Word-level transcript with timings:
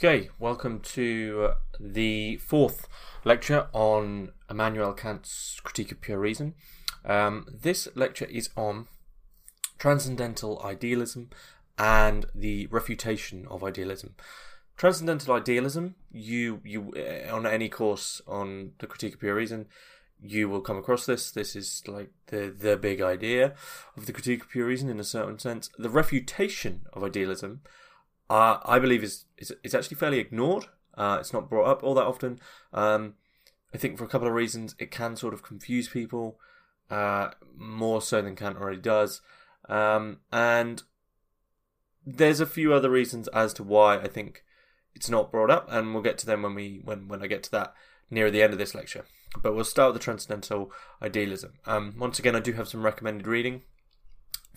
Okay, 0.00 0.30
welcome 0.38 0.78
to 0.94 1.54
the 1.80 2.36
fourth 2.36 2.86
lecture 3.24 3.66
on 3.72 4.30
Immanuel 4.48 4.92
Kant's 4.92 5.58
Critique 5.64 5.90
of 5.90 6.00
Pure 6.00 6.20
Reason. 6.20 6.54
Um, 7.04 7.48
this 7.52 7.88
lecture 7.96 8.26
is 8.26 8.48
on 8.56 8.86
transcendental 9.76 10.62
idealism 10.64 11.30
and 11.76 12.26
the 12.32 12.68
refutation 12.68 13.44
of 13.50 13.64
idealism. 13.64 14.14
Transcendental 14.76 15.34
idealism, 15.34 15.96
you 16.12 16.60
you 16.64 16.94
uh, 16.96 17.34
on 17.34 17.44
any 17.44 17.68
course 17.68 18.22
on 18.28 18.74
the 18.78 18.86
Critique 18.86 19.14
of 19.14 19.20
Pure 19.20 19.34
Reason, 19.34 19.66
you 20.22 20.48
will 20.48 20.60
come 20.60 20.76
across 20.76 21.06
this. 21.06 21.32
This 21.32 21.56
is 21.56 21.82
like 21.88 22.12
the 22.28 22.54
the 22.56 22.76
big 22.76 23.00
idea 23.00 23.54
of 23.96 24.06
the 24.06 24.12
Critique 24.12 24.42
of 24.42 24.48
Pure 24.48 24.68
Reason 24.68 24.88
in 24.88 25.00
a 25.00 25.04
certain 25.04 25.40
sense. 25.40 25.70
The 25.76 25.90
refutation 25.90 26.82
of 26.92 27.02
idealism 27.02 27.62
uh, 28.30 28.58
I 28.64 28.78
believe 28.78 29.02
is, 29.02 29.24
is 29.36 29.52
is 29.62 29.74
actually 29.74 29.96
fairly 29.96 30.18
ignored. 30.18 30.66
Uh, 30.96 31.18
it's 31.20 31.32
not 31.32 31.48
brought 31.48 31.66
up 31.66 31.82
all 31.82 31.94
that 31.94 32.06
often. 32.06 32.40
Um, 32.72 33.14
I 33.72 33.78
think 33.78 33.98
for 33.98 34.04
a 34.04 34.08
couple 34.08 34.26
of 34.26 34.34
reasons, 34.34 34.74
it 34.78 34.90
can 34.90 35.16
sort 35.16 35.34
of 35.34 35.42
confuse 35.42 35.88
people 35.88 36.38
uh, 36.90 37.30
more 37.56 38.02
so 38.02 38.22
than 38.22 38.36
Kant 38.36 38.56
already 38.56 38.80
does, 38.80 39.20
um, 39.68 40.20
and 40.32 40.82
there's 42.04 42.40
a 42.40 42.46
few 42.46 42.72
other 42.72 42.90
reasons 42.90 43.28
as 43.28 43.52
to 43.54 43.62
why 43.62 43.98
I 43.98 44.08
think 44.08 44.44
it's 44.94 45.10
not 45.10 45.30
brought 45.30 45.50
up, 45.50 45.68
and 45.70 45.92
we'll 45.92 46.02
get 46.02 46.18
to 46.18 46.26
them 46.26 46.42
when 46.42 46.54
we 46.54 46.80
when 46.84 47.08
when 47.08 47.22
I 47.22 47.26
get 47.26 47.42
to 47.44 47.50
that 47.52 47.74
near 48.10 48.30
the 48.30 48.42
end 48.42 48.52
of 48.52 48.58
this 48.58 48.74
lecture. 48.74 49.04
But 49.42 49.54
we'll 49.54 49.64
start 49.64 49.92
with 49.92 50.00
the 50.00 50.04
transcendental 50.04 50.72
idealism. 51.02 51.54
Um, 51.66 51.94
once 51.98 52.18
again, 52.18 52.34
I 52.34 52.40
do 52.40 52.54
have 52.54 52.68
some 52.68 52.82
recommended 52.82 53.26
reading 53.26 53.62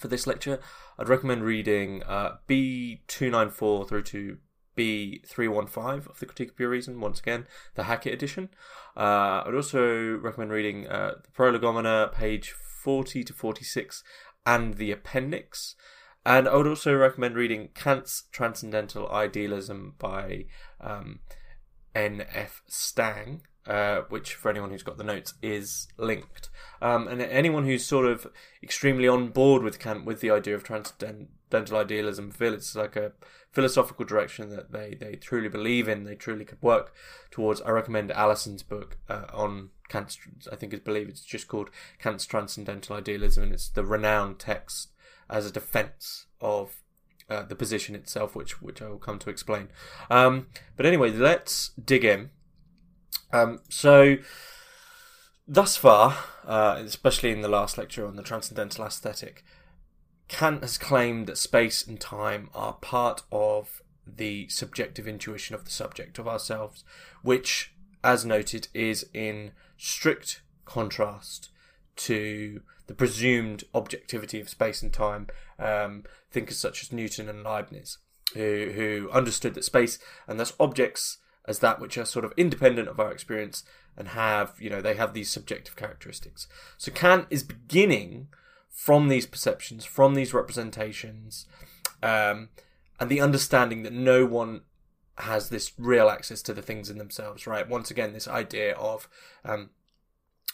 for 0.02 0.08
this 0.08 0.28
lecture, 0.28 0.60
I'd 0.98 1.08
recommend 1.08 1.44
reading 1.44 2.04
uh, 2.04 2.38
B294 2.50 3.88
through 3.88 4.04
to 4.04 4.38
B315 4.76 6.10
of 6.10 6.20
the 6.20 6.26
Critique 6.26 6.50
of 6.50 6.58
Pure 6.58 6.70
Reason, 6.70 7.00
once 7.00 7.20
again, 7.20 7.46
the 7.76 7.84
Hackett 7.84 8.14
edition. 8.14 8.50
Uh, 8.98 9.44
I'd 9.46 9.54
also 9.56 10.18
recommend 10.18 10.52
reading 10.52 10.88
uh, 10.88 11.14
the 11.24 11.32
Prolegomena, 11.32 12.10
page 12.14 12.52
40 12.52 13.24
to 13.26 13.34
46, 13.34 14.04
and 14.46 14.76
the 14.76 14.92
appendix. 14.92 15.76
And 16.26 16.48
I 16.48 16.56
would 16.56 16.68
also 16.68 16.96
recommend 16.96 17.36
reading 17.36 17.70
Kant's 17.76 18.24
Transcendental 18.32 19.10
Idealism 19.10 19.96
by 20.00 20.46
um, 20.80 21.20
N.F. 21.94 22.64
Stang, 22.68 23.42
uh, 23.68 24.02
which 24.10 24.34
for 24.34 24.50
anyone 24.50 24.72
who's 24.72 24.84
got 24.84 24.98
the 24.98 25.04
notes 25.04 25.34
is 25.42 25.88
linked. 25.98 26.50
Um, 26.82 27.08
and 27.08 27.22
anyone 27.22 27.66
who's 27.66 27.86
sort 27.86 28.06
of 28.06 28.28
extremely 28.64 29.08
on 29.08 29.30
board 29.30 29.64
with 29.64 29.80
Kant 29.80 30.06
with 30.06 30.20
the 30.20 30.32
idea 30.32 30.56
of 30.56 30.64
transcendental 30.64 31.78
idealism 31.78 32.32
feel 32.32 32.54
it's 32.54 32.76
like 32.76 32.96
a 32.96 33.12
philosophical 33.52 34.06
direction 34.06 34.50
that 34.50 34.72
they, 34.72 34.96
they 35.00 35.16
truly 35.16 35.50
believe 35.50 35.88
in, 35.88 36.06
they 36.06 36.16
truly 36.16 36.46
could 36.46 36.62
work 36.62 36.94
towards. 37.30 37.62
I 37.62 37.70
recommend 37.70 38.12
Allison's 38.12 38.64
book 38.64 38.98
uh, 39.10 39.26
on 39.34 39.70
Kant's, 39.90 40.18
I 40.52 40.56
think 40.56 40.74
it's 40.74 40.84
believe 40.84 41.10
it's 41.10 41.24
just 41.24 41.48
called 41.48 41.70
Kant's 42.00 42.26
Transcendental 42.26 42.96
Idealism, 42.96 43.44
and 43.44 43.54
it's 43.54 43.70
the 43.70 43.86
renowned 43.86 44.40
text 44.40 44.92
as 45.30 45.46
a 45.46 45.52
defense 45.52 46.26
of 46.40 46.82
uh, 47.30 47.44
the 47.44 47.56
position 47.56 47.96
itself, 47.96 48.36
which 48.36 48.62
which 48.62 48.82
I 48.82 48.90
will 48.90 48.98
come 48.98 49.20
to 49.20 49.30
explain. 49.30 49.70
Um, 50.10 50.48
but 50.76 50.86
anyway, 50.86 51.12
let's 51.12 51.72
dig 51.84 52.04
in 52.04 52.32
um, 53.34 53.60
so, 53.70 54.18
thus 55.48 55.78
far, 55.78 56.18
uh, 56.46 56.82
especially 56.86 57.32
in 57.32 57.42
the 57.42 57.48
last 57.48 57.78
lecture 57.78 58.06
on 58.06 58.16
the 58.16 58.24
transcendental 58.24 58.86
aesthetic, 58.86 59.44
Kant 60.28 60.62
has 60.62 60.78
claimed 60.78 61.28
that 61.28 61.38
space 61.38 61.86
and 61.86 62.00
time 62.00 62.50
are 62.54 62.74
part 62.74 63.24
of 63.32 63.82
the 64.08 64.48
subjective 64.50 65.08
intuition 65.08 65.56
of 65.56 65.66
the 65.66 65.72
subject 65.72 66.18
of 66.20 66.28
ourselves, 66.28 66.84
which, 67.22 67.74
as 68.04 68.26
noted, 68.26 68.68
is 68.74 69.06
in 69.14 69.52
strict 69.78 70.42
contrast 70.66 71.50
to 71.96 72.62
the 72.88 72.94
presumed 72.94 73.64
objectivity 73.74 74.40
of 74.40 74.50
space 74.50 74.82
and 74.82 74.94
time. 74.94 75.28
Um, 75.60 76.04
thinkers 76.32 76.58
such 76.58 76.82
as 76.82 76.92
Newton 76.92 77.30
and 77.30 77.44
Leibniz, 77.44 77.98
who, 78.34 78.72
who 78.74 79.10
understood 79.12 79.54
that 79.56 79.66
space 79.66 80.00
and 80.28 80.40
thus 80.40 80.54
objects 80.60 81.18
as 81.46 81.60
that 81.60 81.80
which 81.80 81.98
are 81.98 82.06
sort 82.06 82.26
of 82.26 82.34
independent 82.38 82.88
of 82.88 83.00
our 83.00 83.12
experience 83.12 83.64
and 83.98 84.10
have, 84.10 84.54
you 84.60 84.70
know, 84.70 84.82
they 84.82 84.96
have 84.96 85.14
these 85.14 85.30
subjective 85.30 85.76
characteristics. 85.76 86.48
So 86.78 86.92
Kant 86.92 87.28
is 87.30 87.44
beginning 87.44 88.28
from 88.70 89.10
these 89.10 89.26
perceptions, 89.26 89.86
from 89.86 90.14
these 90.14 90.34
representations, 90.34 91.46
um, 92.02 92.50
and 93.00 93.10
the 93.10 93.22
understanding 93.22 93.84
that 93.84 93.94
no 93.94 94.26
one 94.26 94.62
has 95.18 95.50
this 95.50 95.74
real 95.78 96.10
access 96.10 96.42
to 96.44 96.54
the 96.54 96.62
things 96.62 96.90
in 96.90 96.98
themselves, 96.98 97.46
right? 97.46 97.68
Once 97.68 97.92
again, 97.92 98.14
this 98.14 98.28
idea 98.28 98.74
of 98.76 99.10
um, 99.44 99.72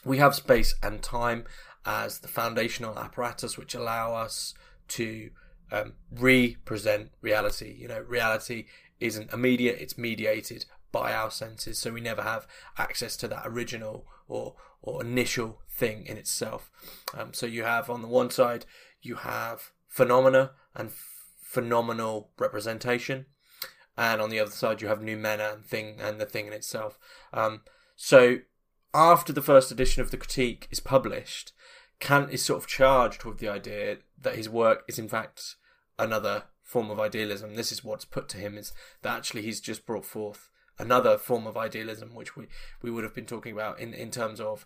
we 0.03 0.17
have 0.17 0.35
space 0.35 0.73
and 0.81 1.01
time 1.01 1.45
as 1.85 2.19
the 2.19 2.27
foundational 2.27 2.97
apparatus 2.97 3.57
which 3.57 3.75
allow 3.75 4.13
us 4.13 4.53
to 4.87 5.29
um, 5.71 5.93
represent 6.11 7.11
reality. 7.21 7.75
You 7.77 7.87
know, 7.87 7.99
reality 8.01 8.65
isn't 8.99 9.31
immediate, 9.31 9.77
it's 9.79 9.97
mediated 9.97 10.65
by 10.97 11.13
our 11.13 11.29
senses, 11.29 11.77
so 11.77 11.91
we 11.91 12.01
never 12.01 12.23
have 12.23 12.47
access 12.77 13.15
to 13.17 13.27
that 13.27 13.43
original 13.45 14.07
or 14.27 14.55
or 14.81 15.03
initial 15.03 15.61
thing 15.69 16.05
in 16.05 16.17
itself. 16.17 16.71
Um, 17.13 17.33
so 17.33 17.45
you 17.45 17.63
have 17.63 17.89
on 17.89 18.01
the 18.01 18.07
one 18.07 18.31
side 18.31 18.65
you 19.01 19.15
have 19.15 19.71
phenomena 19.87 20.51
and 20.75 20.91
phenomenal 21.39 22.31
representation, 22.39 23.27
and 23.95 24.21
on 24.21 24.31
the 24.31 24.39
other 24.39 24.51
side 24.51 24.81
you 24.81 24.87
have 24.87 25.01
noumena 25.01 25.53
and 25.53 25.65
thing 25.65 25.97
and 25.99 26.19
the 26.19 26.25
thing 26.25 26.47
in 26.47 26.53
itself. 26.53 26.97
Um, 27.31 27.61
so 27.95 28.39
after 28.93 29.31
the 29.33 29.47
first 29.51 29.71
edition 29.71 30.01
of 30.01 30.09
the 30.09 30.17
critique 30.17 30.67
is 30.71 30.79
published, 30.79 31.53
Kant 31.99 32.31
is 32.31 32.43
sort 32.43 32.63
of 32.63 32.67
charged 32.67 33.23
with 33.23 33.37
the 33.37 33.49
idea 33.49 33.97
that 34.19 34.35
his 34.35 34.49
work 34.49 34.83
is 34.87 34.97
in 34.97 35.09
fact 35.09 35.57
another 35.99 36.45
form 36.63 36.89
of 36.89 36.99
idealism. 36.99 37.55
This 37.55 37.71
is 37.71 37.83
what's 37.83 38.05
put 38.05 38.27
to 38.29 38.37
him 38.37 38.57
is 38.57 38.73
that 39.03 39.15
actually 39.15 39.43
he's 39.43 39.61
just 39.61 39.85
brought 39.85 40.05
forth 40.05 40.49
another 40.79 41.17
form 41.17 41.47
of 41.47 41.57
idealism, 41.57 42.13
which 42.13 42.35
we, 42.35 42.47
we 42.81 42.91
would 42.91 43.03
have 43.03 43.15
been 43.15 43.25
talking 43.25 43.53
about 43.53 43.79
in, 43.79 43.93
in 43.93 44.11
terms 44.11 44.39
of, 44.39 44.65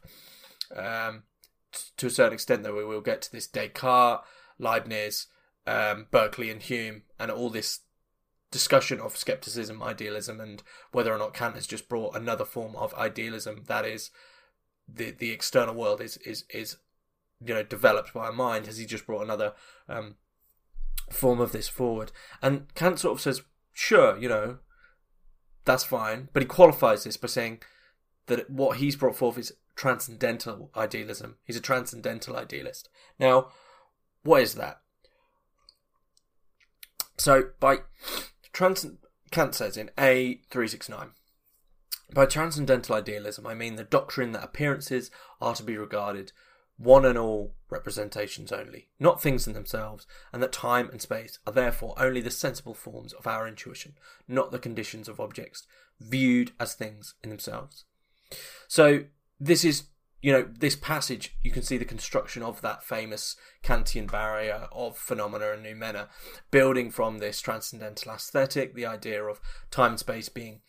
um, 0.75 1.23
t- 1.71 1.81
to 1.97 2.07
a 2.07 2.11
certain 2.11 2.33
extent, 2.33 2.63
though, 2.63 2.75
we 2.75 2.85
will 2.85 3.01
get 3.01 3.21
to 3.23 3.31
this 3.31 3.47
Descartes, 3.47 4.23
Leibniz, 4.59 5.27
um, 5.65 6.07
Berkeley, 6.11 6.49
and 6.49 6.61
Hume, 6.61 7.03
and 7.19 7.31
all 7.31 7.49
this 7.49 7.81
discussion 8.51 8.99
of 8.99 9.15
skepticism, 9.15 9.81
idealism, 9.81 10.39
and 10.39 10.61
whether 10.91 11.13
or 11.13 11.17
not 11.17 11.33
Kant 11.33 11.55
has 11.55 11.65
just 11.65 11.87
brought 11.87 12.15
another 12.15 12.45
form 12.45 12.75
of 12.75 12.93
idealism 12.95 13.63
that 13.67 13.85
is 13.85 14.11
the 14.93 15.11
the 15.11 15.31
external 15.31 15.73
world 15.73 16.01
is 16.01 16.17
is 16.17 16.43
is 16.53 16.77
you 17.43 17.53
know 17.53 17.63
developed 17.63 18.13
by 18.13 18.29
a 18.29 18.33
mind. 18.33 18.65
Has 18.65 18.77
he 18.77 18.85
just 18.85 19.07
brought 19.07 19.23
another 19.23 19.53
um, 19.87 20.15
form 21.09 21.39
of 21.39 21.53
this 21.53 21.67
forward? 21.67 22.11
And 22.41 22.73
Kant 22.75 22.99
sort 22.99 23.13
of 23.13 23.21
says, 23.21 23.41
sure, 23.71 24.17
you 24.17 24.29
know, 24.29 24.59
that's 25.65 25.83
fine. 25.83 26.29
But 26.33 26.43
he 26.43 26.47
qualifies 26.47 27.03
this 27.03 27.17
by 27.17 27.27
saying 27.27 27.61
that 28.27 28.49
what 28.49 28.77
he's 28.77 28.95
brought 28.95 29.15
forth 29.15 29.37
is 29.37 29.53
transcendental 29.75 30.71
idealism. 30.75 31.37
He's 31.43 31.57
a 31.57 31.61
transcendental 31.61 32.35
idealist. 32.35 32.89
Now, 33.19 33.49
what 34.23 34.41
is 34.41 34.55
that? 34.55 34.81
So, 37.17 37.49
by 37.59 37.79
trans, 38.53 38.85
Kant 39.31 39.55
says 39.55 39.77
in 39.77 39.91
A369, 39.97 41.11
by 42.13 42.25
transcendental 42.25 42.95
idealism, 42.95 43.47
I 43.47 43.53
mean 43.53 43.75
the 43.75 43.83
doctrine 43.83 44.31
that 44.33 44.43
appearances 44.43 45.11
are 45.39 45.55
to 45.55 45.63
be 45.63 45.77
regarded 45.77 46.31
one 46.81 47.05
and 47.05 47.17
all 47.17 47.53
representations 47.69 48.51
only, 48.51 48.87
not 48.99 49.21
things 49.21 49.45
in 49.45 49.53
themselves, 49.53 50.07
and 50.33 50.41
that 50.41 50.51
time 50.51 50.89
and 50.89 51.01
space 51.01 51.37
are 51.45 51.53
therefore 51.53 51.93
only 51.97 52.21
the 52.21 52.31
sensible 52.31 52.73
forms 52.73 53.13
of 53.13 53.27
our 53.27 53.47
intuition, 53.47 53.93
not 54.27 54.51
the 54.51 54.59
conditions 54.59 55.07
of 55.07 55.19
objects 55.19 55.67
viewed 55.99 56.51
as 56.59 56.73
things 56.73 57.13
in 57.23 57.29
themselves. 57.29 57.85
So, 58.67 59.03
this 59.39 59.63
is, 59.63 59.83
you 60.21 60.31
know, 60.31 60.47
this 60.57 60.75
passage, 60.75 61.35
you 61.43 61.51
can 61.51 61.61
see 61.61 61.77
the 61.77 61.85
construction 61.85 62.41
of 62.41 62.61
that 62.61 62.83
famous 62.83 63.35
Kantian 63.63 64.09
barrier 64.09 64.67
of 64.71 64.97
phenomena 64.97 65.51
and 65.51 65.65
noumena, 65.65 66.07
building 66.49 66.89
from 66.89 67.19
this 67.19 67.41
transcendental 67.41 68.11
aesthetic, 68.11 68.73
the 68.73 68.87
idea 68.87 69.23
of 69.23 69.39
time 69.69 69.91
and 69.91 69.99
space 69.99 70.29
being 70.29 70.61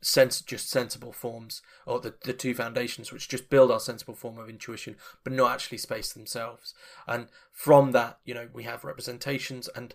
sense 0.00 0.40
just 0.40 0.70
sensible 0.70 1.12
forms 1.12 1.62
or 1.86 2.00
the, 2.00 2.14
the 2.24 2.32
two 2.32 2.54
foundations 2.54 3.12
which 3.12 3.28
just 3.28 3.50
build 3.50 3.70
our 3.70 3.80
sensible 3.80 4.14
form 4.14 4.38
of 4.38 4.48
intuition 4.48 4.96
but 5.24 5.32
not 5.32 5.52
actually 5.52 5.78
space 5.78 6.12
themselves. 6.12 6.74
And 7.06 7.28
from 7.52 7.92
that 7.92 8.18
you 8.24 8.34
know 8.34 8.48
we 8.52 8.64
have 8.64 8.84
representations 8.84 9.68
and 9.74 9.94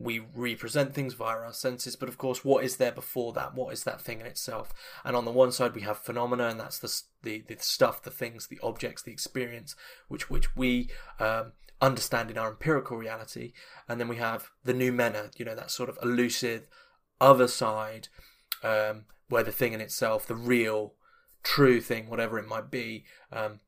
we 0.00 0.20
represent 0.34 0.94
things 0.94 1.14
via 1.14 1.38
our 1.38 1.52
senses 1.52 1.96
but 1.96 2.08
of 2.08 2.18
course 2.18 2.44
what 2.44 2.64
is 2.64 2.76
there 2.76 2.92
before 2.92 3.32
that? 3.32 3.54
What 3.54 3.72
is 3.72 3.84
that 3.84 4.00
thing 4.00 4.20
in 4.20 4.26
itself? 4.26 4.72
And 5.04 5.16
on 5.16 5.24
the 5.24 5.32
one 5.32 5.52
side 5.52 5.74
we 5.74 5.82
have 5.82 5.98
phenomena 5.98 6.48
and 6.48 6.60
that's 6.60 6.78
the 6.78 7.02
the, 7.22 7.44
the 7.48 7.62
stuff 7.62 8.02
the 8.02 8.10
things 8.10 8.46
the 8.46 8.60
objects 8.62 9.02
the 9.02 9.12
experience 9.12 9.74
which 10.06 10.30
which 10.30 10.56
we 10.56 10.90
um, 11.18 11.52
understand 11.80 12.30
in 12.30 12.38
our 12.38 12.50
empirical 12.50 12.96
reality. 12.96 13.52
And 13.88 14.00
then 14.00 14.08
we 14.08 14.16
have 14.16 14.50
the 14.64 14.74
noumena 14.74 15.38
you 15.38 15.44
know 15.44 15.54
that 15.54 15.70
sort 15.70 15.88
of 15.88 15.98
elusive 16.02 16.68
other 17.20 17.48
side, 17.48 18.08
um, 18.62 19.04
where 19.28 19.42
the 19.42 19.52
thing 19.52 19.72
in 19.72 19.80
itself, 19.80 20.26
the 20.26 20.34
real, 20.34 20.94
true 21.42 21.80
thing, 21.80 22.08
whatever 22.08 22.38
it 22.38 22.48
might 22.48 22.70
be, 22.70 23.04
um, 23.32 23.60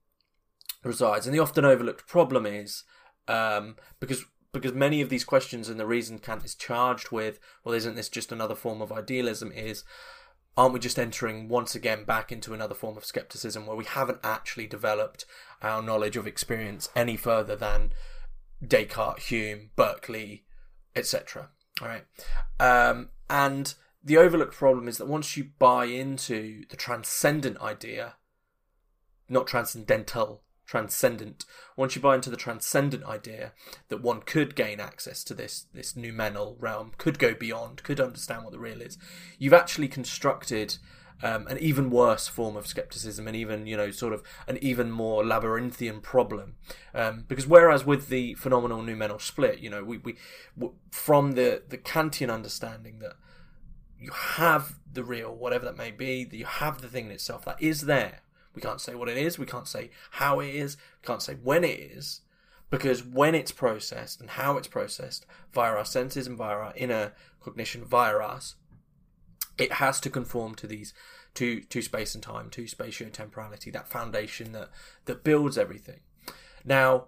resides. 0.83 1.27
And 1.27 1.35
the 1.35 1.41
often 1.41 1.65
overlooked 1.65 2.07
problem 2.07 2.47
is 2.47 2.85
um, 3.29 3.77
because 3.99 4.25
because 4.53 4.73
many 4.73 5.01
of 5.01 5.09
these 5.09 5.25
questions 5.25 5.69
and 5.69 5.79
the 5.79 5.87
reason 5.87 6.19
Kant 6.19 6.45
is 6.45 6.57
charged 6.57 7.13
with, 7.13 7.39
well, 7.63 7.75
isn't 7.75 7.95
this 7.95 8.09
just 8.09 8.33
another 8.33 8.57
form 8.57 8.83
of 8.83 8.91
idealism? 8.91 9.53
Is 9.53 9.85
aren't 10.57 10.75
we 10.75 10.81
just 10.81 10.99
entering 10.99 11.49
once 11.49 11.75
again 11.75 12.05
back 12.05 12.33
into 12.33 12.53
another 12.53 12.75
form 12.75 12.97
of 12.97 13.05
skepticism 13.05 13.67
where 13.67 13.77
we 13.77 13.85
haven't 13.85 14.19
actually 14.25 14.67
developed 14.67 15.25
our 15.63 15.81
knowledge 15.81 16.17
of 16.17 16.27
experience 16.27 16.89
any 16.97 17.17
further 17.17 17.55
than 17.55 17.93
Descartes, 18.67 19.29
Hume, 19.29 19.71
Berkeley, 19.77 20.45
etc. 20.97 21.51
All 21.81 21.89
right, 21.89 22.05
um, 22.59 23.11
and 23.31 23.73
the 24.03 24.19
overlooked 24.19 24.55
problem 24.55 24.89
is 24.89 24.99
that 24.99 25.09
once 25.09 25.37
you 25.37 25.51
buy 25.59 25.85
into 25.85 26.65
the 26.69 26.77
transcendent 26.77 27.61
idea, 27.61 28.15
not 29.29 29.47
transcendental, 29.47 30.43
transcendent. 30.71 31.45
Once 31.77 31.97
you 31.97 32.01
buy 32.01 32.15
into 32.15 32.31
the 32.31 32.37
transcendent 32.37 33.03
idea 33.05 33.53
that 33.89 34.03
one 34.03 34.21
could 34.21 34.55
gain 34.55 34.79
access 34.79 35.25
to 35.25 35.35
this 35.35 35.67
this 35.75 35.97
noumenal 35.97 36.57
realm, 36.61 36.93
could 36.97 37.19
go 37.19 37.35
beyond, 37.35 37.83
could 37.83 37.99
understand 37.99 38.45
what 38.45 38.53
the 38.53 38.59
real 38.59 38.81
is, 38.81 38.97
you've 39.37 39.53
actually 39.53 39.89
constructed 39.89 40.77
um, 41.25 41.49
an 41.49 41.59
even 41.59 41.91
worse 41.91 42.29
form 42.29 42.57
of 42.57 42.69
skepticism, 42.69 43.27
and 43.27 43.37
even 43.37 43.67
you 43.67 43.77
know 43.77 43.91
sort 43.91 44.13
of 44.13 44.23
an 44.47 44.59
even 44.63 44.93
more 44.93 45.25
labyrinthian 45.25 46.01
problem. 46.01 46.55
Um, 46.95 47.25
because 47.27 47.49
whereas 47.49 47.85
with 47.85 48.09
the 48.09 48.35
phenomenal 48.35 48.81
noumenal 48.81 49.19
split, 49.19 49.59
you 49.59 49.71
know, 49.71 49.83
we, 49.83 49.99
we 49.99 50.17
from 50.93 51.33
the 51.33 51.65
the 51.69 51.79
Kantian 51.79 52.33
understanding 52.33 53.01
that 53.01 53.15
you 54.01 54.11
have 54.13 54.79
the 54.91 55.05
real, 55.05 55.35
whatever 55.35 55.65
that 55.67 55.77
may 55.77 55.91
be, 55.91 56.25
that 56.25 56.37
you 56.37 56.47
have 56.47 56.81
the 56.81 56.89
thing 56.89 57.07
in 57.07 57.13
itself 57.13 57.45
that 57.45 57.61
is 57.63 57.83
there 57.83 58.23
we 58.55 58.63
can't 58.63 58.81
say 58.81 58.95
what 58.95 59.09
it 59.09 59.17
is. 59.17 59.39
We 59.39 59.47
can't 59.47 59.69
say 59.69 59.91
how 60.13 60.41
it 60.41 60.55
is. 60.55 60.77
We 61.03 61.07
can't 61.07 61.23
say 61.23 61.35
when 61.35 61.65
it 61.65 61.79
is. 61.79 62.23
Because 62.69 63.05
when 63.05 63.35
it's 63.35 63.53
processed 63.53 64.21
and 64.21 64.31
how 64.31 64.57
it's 64.57 64.69
processed 64.69 65.27
via 65.53 65.73
our 65.73 65.85
senses 65.85 66.27
and 66.27 66.39
via 66.39 66.57
our 66.57 66.73
inner 66.77 67.13
cognition, 67.41 67.85
via 67.85 68.17
us, 68.19 68.57
it 69.59 69.75
has 69.75 70.01
to 70.01 70.11
conform 70.11 70.55
to 70.57 70.67
these 70.67 70.95
to 71.35 71.61
to 71.61 71.83
space 71.83 72.15
and 72.15 72.23
time, 72.23 72.49
to 72.51 72.65
spatio-temporality, 72.65 73.71
that 73.71 73.89
foundation 73.89 74.53
that 74.53 74.71
that 75.07 75.25
builds 75.25 75.59
everything. 75.59 76.01
Now, 76.65 77.07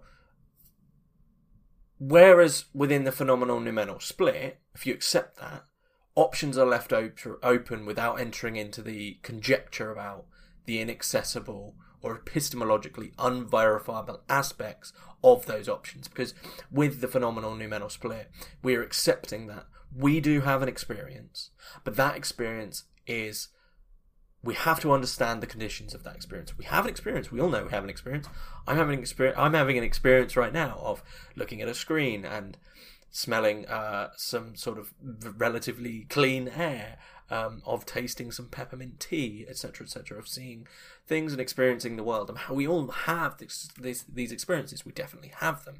whereas 1.97 2.65
within 2.73 3.05
the 3.05 3.11
phenomenal 3.11 3.59
noumenal 3.59 3.99
split, 3.99 4.59
if 4.75 4.85
you 4.85 4.93
accept 4.93 5.39
that, 5.39 5.63
options 6.15 6.57
are 6.57 6.65
left 6.65 6.93
op- 6.93 7.39
open 7.43 7.85
without 7.85 8.19
entering 8.19 8.55
into 8.55 8.81
the 8.81 9.17
conjecture 9.21 9.91
about 9.91 10.25
the 10.65 10.79
inaccessible 10.79 11.75
or 12.01 12.19
epistemologically 12.19 13.13
unverifiable 13.17 14.21
aspects 14.29 14.93
of 15.23 15.45
those 15.45 15.69
options. 15.69 16.07
Because 16.07 16.33
with 16.71 17.01
the 17.01 17.07
phenomenal 17.07 17.55
noumenal 17.55 17.89
split, 17.89 18.29
we're 18.61 18.83
accepting 18.83 19.47
that 19.47 19.65
we 19.95 20.19
do 20.19 20.41
have 20.41 20.61
an 20.61 20.69
experience, 20.69 21.51
but 21.83 21.95
that 21.95 22.15
experience 22.15 22.83
is 23.07 23.49
we 24.43 24.55
have 24.55 24.79
to 24.81 24.91
understand 24.91 25.41
the 25.41 25.47
conditions 25.47 25.93
of 25.93 26.03
that 26.03 26.15
experience. 26.15 26.57
We 26.57 26.65
have 26.65 26.83
an 26.83 26.91
experience. 26.91 27.31
We 27.31 27.39
all 27.39 27.49
know 27.49 27.63
we 27.63 27.71
have 27.71 27.85
an 27.85 27.89
experience. 27.89 28.27
I'm 28.67 28.75
having 28.75 28.95
an 28.95 28.99
experience. 28.99 29.37
I'm 29.39 29.53
having 29.53 29.77
an 29.77 29.85
experience 29.85 30.35
right 30.35 30.51
now 30.51 30.79
of 30.81 31.01
looking 31.35 31.61
at 31.61 31.69
a 31.69 31.73
screen 31.73 32.25
and 32.25 32.57
smelling 33.15 33.65
uh, 33.67 34.09
some 34.17 34.55
sort 34.55 34.79
of 34.79 34.91
relatively 35.37 36.07
clean 36.09 36.47
air 36.49 36.97
um, 37.29 37.61
of 37.63 37.85
tasting 37.85 38.31
some 38.31 38.47
peppermint 38.47 38.99
tea, 38.99 39.45
etc., 39.47 39.85
etc., 39.85 40.17
of 40.17 40.27
seeing 40.27 40.67
things 41.05 41.31
and 41.31 41.39
experiencing 41.39 41.95
the 41.95 42.03
world. 42.03 42.27
And 42.27 42.39
how 42.39 42.55
we 42.55 42.67
all 42.67 42.87
have 42.87 43.37
this, 43.37 43.69
this, 43.79 44.03
these 44.03 44.31
experiences. 44.31 44.83
We 44.83 44.91
definitely 44.91 45.31
have 45.37 45.63
them. 45.63 45.75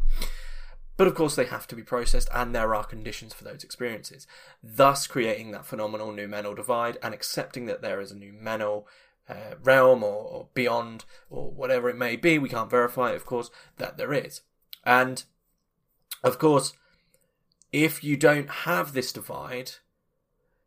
But 0.95 1.07
of 1.07 1.15
course, 1.15 1.35
they 1.35 1.45
have 1.45 1.65
to 1.67 1.75
be 1.75 1.81
processed, 1.81 2.29
and 2.31 2.53
there 2.53 2.75
are 2.75 2.83
conditions 2.83 3.33
for 3.33 3.43
those 3.43 3.63
experiences, 3.63 4.27
thus 4.61 5.07
creating 5.07 5.49
that 5.51 5.65
phenomenal 5.65 6.11
noumenal 6.11 6.53
divide 6.53 6.99
and 7.01 7.15
accepting 7.15 7.65
that 7.65 7.81
there 7.81 7.99
is 7.99 8.11
a 8.11 8.15
noumenal 8.15 8.87
uh, 9.27 9.55
realm 9.63 10.03
or, 10.03 10.23
or 10.23 10.47
beyond 10.53 11.05
or 11.31 11.49
whatever 11.49 11.89
it 11.89 11.97
may 11.97 12.15
be. 12.15 12.37
We 12.37 12.49
can't 12.49 12.69
verify 12.69 13.11
it, 13.11 13.15
of 13.15 13.25
course, 13.25 13.49
that 13.77 13.97
there 13.97 14.13
is. 14.13 14.41
And 14.85 15.23
of 16.23 16.37
course, 16.37 16.73
if 17.73 18.03
you 18.03 18.15
don't 18.15 18.49
have 18.49 18.93
this 18.93 19.11
divide, 19.11 19.71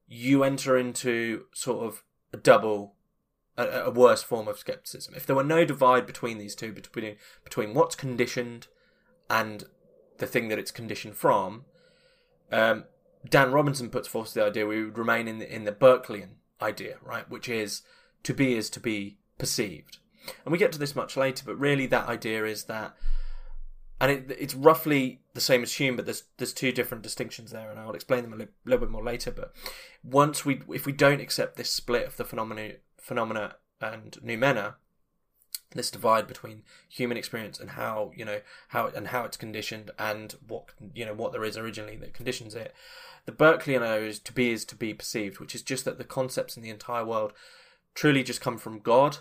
you 0.08 0.42
enter 0.42 0.76
into 0.76 1.44
sort 1.54 1.86
of 1.86 2.02
a 2.32 2.36
double, 2.36 2.96
a, 3.56 3.66
a 3.84 3.90
worse 3.90 4.22
form 4.22 4.48
of 4.48 4.58
skepticism. 4.58 5.14
If 5.16 5.24
there 5.24 5.36
were 5.36 5.44
no 5.44 5.64
divide 5.64 6.06
between 6.06 6.38
these 6.38 6.56
two, 6.56 6.72
between 6.72 7.16
between 7.44 7.72
what's 7.72 7.94
conditioned 7.94 8.66
and 9.30 9.64
the 10.18 10.26
thing 10.26 10.48
that 10.48 10.58
it's 10.58 10.72
conditioned 10.72 11.14
from, 11.14 11.64
um, 12.50 12.84
Dan 13.28 13.52
Robinson 13.52 13.88
puts 13.88 14.08
forth 14.08 14.34
the 14.34 14.44
idea 14.44 14.66
we 14.66 14.84
would 14.84 14.98
remain 14.98 15.28
in 15.28 15.38
the, 15.38 15.54
in 15.54 15.64
the 15.64 15.72
Berkeleyan 15.72 16.36
idea, 16.60 16.96
right, 17.02 17.28
which 17.30 17.48
is 17.48 17.82
to 18.24 18.34
be 18.34 18.56
is 18.56 18.68
to 18.70 18.80
be 18.80 19.18
perceived. 19.38 19.98
And 20.44 20.50
we 20.50 20.58
get 20.58 20.72
to 20.72 20.78
this 20.78 20.96
much 20.96 21.16
later, 21.16 21.44
but 21.46 21.56
really 21.56 21.86
that 21.86 22.08
idea 22.08 22.44
is 22.44 22.64
that 22.64 22.96
and 24.00 24.10
it, 24.10 24.36
it's 24.38 24.54
roughly 24.54 25.20
the 25.34 25.40
same 25.40 25.62
as 25.62 25.74
Hume, 25.74 25.96
but 25.96 26.04
there's 26.04 26.24
there's 26.36 26.52
two 26.52 26.72
different 26.72 27.02
distinctions 27.02 27.50
there, 27.50 27.70
and 27.70 27.78
I'll 27.78 27.94
explain 27.94 28.22
them 28.22 28.32
a 28.32 28.36
li- 28.36 28.48
little 28.64 28.86
bit 28.86 28.90
more 28.90 29.04
later. 29.04 29.30
But 29.30 29.52
once 30.04 30.44
we, 30.44 30.60
if 30.72 30.86
we 30.86 30.92
don't 30.92 31.20
accept 31.20 31.56
this 31.56 31.70
split 31.70 32.06
of 32.06 32.16
the 32.16 32.24
phenomena, 32.24 32.74
phenomena 32.98 33.56
and 33.80 34.12
noumena, 34.22 34.74
this 35.72 35.90
divide 35.90 36.26
between 36.26 36.62
human 36.88 37.16
experience 37.16 37.58
and 37.58 37.70
how 37.70 38.12
you 38.14 38.24
know 38.24 38.40
how 38.68 38.88
and 38.88 39.08
how 39.08 39.24
it's 39.24 39.36
conditioned 39.36 39.90
and 39.98 40.34
what 40.46 40.70
you 40.94 41.04
know 41.06 41.14
what 41.14 41.32
there 41.32 41.44
is 41.44 41.56
originally 41.56 41.96
that 41.96 42.14
conditions 42.14 42.54
it. 42.54 42.74
The 43.24 43.32
Berkeleyan 43.32 44.06
is 44.06 44.18
to 44.20 44.32
be 44.32 44.50
is 44.50 44.64
to 44.66 44.76
be 44.76 44.92
perceived, 44.92 45.40
which 45.40 45.54
is 45.54 45.62
just 45.62 45.84
that 45.86 45.96
the 45.96 46.04
concepts 46.04 46.56
in 46.56 46.62
the 46.62 46.70
entire 46.70 47.04
world 47.04 47.32
truly 47.94 48.22
just 48.22 48.42
come 48.42 48.58
from 48.58 48.80
God 48.80 49.18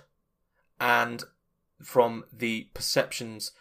and 0.80 1.24
from 1.82 2.26
the 2.32 2.68
perceptions 2.74 3.52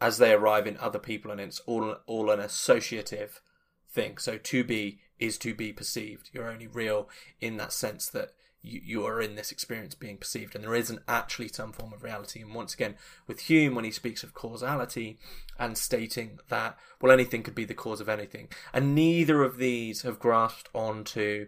as 0.00 0.18
they 0.18 0.32
arrive 0.32 0.66
in 0.66 0.76
other 0.78 0.98
people, 0.98 1.30
and 1.30 1.40
it's 1.40 1.60
all 1.60 1.96
all 2.06 2.30
an 2.30 2.40
associative 2.40 3.40
thing. 3.88 4.18
So 4.18 4.38
to 4.38 4.64
be 4.64 5.00
is 5.18 5.36
to 5.38 5.54
be 5.54 5.72
perceived. 5.72 6.30
You're 6.32 6.50
only 6.50 6.66
real 6.66 7.08
in 7.40 7.56
that 7.58 7.72
sense 7.72 8.08
that 8.08 8.30
you, 8.62 8.80
you 8.82 9.06
are 9.06 9.20
in 9.20 9.36
this 9.36 9.52
experience 9.52 9.94
being 9.94 10.16
perceived, 10.16 10.54
and 10.54 10.64
there 10.64 10.74
isn't 10.74 11.02
actually 11.06 11.48
some 11.48 11.72
form 11.72 11.92
of 11.92 12.02
reality. 12.02 12.40
And 12.40 12.54
once 12.54 12.74
again, 12.74 12.96
with 13.26 13.40
Hume, 13.40 13.74
when 13.74 13.84
he 13.84 13.90
speaks 13.90 14.22
of 14.22 14.34
causality 14.34 15.18
and 15.58 15.76
stating 15.76 16.38
that 16.48 16.78
well, 17.00 17.12
anything 17.12 17.42
could 17.42 17.54
be 17.54 17.64
the 17.64 17.74
cause 17.74 18.00
of 18.00 18.08
anything, 18.08 18.48
and 18.72 18.94
neither 18.94 19.42
of 19.42 19.58
these 19.58 20.02
have 20.02 20.18
grasped 20.18 20.68
onto 20.74 21.46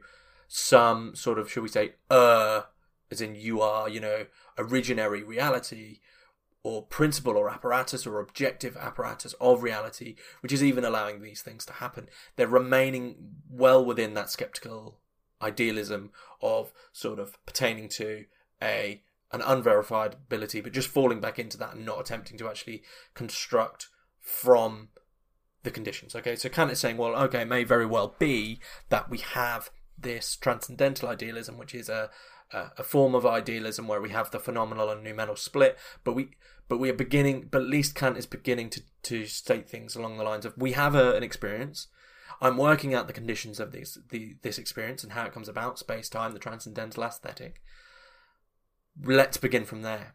some 0.48 1.14
sort 1.14 1.38
of, 1.38 1.50
shall 1.50 1.62
we 1.62 1.68
say, 1.68 1.94
uh, 2.10 2.62
as 3.10 3.22
in 3.22 3.34
you 3.34 3.62
are, 3.62 3.88
you 3.88 4.00
know, 4.00 4.26
originary 4.58 5.26
reality 5.26 6.00
or 6.64 6.82
principle 6.86 7.36
or 7.36 7.50
apparatus 7.50 8.06
or 8.06 8.20
objective 8.20 8.76
apparatus 8.76 9.34
of 9.40 9.62
reality, 9.62 10.14
which 10.40 10.52
is 10.52 10.62
even 10.62 10.84
allowing 10.84 11.20
these 11.20 11.42
things 11.42 11.66
to 11.66 11.72
happen. 11.74 12.08
They're 12.36 12.46
remaining 12.46 13.16
well 13.50 13.84
within 13.84 14.14
that 14.14 14.30
skeptical 14.30 15.00
idealism 15.40 16.10
of 16.40 16.72
sort 16.92 17.18
of 17.18 17.44
pertaining 17.46 17.88
to 17.90 18.26
a 18.62 19.02
an 19.32 19.40
unverified 19.40 20.12
ability, 20.12 20.60
but 20.60 20.74
just 20.74 20.88
falling 20.88 21.18
back 21.18 21.38
into 21.38 21.56
that 21.56 21.74
and 21.74 21.86
not 21.86 21.98
attempting 21.98 22.36
to 22.36 22.48
actually 22.48 22.82
construct 23.14 23.88
from 24.20 24.88
the 25.62 25.70
conditions. 25.70 26.14
Okay, 26.14 26.36
so 26.36 26.50
Kant 26.50 26.70
is 26.70 26.78
saying, 26.78 26.98
well, 26.98 27.14
okay, 27.14 27.42
it 27.42 27.48
may 27.48 27.64
very 27.64 27.86
well 27.86 28.14
be 28.18 28.60
that 28.90 29.08
we 29.08 29.18
have 29.18 29.70
this 29.98 30.36
transcendental 30.36 31.08
idealism, 31.08 31.56
which 31.56 31.74
is 31.74 31.88
a 31.88 32.10
Uh, 32.52 32.68
a, 32.76 32.82
form 32.82 33.14
of 33.14 33.24
idealism 33.24 33.88
where 33.88 34.00
we 34.00 34.10
have 34.10 34.30
the 34.30 34.38
phenomenal 34.38 34.90
and 34.90 35.02
noumenal 35.02 35.36
split, 35.36 35.78
but 36.04 36.12
we 36.12 36.30
but 36.68 36.78
we 36.78 36.90
are 36.90 36.94
beginning, 36.94 37.48
but 37.50 37.62
at 37.62 37.68
least 37.68 37.94
Kant 37.94 38.18
is 38.18 38.26
beginning 38.26 38.68
to, 38.70 38.82
to 39.04 39.26
state 39.26 39.68
things 39.68 39.96
along 39.96 40.16
the 40.16 40.24
lines 40.24 40.44
of 40.44 40.54
we 40.56 40.72
have 40.72 40.94
a, 40.94 41.16
an 41.16 41.22
experience. 41.22 41.88
I'm 42.42 42.56
working 42.56 42.92
out 42.92 43.06
the 43.06 43.12
conditions 43.12 43.58
of 43.58 43.72
this 43.72 43.96
the, 44.10 44.36
this 44.42 44.58
experience 44.58 45.02
and 45.02 45.12
how 45.12 45.24
it 45.24 45.32
comes 45.32 45.48
about, 45.48 45.78
space 45.78 46.08
time, 46.08 46.32
the 46.32 46.38
transcendental 46.38 47.04
aesthetic. 47.04 47.62
Let's 49.02 49.38
begin 49.38 49.64
from 49.64 49.82
there. 49.82 50.14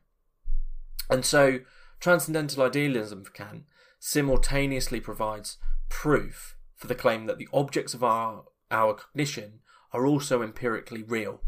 And 1.09 1.25
so, 1.25 1.61
transcendental 1.99 2.63
idealism 2.63 3.23
for 3.23 3.31
Kant 3.31 3.63
simultaneously 3.99 4.99
provides 4.99 5.57
proof 5.89 6.55
for 6.75 6.85
the 6.85 6.95
claim 6.95 7.25
that 7.25 7.39
the 7.39 7.47
objects 7.51 7.93
of 7.93 8.03
our 8.03 8.43
our 8.69 8.93
cognition 8.93 9.61
are 9.91 10.05
also 10.05 10.43
empirically 10.43 11.01
real. 11.01 11.41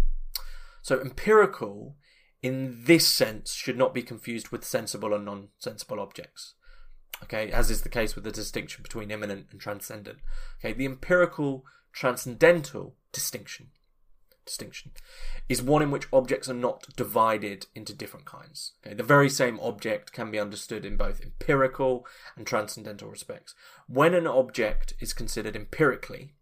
So, 0.81 1.00
empirical 1.00 1.95
in 2.41 2.83
this 2.86 3.07
sense 3.07 3.53
should 3.53 3.77
not 3.77 3.93
be 3.93 4.01
confused 4.01 4.50
with 4.50 4.63
sensible 4.63 5.13
and 5.13 5.25
non-sensible 5.25 6.00
objects. 6.00 6.55
Okay, 7.24 7.51
as 7.51 7.69
is 7.69 7.81
the 7.81 7.89
case 7.89 8.15
with 8.15 8.24
the 8.24 8.31
distinction 8.31 8.81
between 8.81 9.12
immanent 9.12 9.48
and 9.51 9.59
transcendent. 9.59 10.19
Okay, 10.59 10.74
the 10.74 10.86
empirical 10.86 11.65
transcendental 11.91 12.95
distinction 13.12 13.71
distinction 14.50 14.91
is 15.48 15.62
one 15.62 15.83
in 15.83 15.91
which 15.91 16.07
objects 16.12 16.50
are 16.50 16.55
not 16.55 16.88
divided 16.95 17.67
into 17.75 17.93
different 17.93 18.25
kinds. 18.25 18.74
Okay? 18.86 18.95
The 18.95 19.03
very 19.03 19.29
same 19.29 19.59
object 19.59 20.12
can 20.12 20.31
be 20.31 20.39
understood 20.39 20.86
in 20.86 20.98
both 20.98 21.21
empirical 21.21 22.05
and 22.36 22.48
transcendental 22.48 23.09
respects. 23.09 23.53
When 23.88 24.13
an 24.15 24.25
object 24.25 24.95
is 25.00 25.13
considered 25.13 25.55
empirically, 25.55 26.33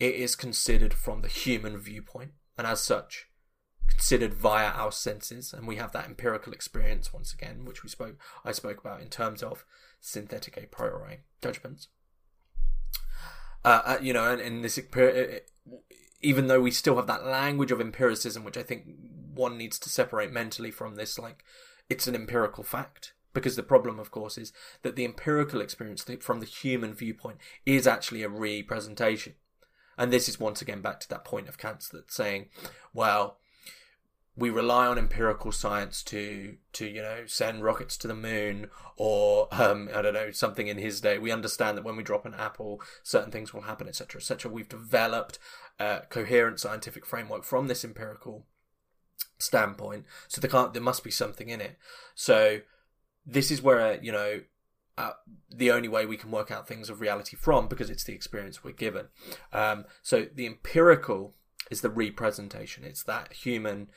it 0.00 0.14
is 0.14 0.34
considered 0.36 0.94
from 0.94 1.20
the 1.20 1.28
human 1.28 1.76
viewpoint, 1.76 2.30
and 2.56 2.66
as 2.66 2.80
such, 2.80 3.27
considered 3.88 4.34
via 4.34 4.68
our 4.68 4.92
senses, 4.92 5.52
and 5.52 5.66
we 5.66 5.76
have 5.76 5.92
that 5.92 6.06
empirical 6.06 6.52
experience 6.52 7.12
once 7.12 7.32
again, 7.32 7.64
which 7.64 7.82
we 7.82 7.88
spoke 7.88 8.16
I 8.44 8.52
spoke 8.52 8.78
about 8.78 9.00
in 9.00 9.08
terms 9.08 9.42
of 9.42 9.64
synthetic 10.00 10.56
a 10.56 10.66
priori 10.66 11.20
judgments. 11.42 11.88
Uh, 13.64 13.82
uh, 13.84 13.98
you 14.00 14.12
know, 14.12 14.32
and 14.32 14.64
this 14.64 14.78
even 16.20 16.46
though 16.46 16.60
we 16.60 16.70
still 16.70 16.96
have 16.96 17.06
that 17.06 17.26
language 17.26 17.70
of 17.70 17.80
empiricism, 17.80 18.44
which 18.44 18.56
I 18.56 18.62
think 18.62 18.84
one 19.34 19.56
needs 19.56 19.78
to 19.80 19.88
separate 19.88 20.32
mentally 20.32 20.70
from 20.70 20.96
this, 20.96 21.18
like 21.18 21.44
it's 21.88 22.06
an 22.06 22.14
empirical 22.14 22.64
fact. 22.64 23.14
Because 23.34 23.56
the 23.56 23.62
problem, 23.62 24.00
of 24.00 24.10
course, 24.10 24.38
is 24.38 24.52
that 24.82 24.96
the 24.96 25.04
empirical 25.04 25.60
experience 25.60 26.04
from 26.20 26.40
the 26.40 26.46
human 26.46 26.94
viewpoint 26.94 27.38
is 27.66 27.86
actually 27.86 28.22
a 28.22 28.28
representation. 28.28 29.34
And 29.98 30.12
this 30.12 30.28
is 30.28 30.40
once 30.40 30.62
again 30.62 30.80
back 30.80 30.98
to 31.00 31.08
that 31.10 31.24
point 31.24 31.48
of 31.48 31.58
Kant's 31.58 31.88
that 31.90 32.10
saying, 32.10 32.48
well, 32.94 33.38
we 34.38 34.50
rely 34.50 34.86
on 34.86 34.98
empirical 34.98 35.50
science 35.50 36.02
to 36.04 36.56
to 36.72 36.86
you 36.86 37.02
know 37.02 37.24
send 37.26 37.64
rockets 37.64 37.96
to 37.96 38.06
the 38.06 38.14
moon 38.14 38.70
or 38.96 39.48
um, 39.50 39.88
I 39.92 40.00
don't 40.00 40.14
know 40.14 40.30
something 40.30 40.68
in 40.68 40.78
his 40.78 41.00
day. 41.00 41.18
We 41.18 41.32
understand 41.32 41.76
that 41.76 41.84
when 41.84 41.96
we 41.96 42.04
drop 42.04 42.24
an 42.24 42.34
apple, 42.34 42.80
certain 43.02 43.32
things 43.32 43.52
will 43.52 43.62
happen, 43.62 43.88
etc., 43.88 44.20
etc. 44.20 44.50
We've 44.50 44.68
developed 44.68 45.38
a 45.80 46.02
coherent 46.08 46.60
scientific 46.60 47.04
framework 47.04 47.44
from 47.44 47.66
this 47.66 47.84
empirical 47.84 48.46
standpoint, 49.38 50.04
so 50.28 50.40
there 50.40 50.50
can't 50.50 50.72
there 50.72 50.82
must 50.82 51.02
be 51.02 51.10
something 51.10 51.48
in 51.48 51.60
it. 51.60 51.76
So 52.14 52.60
this 53.26 53.50
is 53.50 53.60
where 53.60 54.00
you 54.00 54.12
know 54.12 54.42
uh, 54.96 55.12
the 55.50 55.72
only 55.72 55.88
way 55.88 56.06
we 56.06 56.16
can 56.16 56.30
work 56.30 56.52
out 56.52 56.68
things 56.68 56.88
of 56.88 57.00
reality 57.00 57.36
from 57.36 57.66
because 57.66 57.90
it's 57.90 58.04
the 58.04 58.14
experience 58.14 58.62
we're 58.62 58.70
given. 58.70 59.06
Um, 59.52 59.84
so 60.02 60.26
the 60.32 60.46
empirical 60.46 61.34
is 61.70 61.80
the 61.80 61.90
representation. 61.90 62.84
It's 62.84 63.02
that 63.04 63.32
human 63.32 63.88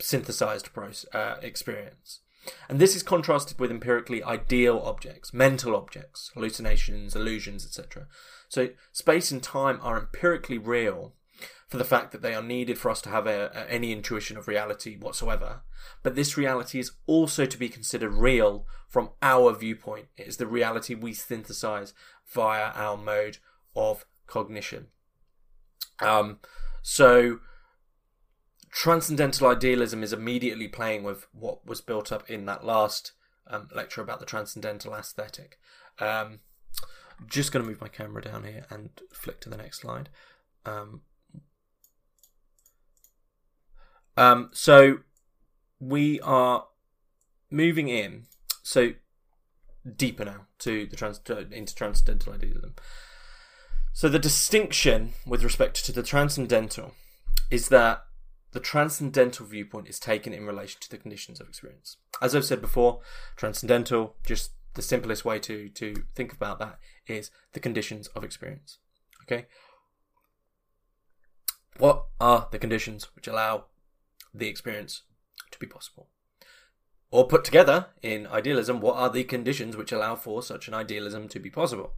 synthesized 0.00 0.72
process, 0.72 1.06
uh, 1.14 1.36
experience. 1.42 2.20
And 2.68 2.78
this 2.78 2.94
is 2.94 3.02
contrasted 3.02 3.58
with 3.58 3.70
empirically 3.70 4.22
ideal 4.22 4.78
objects, 4.84 5.32
mental 5.32 5.74
objects, 5.74 6.30
hallucinations, 6.34 7.16
illusions, 7.16 7.64
etc. 7.64 8.06
So 8.48 8.70
space 8.92 9.30
and 9.30 9.42
time 9.42 9.78
are 9.82 9.98
empirically 9.98 10.58
real 10.58 11.14
for 11.68 11.78
the 11.78 11.84
fact 11.84 12.12
that 12.12 12.22
they 12.22 12.34
are 12.34 12.42
needed 12.42 12.78
for 12.78 12.90
us 12.90 13.00
to 13.02 13.08
have 13.08 13.26
a, 13.26 13.50
a, 13.54 13.70
any 13.70 13.92
intuition 13.92 14.36
of 14.36 14.46
reality 14.46 14.96
whatsoever. 14.96 15.62
But 16.02 16.14
this 16.14 16.36
reality 16.36 16.78
is 16.78 16.92
also 17.06 17.46
to 17.46 17.58
be 17.58 17.68
considered 17.68 18.12
real 18.12 18.66
from 18.88 19.10
our 19.22 19.52
viewpoint. 19.54 20.06
It 20.16 20.26
is 20.26 20.36
the 20.36 20.46
reality 20.46 20.94
we 20.94 21.14
synthesize 21.14 21.94
via 22.26 22.70
our 22.74 22.96
mode 22.96 23.38
of 23.74 24.06
cognition. 24.26 24.88
Um, 26.00 26.38
so 26.82 27.40
transcendental 28.74 29.46
idealism 29.46 30.02
is 30.02 30.12
immediately 30.12 30.66
playing 30.66 31.04
with 31.04 31.28
what 31.32 31.64
was 31.64 31.80
built 31.80 32.10
up 32.10 32.28
in 32.28 32.44
that 32.44 32.64
last 32.64 33.12
um, 33.46 33.68
lecture 33.72 34.02
about 34.02 34.18
the 34.18 34.26
transcendental 34.26 34.94
aesthetic. 34.94 35.58
Um, 36.00 36.40
just 37.28 37.52
going 37.52 37.64
to 37.64 37.70
move 37.70 37.80
my 37.80 37.86
camera 37.86 38.20
down 38.20 38.42
here 38.42 38.66
and 38.70 38.90
flick 39.12 39.40
to 39.42 39.48
the 39.48 39.56
next 39.56 39.80
slide. 39.80 40.08
Um, 40.66 41.02
um, 44.16 44.50
so 44.52 44.98
we 45.78 46.20
are 46.22 46.66
moving 47.52 47.88
in 47.88 48.24
so 48.64 48.94
deeper 49.96 50.24
now 50.24 50.46
to 50.58 50.86
the 50.86 50.96
trans 50.96 51.20
to, 51.20 51.46
into 51.52 51.76
transcendental 51.76 52.32
idealism. 52.32 52.74
So 53.92 54.08
the 54.08 54.18
distinction 54.18 55.12
with 55.24 55.44
respect 55.44 55.86
to 55.86 55.92
the 55.92 56.02
transcendental 56.02 56.94
is 57.52 57.68
that 57.68 58.04
the 58.54 58.60
transcendental 58.60 59.44
viewpoint 59.44 59.88
is 59.88 59.98
taken 59.98 60.32
in 60.32 60.46
relation 60.46 60.80
to 60.80 60.88
the 60.88 60.96
conditions 60.96 61.40
of 61.40 61.48
experience. 61.48 61.96
As 62.22 62.36
I've 62.36 62.44
said 62.44 62.60
before, 62.60 63.00
transcendental, 63.36 64.14
just 64.24 64.52
the 64.74 64.80
simplest 64.82 65.24
way 65.24 65.40
to, 65.40 65.68
to 65.70 65.94
think 66.14 66.32
about 66.32 66.60
that 66.60 66.78
is 67.08 67.32
the 67.52 67.58
conditions 67.58 68.06
of 68.08 68.22
experience. 68.22 68.78
Okay? 69.22 69.46
What 71.78 72.04
are 72.20 72.46
the 72.52 72.60
conditions 72.60 73.08
which 73.16 73.26
allow 73.26 73.64
the 74.32 74.46
experience 74.46 75.02
to 75.50 75.58
be 75.58 75.66
possible? 75.66 76.08
Or 77.10 77.26
put 77.26 77.44
together 77.44 77.86
in 78.02 78.28
idealism, 78.28 78.80
what 78.80 78.96
are 78.96 79.10
the 79.10 79.24
conditions 79.24 79.76
which 79.76 79.90
allow 79.90 80.14
for 80.14 80.44
such 80.44 80.68
an 80.68 80.74
idealism 80.74 81.26
to 81.28 81.40
be 81.40 81.50
possible? 81.50 81.94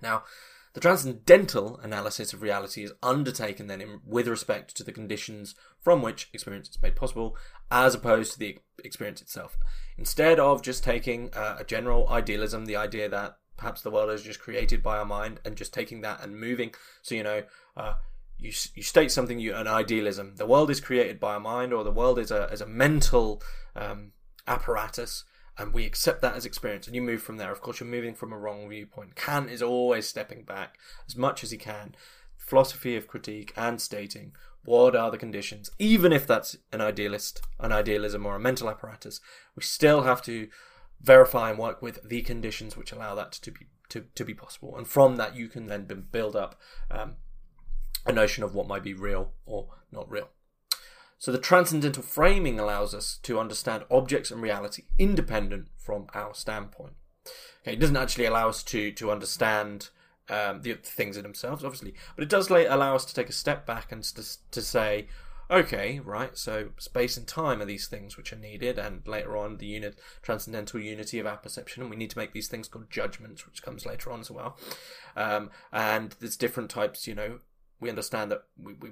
Now, 0.00 0.22
the 0.72 0.80
transcendental 0.80 1.78
analysis 1.82 2.32
of 2.32 2.42
reality 2.42 2.84
is 2.84 2.92
undertaken 3.02 3.66
then 3.66 3.80
in, 3.80 4.00
with 4.06 4.28
respect 4.28 4.76
to 4.76 4.84
the 4.84 4.92
conditions 4.92 5.54
from 5.80 6.00
which 6.00 6.28
experience 6.32 6.68
is 6.68 6.80
made 6.80 6.94
possible, 6.94 7.36
as 7.70 7.94
opposed 7.94 8.32
to 8.32 8.38
the 8.38 8.58
experience 8.84 9.20
itself. 9.20 9.56
Instead 9.98 10.38
of 10.38 10.62
just 10.62 10.84
taking 10.84 11.30
uh, 11.34 11.56
a 11.58 11.64
general 11.64 12.08
idealism, 12.08 12.66
the 12.66 12.76
idea 12.76 13.08
that 13.08 13.38
perhaps 13.56 13.82
the 13.82 13.90
world 13.90 14.10
is 14.10 14.22
just 14.22 14.40
created 14.40 14.82
by 14.82 14.98
our 14.98 15.04
mind, 15.04 15.40
and 15.44 15.56
just 15.56 15.74
taking 15.74 16.02
that 16.02 16.22
and 16.22 16.38
moving, 16.38 16.72
so 17.02 17.14
you 17.14 17.22
know, 17.22 17.42
uh, 17.76 17.94
you 18.38 18.52
you 18.74 18.82
state 18.82 19.10
something, 19.10 19.38
you 19.38 19.54
an 19.54 19.66
idealism. 19.66 20.36
The 20.36 20.46
world 20.46 20.70
is 20.70 20.80
created 20.80 21.18
by 21.18 21.34
our 21.34 21.40
mind, 21.40 21.72
or 21.72 21.84
the 21.84 21.90
world 21.90 22.18
is 22.18 22.30
a 22.30 22.44
is 22.44 22.60
a 22.60 22.66
mental 22.66 23.42
um, 23.74 24.12
apparatus 24.46 25.24
and 25.60 25.74
we 25.74 25.84
accept 25.84 26.22
that 26.22 26.34
as 26.34 26.46
experience 26.46 26.86
and 26.86 26.96
you 26.96 27.02
move 27.02 27.22
from 27.22 27.36
there. 27.36 27.52
Of 27.52 27.60
course 27.60 27.80
you're 27.80 27.88
moving 27.88 28.14
from 28.14 28.32
a 28.32 28.38
wrong 28.38 28.66
viewpoint. 28.70 29.14
Kant 29.14 29.50
is 29.50 29.60
always 29.60 30.08
stepping 30.08 30.42
back 30.42 30.78
as 31.06 31.16
much 31.16 31.44
as 31.44 31.50
he 31.50 31.58
can. 31.58 31.94
Philosophy 32.38 32.96
of 32.96 33.06
critique 33.06 33.52
and 33.56 33.78
stating 33.78 34.32
what 34.64 34.96
are 34.96 35.10
the 35.10 35.18
conditions? 35.18 35.70
Even 35.78 36.12
if 36.12 36.26
that's 36.26 36.56
an 36.72 36.80
idealist 36.80 37.42
an 37.58 37.72
idealism 37.72 38.24
or 38.24 38.36
a 38.36 38.40
mental 38.40 38.70
apparatus 38.70 39.20
we 39.54 39.62
still 39.62 40.02
have 40.02 40.22
to 40.22 40.48
verify 41.02 41.50
and 41.50 41.58
work 41.58 41.82
with 41.82 42.08
the 42.08 42.22
conditions 42.22 42.74
which 42.74 42.92
allow 42.92 43.14
that 43.14 43.32
to 43.32 43.50
be 43.50 43.66
to, 43.90 44.06
to 44.14 44.24
be 44.24 44.32
possible. 44.32 44.74
And 44.78 44.88
from 44.88 45.16
that 45.16 45.36
you 45.36 45.48
can 45.48 45.66
then 45.66 45.84
build 46.10 46.36
up 46.36 46.58
um, 46.90 47.16
a 48.06 48.12
notion 48.12 48.44
of 48.44 48.54
what 48.54 48.66
might 48.66 48.82
be 48.82 48.94
real 48.94 49.32
or 49.44 49.68
not 49.92 50.10
real 50.10 50.30
so 51.20 51.30
the 51.30 51.38
transcendental 51.38 52.02
framing 52.02 52.58
allows 52.58 52.94
us 52.94 53.18
to 53.22 53.38
understand 53.38 53.84
objects 53.90 54.30
and 54.30 54.40
reality 54.40 54.84
independent 54.98 55.68
from 55.76 56.06
our 56.14 56.34
standpoint. 56.34 56.94
Okay, 57.62 57.74
it 57.74 57.78
doesn't 57.78 57.96
actually 57.96 58.24
allow 58.24 58.48
us 58.48 58.62
to 58.64 58.90
to 58.92 59.10
understand 59.10 59.90
um, 60.30 60.62
the 60.62 60.74
things 60.82 61.18
in 61.18 61.22
themselves, 61.22 61.62
obviously, 61.62 61.94
but 62.16 62.22
it 62.22 62.30
does 62.30 62.50
allow 62.50 62.94
us 62.94 63.04
to 63.04 63.14
take 63.14 63.28
a 63.28 63.32
step 63.32 63.66
back 63.66 63.92
and 63.92 64.02
to, 64.02 64.24
to 64.50 64.62
say, 64.62 65.08
okay, 65.50 66.00
right, 66.00 66.38
so 66.38 66.70
space 66.78 67.18
and 67.18 67.26
time 67.26 67.60
are 67.60 67.66
these 67.66 67.86
things 67.86 68.16
which 68.16 68.32
are 68.32 68.36
needed, 68.36 68.78
and 68.78 69.06
later 69.06 69.36
on 69.36 69.58
the 69.58 69.66
unit 69.66 69.98
transcendental 70.22 70.80
unity 70.80 71.18
of 71.18 71.26
apperception, 71.26 71.82
and 71.82 71.90
we 71.90 71.96
need 71.98 72.10
to 72.10 72.18
make 72.18 72.32
these 72.32 72.48
things 72.48 72.66
called 72.66 72.88
judgments, 72.88 73.44
which 73.44 73.62
comes 73.62 73.84
later 73.84 74.10
on 74.10 74.20
as 74.20 74.30
well. 74.30 74.56
Um, 75.16 75.50
and 75.70 76.14
there's 76.20 76.36
different 76.36 76.70
types, 76.70 77.06
you 77.06 77.14
know. 77.14 77.40
We 77.78 77.90
understand 77.90 78.30
that 78.30 78.44
we, 78.56 78.74
we, 78.74 78.90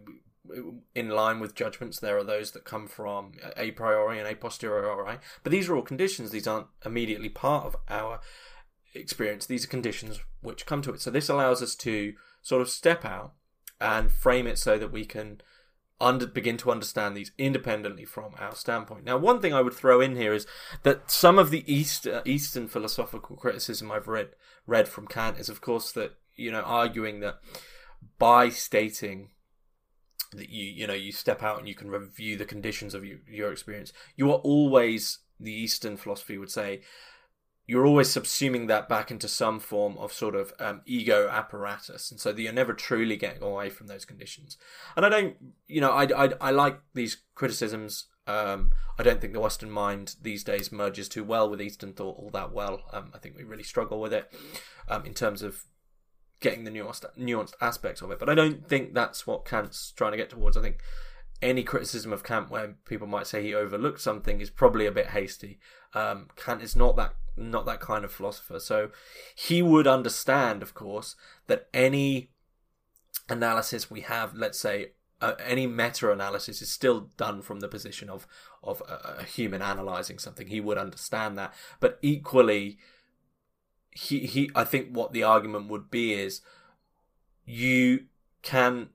in 0.94 1.08
line 1.10 1.40
with 1.40 1.54
judgments. 1.54 2.00
There 2.00 2.18
are 2.18 2.24
those 2.24 2.52
that 2.52 2.64
come 2.64 2.86
from 2.86 3.32
a 3.56 3.70
priori 3.72 4.18
and 4.18 4.28
a 4.28 4.34
posteriori, 4.34 5.18
but 5.42 5.52
these 5.52 5.68
are 5.68 5.76
all 5.76 5.82
conditions. 5.82 6.30
These 6.30 6.46
aren't 6.46 6.68
immediately 6.84 7.28
part 7.28 7.66
of 7.66 7.76
our 7.88 8.20
experience. 8.94 9.46
These 9.46 9.64
are 9.64 9.68
conditions 9.68 10.20
which 10.40 10.66
come 10.66 10.82
to 10.82 10.92
it. 10.92 11.00
So 11.00 11.10
this 11.10 11.28
allows 11.28 11.62
us 11.62 11.74
to 11.76 12.14
sort 12.42 12.62
of 12.62 12.68
step 12.68 13.04
out 13.04 13.32
and 13.80 14.10
frame 14.10 14.46
it 14.46 14.58
so 14.58 14.78
that 14.78 14.92
we 14.92 15.04
can 15.04 15.40
under, 16.00 16.26
begin 16.26 16.56
to 16.58 16.70
understand 16.70 17.16
these 17.16 17.32
independently 17.38 18.04
from 18.04 18.34
our 18.38 18.54
standpoint. 18.54 19.04
Now, 19.04 19.18
one 19.18 19.40
thing 19.40 19.52
I 19.52 19.62
would 19.62 19.74
throw 19.74 20.00
in 20.00 20.16
here 20.16 20.32
is 20.32 20.46
that 20.82 21.10
some 21.10 21.38
of 21.38 21.50
the 21.50 21.64
East, 21.72 22.06
uh, 22.06 22.22
Eastern 22.24 22.68
philosophical 22.68 23.36
criticism 23.36 23.90
I've 23.90 24.08
read 24.08 24.30
read 24.66 24.88
from 24.88 25.06
Kant 25.06 25.38
is, 25.38 25.48
of 25.48 25.60
course, 25.60 25.92
that 25.92 26.12
you 26.36 26.52
know 26.52 26.60
arguing 26.60 27.20
that 27.20 27.40
by 28.18 28.48
stating 28.48 29.30
that 30.32 30.50
you 30.50 30.64
you 30.64 30.86
know 30.86 30.94
you 30.94 31.12
step 31.12 31.42
out 31.42 31.58
and 31.58 31.68
you 31.68 31.74
can 31.74 31.90
review 31.90 32.36
the 32.36 32.44
conditions 32.44 32.94
of 32.94 33.04
you, 33.04 33.20
your 33.28 33.52
experience. 33.52 33.92
You 34.16 34.30
are 34.30 34.38
always 34.38 35.18
the 35.40 35.52
eastern 35.52 35.96
philosophy 35.96 36.38
would 36.38 36.50
say 36.50 36.80
you're 37.68 37.86
always 37.86 38.08
subsuming 38.08 38.66
that 38.66 38.88
back 38.88 39.10
into 39.10 39.28
some 39.28 39.60
form 39.60 39.96
of 39.98 40.10
sort 40.10 40.34
of 40.34 40.54
um, 40.58 40.80
ego 40.86 41.28
apparatus. 41.28 42.10
And 42.10 42.18
so 42.18 42.30
you're 42.30 42.50
never 42.50 42.72
truly 42.72 43.16
getting 43.16 43.42
away 43.42 43.68
from 43.68 43.88
those 43.88 44.06
conditions. 44.06 44.56
And 44.96 45.04
i 45.04 45.08
don't 45.10 45.36
you 45.68 45.80
know 45.80 45.90
i, 45.90 46.04
I, 46.04 46.32
I 46.40 46.50
like 46.50 46.80
these 46.94 47.18
criticisms. 47.34 48.06
Um, 48.26 48.72
I 48.98 49.02
don't 49.02 49.22
think 49.22 49.32
the 49.32 49.40
Western 49.40 49.70
mind 49.70 50.16
these 50.20 50.44
days 50.44 50.70
merges 50.70 51.08
too 51.08 51.24
well 51.24 51.48
with 51.48 51.62
Eastern 51.62 51.94
thought 51.94 52.18
all 52.18 52.28
that 52.34 52.52
well. 52.52 52.82
Um, 52.92 53.10
I 53.14 53.18
think 53.18 53.36
we 53.36 53.42
really 53.42 53.62
struggle 53.62 54.02
with 54.02 54.12
it 54.12 54.30
um, 54.86 55.06
in 55.06 55.14
terms 55.14 55.40
of 55.40 55.64
getting 56.40 56.64
the 56.64 56.70
nuanced 56.70 57.04
nuanced 57.18 57.54
aspects 57.60 58.02
of 58.02 58.10
it. 58.10 58.18
But 58.18 58.28
I 58.28 58.34
don't 58.34 58.66
think 58.68 58.94
that's 58.94 59.26
what 59.26 59.44
Kant's 59.44 59.92
trying 59.92 60.12
to 60.12 60.16
get 60.18 60.30
towards. 60.30 60.56
I 60.56 60.62
think 60.62 60.78
any 61.40 61.62
criticism 61.62 62.12
of 62.12 62.24
Kant 62.24 62.50
where 62.50 62.74
people 62.84 63.06
might 63.06 63.26
say 63.26 63.42
he 63.42 63.54
overlooked 63.54 64.00
something 64.00 64.40
is 64.40 64.50
probably 64.50 64.86
a 64.86 64.92
bit 64.92 65.08
hasty. 65.08 65.58
Um, 65.94 66.28
Kant 66.36 66.62
is 66.62 66.76
not 66.76 66.96
that 66.96 67.14
not 67.36 67.66
that 67.66 67.80
kind 67.80 68.04
of 68.04 68.12
philosopher, 68.12 68.58
so 68.58 68.90
he 69.34 69.62
would 69.62 69.86
understand, 69.86 70.62
of 70.62 70.74
course, 70.74 71.14
that 71.46 71.68
any 71.72 72.30
analysis 73.28 73.90
we 73.90 74.00
have, 74.00 74.34
let's 74.34 74.58
say 74.58 74.92
uh, 75.20 75.34
any 75.44 75.66
meta 75.66 76.10
analysis 76.10 76.62
is 76.62 76.70
still 76.70 77.10
done 77.16 77.42
from 77.42 77.60
the 77.60 77.68
position 77.68 78.08
of 78.08 78.26
of 78.62 78.82
a, 78.88 79.20
a, 79.20 79.24
human 79.24 79.62
analyzing 79.62 80.18
something. 80.18 80.48
He 80.48 80.60
would 80.60 80.78
understand 80.78 81.38
that, 81.38 81.54
but 81.80 81.98
equally, 82.02 82.78
he 83.98 84.20
he. 84.20 84.50
I 84.54 84.64
think 84.64 84.90
what 84.92 85.12
the 85.12 85.24
argument 85.24 85.68
would 85.68 85.90
be 85.90 86.14
is 86.14 86.40
you 87.44 88.04
can 88.42 88.90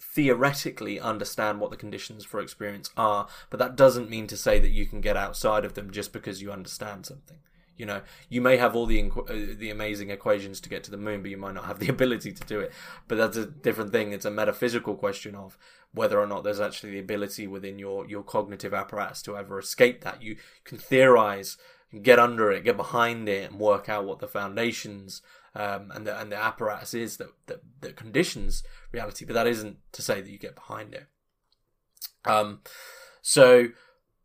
theoretically 0.00 0.98
understand 0.98 1.60
what 1.60 1.70
the 1.70 1.76
conditions 1.76 2.24
for 2.24 2.40
experience 2.40 2.90
are, 2.96 3.28
but 3.50 3.58
that 3.58 3.76
doesn't 3.76 4.08
mean 4.08 4.26
to 4.28 4.36
say 4.36 4.58
that 4.58 4.70
you 4.70 4.86
can 4.86 5.02
get 5.02 5.16
outside 5.16 5.64
of 5.64 5.74
them 5.74 5.90
just 5.90 6.12
because 6.12 6.40
you 6.40 6.50
understand 6.50 7.04
something. 7.04 7.38
You 7.76 7.84
know, 7.84 8.00
you 8.30 8.40
may 8.40 8.56
have 8.56 8.74
all 8.74 8.86
the 8.86 9.10
uh, 9.10 9.54
the 9.58 9.68
amazing 9.68 10.08
equations 10.08 10.60
to 10.60 10.70
get 10.70 10.82
to 10.84 10.90
the 10.90 10.96
moon, 10.96 11.20
but 11.20 11.30
you 11.30 11.36
might 11.36 11.54
not 11.54 11.66
have 11.66 11.78
the 11.78 11.88
ability 11.96 12.32
to 12.32 12.44
do 12.44 12.60
it. 12.60 12.72
But 13.08 13.18
that's 13.18 13.36
a 13.36 13.44
different 13.44 13.92
thing. 13.92 14.12
It's 14.12 14.24
a 14.24 14.30
metaphysical 14.30 14.94
question 14.94 15.34
of 15.34 15.58
whether 15.92 16.18
or 16.18 16.26
not 16.26 16.42
there's 16.42 16.60
actually 16.60 16.92
the 16.92 17.00
ability 17.00 17.46
within 17.46 17.78
your 17.78 18.06
your 18.06 18.22
cognitive 18.22 18.72
apparatus 18.72 19.20
to 19.22 19.36
ever 19.36 19.58
escape 19.58 20.04
that. 20.04 20.22
You 20.22 20.36
can 20.64 20.78
theorize, 20.78 21.58
get 22.02 22.18
under 22.18 22.50
it, 22.50 22.64
get 22.64 22.76
behind 22.76 23.28
it, 23.28 23.50
and 23.50 23.60
work 23.60 23.88
out 23.88 24.04
what 24.04 24.18
the 24.18 24.28
foundations 24.28 25.22
um, 25.54 25.90
and 25.94 26.06
the 26.06 26.18
and 26.18 26.30
the 26.30 26.36
apparatus 26.36 26.92
is 26.94 27.16
that, 27.16 27.28
that 27.46 27.62
that 27.80 27.96
conditions 27.96 28.62
reality. 28.92 29.24
But 29.24 29.34
that 29.34 29.46
isn't 29.46 29.78
to 29.92 30.02
say 30.02 30.20
that 30.20 30.30
you 30.30 30.38
get 30.38 30.54
behind 30.54 30.94
it. 30.94 31.06
Um, 32.24 32.60
so 33.22 33.68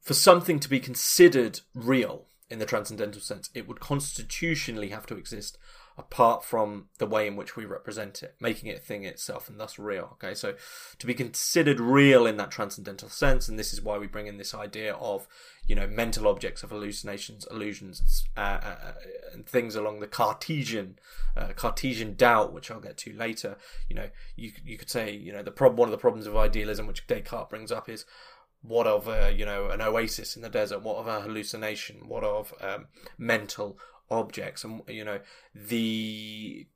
for 0.02 0.14
something 0.14 0.60
to 0.60 0.70
be 0.70 0.80
considered 0.80 1.62
real 1.74 2.28
in 2.50 2.60
the 2.60 2.66
transcendental 2.66 3.22
sense, 3.22 3.50
it 3.54 3.68
would 3.68 3.80
constitutionally 3.80 4.90
have 4.90 5.06
to 5.06 5.16
exist 5.16 5.58
apart 5.98 6.44
from 6.44 6.88
the 6.98 7.06
way 7.06 7.28
in 7.28 7.36
which 7.36 7.56
we 7.56 7.66
represent 7.66 8.24
it, 8.24 8.36
making 8.40 8.70
it 8.70 8.78
a 8.78 8.82
thing 8.82 9.04
itself 9.04 9.50
and 9.50 9.60
thus 9.60 9.78
real. 9.78 10.10
Okay, 10.14 10.34
so 10.34 10.56
to 10.98 11.08
be 11.08 11.14
considered 11.14 11.80
real 11.80 12.26
in 12.26 12.38
that 12.38 12.52
transcendental 12.52 13.10
sense, 13.10 13.48
and 13.48 13.60
this 13.60 13.74
is 13.74 13.82
why 13.82 13.98
we 13.98 14.08
bring 14.08 14.28
in 14.28 14.38
this 14.38 14.54
idea 14.54 14.94
of, 14.96 15.28
you 15.68 15.76
know, 15.76 15.88
mental 15.88 16.28
objects 16.28 16.64
of 16.64 16.70
hallucinations, 16.70 17.46
illusions, 17.52 18.26
uh, 18.38 18.40
uh, 18.40 18.78
uh 18.88 18.94
and 19.34 19.46
things 19.46 19.76
along 19.76 20.00
the 20.00 20.08
Cartesian, 20.08 20.98
uh, 21.36 21.50
Cartesian 21.56 22.16
doubt, 22.16 22.54
which 22.54 22.72
I'll 22.72 22.80
get 22.80 22.98
to 22.98 23.14
later. 23.14 23.58
You 23.90 23.96
know, 23.96 24.10
you 24.36 24.52
you 24.64 24.78
could 24.78 24.90
say, 24.90 25.12
you 25.12 25.32
know, 25.32 25.44
the 25.44 25.52
prob- 25.52 25.78
one 25.78 25.88
of 25.88 25.92
the 25.92 25.98
problems 25.98 26.28
of 26.28 26.36
idealism, 26.36 26.88
which 26.88 27.08
Descartes 27.08 27.50
brings 27.50 27.72
up, 27.72 27.90
is 27.90 28.06
what 28.62 28.86
of 28.86 29.08
a, 29.08 29.32
you 29.32 29.46
know 29.46 29.70
an 29.70 29.82
oasis 29.82 30.36
in 30.36 30.42
the 30.42 30.50
desert? 30.50 30.82
What 30.82 30.98
of 30.98 31.08
a 31.08 31.22
hallucination? 31.22 32.08
What 32.08 32.24
of 32.24 32.54
um, 32.62 32.88
mental 33.18 33.78
objects? 34.12 34.64
And 34.64 34.82
you 34.88 35.04
know 35.04 35.20
the 35.56 36.68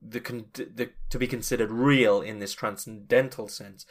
the, 0.00 0.20
the 0.20 0.90
to 1.10 1.18
be 1.18 1.26
considered 1.26 1.70
real 1.70 2.20
in 2.20 2.38
this 2.38 2.54
transcendental 2.54 3.48
sense 3.48 3.84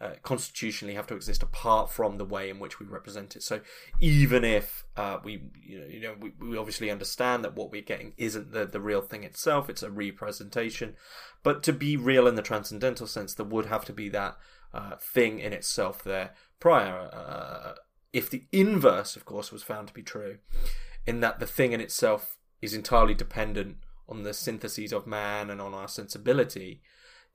uh, 0.00 0.10
constitutionally 0.22 0.94
have 0.94 1.08
to 1.08 1.16
exist 1.16 1.42
apart 1.42 1.90
from 1.90 2.18
the 2.18 2.24
way 2.24 2.48
in 2.48 2.60
which 2.60 2.78
we 2.78 2.86
represent 2.86 3.34
it. 3.34 3.42
So 3.42 3.60
even 3.98 4.44
if 4.44 4.84
uh, 4.96 5.18
we, 5.24 5.42
you 5.60 5.80
know, 5.80 5.86
you 5.86 6.00
know 6.00 6.14
we, 6.20 6.32
we 6.38 6.56
obviously 6.56 6.90
understand 6.90 7.44
that 7.44 7.56
what 7.56 7.72
we're 7.72 7.82
getting 7.82 8.12
isn't 8.16 8.52
the, 8.52 8.64
the 8.64 8.80
real 8.80 9.00
thing 9.00 9.24
itself, 9.24 9.68
it's 9.68 9.82
a 9.82 9.90
representation. 9.90 10.94
But 11.42 11.64
to 11.64 11.72
be 11.72 11.96
real 11.96 12.28
in 12.28 12.36
the 12.36 12.42
transcendental 12.42 13.08
sense, 13.08 13.34
there 13.34 13.46
would 13.46 13.66
have 13.66 13.84
to 13.86 13.92
be 13.92 14.08
that 14.10 14.36
uh, 14.72 14.96
thing 15.00 15.40
in 15.40 15.52
itself 15.52 16.04
there 16.04 16.30
prior. 16.60 17.10
Uh, 17.12 17.74
if 18.12 18.30
the 18.30 18.46
inverse, 18.52 19.16
of 19.16 19.24
course, 19.24 19.50
was 19.50 19.64
found 19.64 19.88
to 19.88 19.94
be 19.94 20.02
true, 20.02 20.38
in 21.06 21.18
that 21.20 21.40
the 21.40 21.46
thing 21.46 21.72
in 21.72 21.80
itself 21.80 22.37
is 22.60 22.74
entirely 22.74 23.14
dependent 23.14 23.76
on 24.08 24.22
the 24.22 24.34
syntheses 24.34 24.92
of 24.92 25.06
man 25.06 25.50
and 25.50 25.60
on 25.60 25.74
our 25.74 25.88
sensibility, 25.88 26.82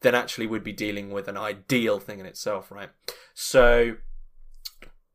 then 0.01 0.15
actually 0.15 0.47
we'd 0.47 0.63
be 0.63 0.73
dealing 0.73 1.11
with 1.11 1.27
an 1.27 1.37
ideal 1.37 1.99
thing 1.99 2.19
in 2.19 2.25
itself, 2.25 2.71
right? 2.71 2.89
So, 3.33 3.97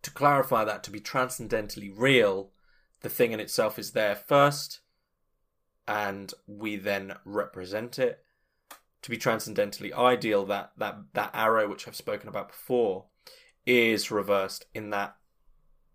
to 0.03 0.11
clarify 0.11 0.65
that, 0.65 0.83
to 0.85 0.91
be 0.91 1.01
transcendently 1.01 1.91
real, 1.91 2.51
the 3.01 3.09
thing 3.09 3.33
in 3.33 3.41
itself 3.41 3.79
is 3.79 3.93
there 3.93 4.15
first, 4.15 4.81
and 5.87 6.33
we 6.47 6.77
then 6.77 7.15
represent 7.25 7.99
it. 7.99 8.25
To 9.03 9.11
be 9.11 9.17
transcendently 9.17 9.93
ideal, 9.93 10.45
that 10.47 10.73
that 10.77 10.99
that 11.15 11.31
arrow 11.33 11.69
which 11.69 11.87
I've 11.87 11.95
spoken 11.95 12.29
about 12.29 12.49
before 12.49 13.05
is 13.65 14.11
reversed 14.11 14.67
in 14.75 14.91
that 14.91 15.18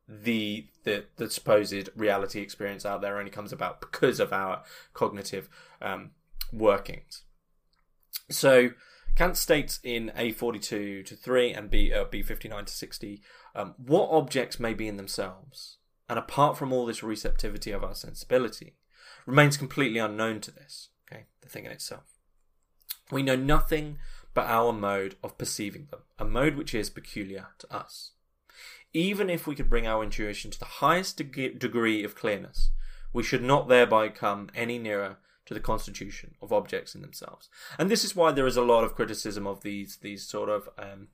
the 0.08 0.68
the 0.84 1.06
the 1.16 1.30
supposed 1.30 1.90
reality 1.96 2.42
experience 2.42 2.86
out 2.86 3.02
there 3.02 3.18
only 3.18 3.32
comes 3.32 3.54
about 3.54 3.80
because 3.80 4.20
of 4.20 4.34
our 4.34 4.64
cognitive 4.94 5.50
um, 5.82 6.12
workings. 6.52 7.24
So 8.30 8.72
Kant 9.16 9.38
states 9.38 9.80
in 9.84 10.12
A42 10.16 11.06
to 11.06 11.16
3 11.16 11.54
and 11.54 11.70
B 11.70 11.94
uh, 11.94 12.06
B59 12.06 12.66
to 12.66 12.74
60 12.74 13.22
um, 13.56 13.76
what 13.78 14.10
objects 14.10 14.60
may 14.60 14.74
be 14.74 14.88
in 14.88 14.98
themselves, 14.98 15.78
and 16.10 16.18
apart 16.18 16.58
from 16.58 16.74
all 16.74 16.86
this 16.86 17.04
receptivity 17.04 17.72
of 17.72 17.84
our 17.84 17.96
sensibility, 17.96 18.76
remains 19.26 19.58
completely 19.58 20.00
unknown 20.00 20.42
to 20.42 20.52
this. 20.52 20.90
Okay, 21.12 21.26
the 21.42 21.50
thing 21.50 21.66
in 21.66 21.72
itself. 21.72 22.04
We 23.12 23.22
know 23.22 23.36
nothing 23.36 24.00
but 24.34 24.48
our 24.48 24.74
mode 24.74 25.16
of 25.24 25.38
perceiving 25.38 25.88
them, 25.92 26.02
a 26.18 26.26
mode 26.26 26.56
which 26.56 26.74
is 26.74 26.90
peculiar 26.90 27.50
to 27.60 27.72
us. 27.74 28.13
Even 28.94 29.30
if 29.30 29.48
we 29.48 29.56
could 29.56 29.70
bring 29.70 29.88
our 29.88 30.04
intuition 30.04 30.52
to 30.52 30.60
the 30.60 30.66
highest 30.66 31.18
de- 31.18 31.50
degree 31.50 32.04
of 32.04 32.16
clearness, 32.16 32.70
we 33.12 33.24
should 33.24 33.44
not 33.44 33.68
thereby 33.68 34.10
come 34.10 34.50
any 34.56 34.78
nearer 34.78 35.18
to 35.46 35.54
the 35.54 35.60
constitution 35.60 36.36
of 36.42 36.54
objects 36.54 36.96
in 36.96 37.02
themselves. 37.02 37.50
And 37.78 37.90
this 37.90 38.04
is 38.04 38.16
why 38.16 38.32
there 38.32 38.48
is 38.48 38.58
a 38.58 38.62
lot 38.62 38.84
of 38.84 38.96
criticism 38.96 39.46
of 39.46 39.62
these 39.62 39.98
these 39.98 40.26
sort 40.26 40.50
of 40.50 40.70
um, 40.78 41.10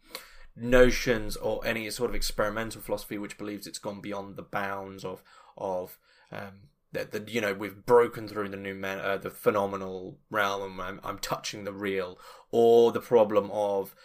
notions 0.55 1.35
or 1.35 1.65
any 1.65 1.89
sort 1.89 2.09
of 2.09 2.15
experimental 2.15 2.81
philosophy 2.81 3.17
which 3.17 3.37
believes 3.37 3.65
it's 3.65 3.79
gone 3.79 4.01
beyond 4.01 4.35
the 4.35 4.43
bounds 4.43 5.03
of 5.03 5.23
of 5.57 5.97
um, 6.31 6.69
that 6.91 7.11
the, 7.11 7.23
you 7.31 7.41
know 7.41 7.53
we've 7.53 7.85
broken 7.85 8.27
through 8.27 8.49
the 8.49 8.57
noumena, 8.57 9.03
uh, 9.03 9.17
the 9.17 9.29
phenomenal 9.29 10.17
realm. 10.29 10.79
I'm, 10.79 10.99
I'm 11.03 11.19
touching 11.19 11.63
the 11.63 11.73
real, 11.73 12.19
or 12.51 12.91
the 12.91 13.01
problem 13.01 13.49
of 13.51 13.95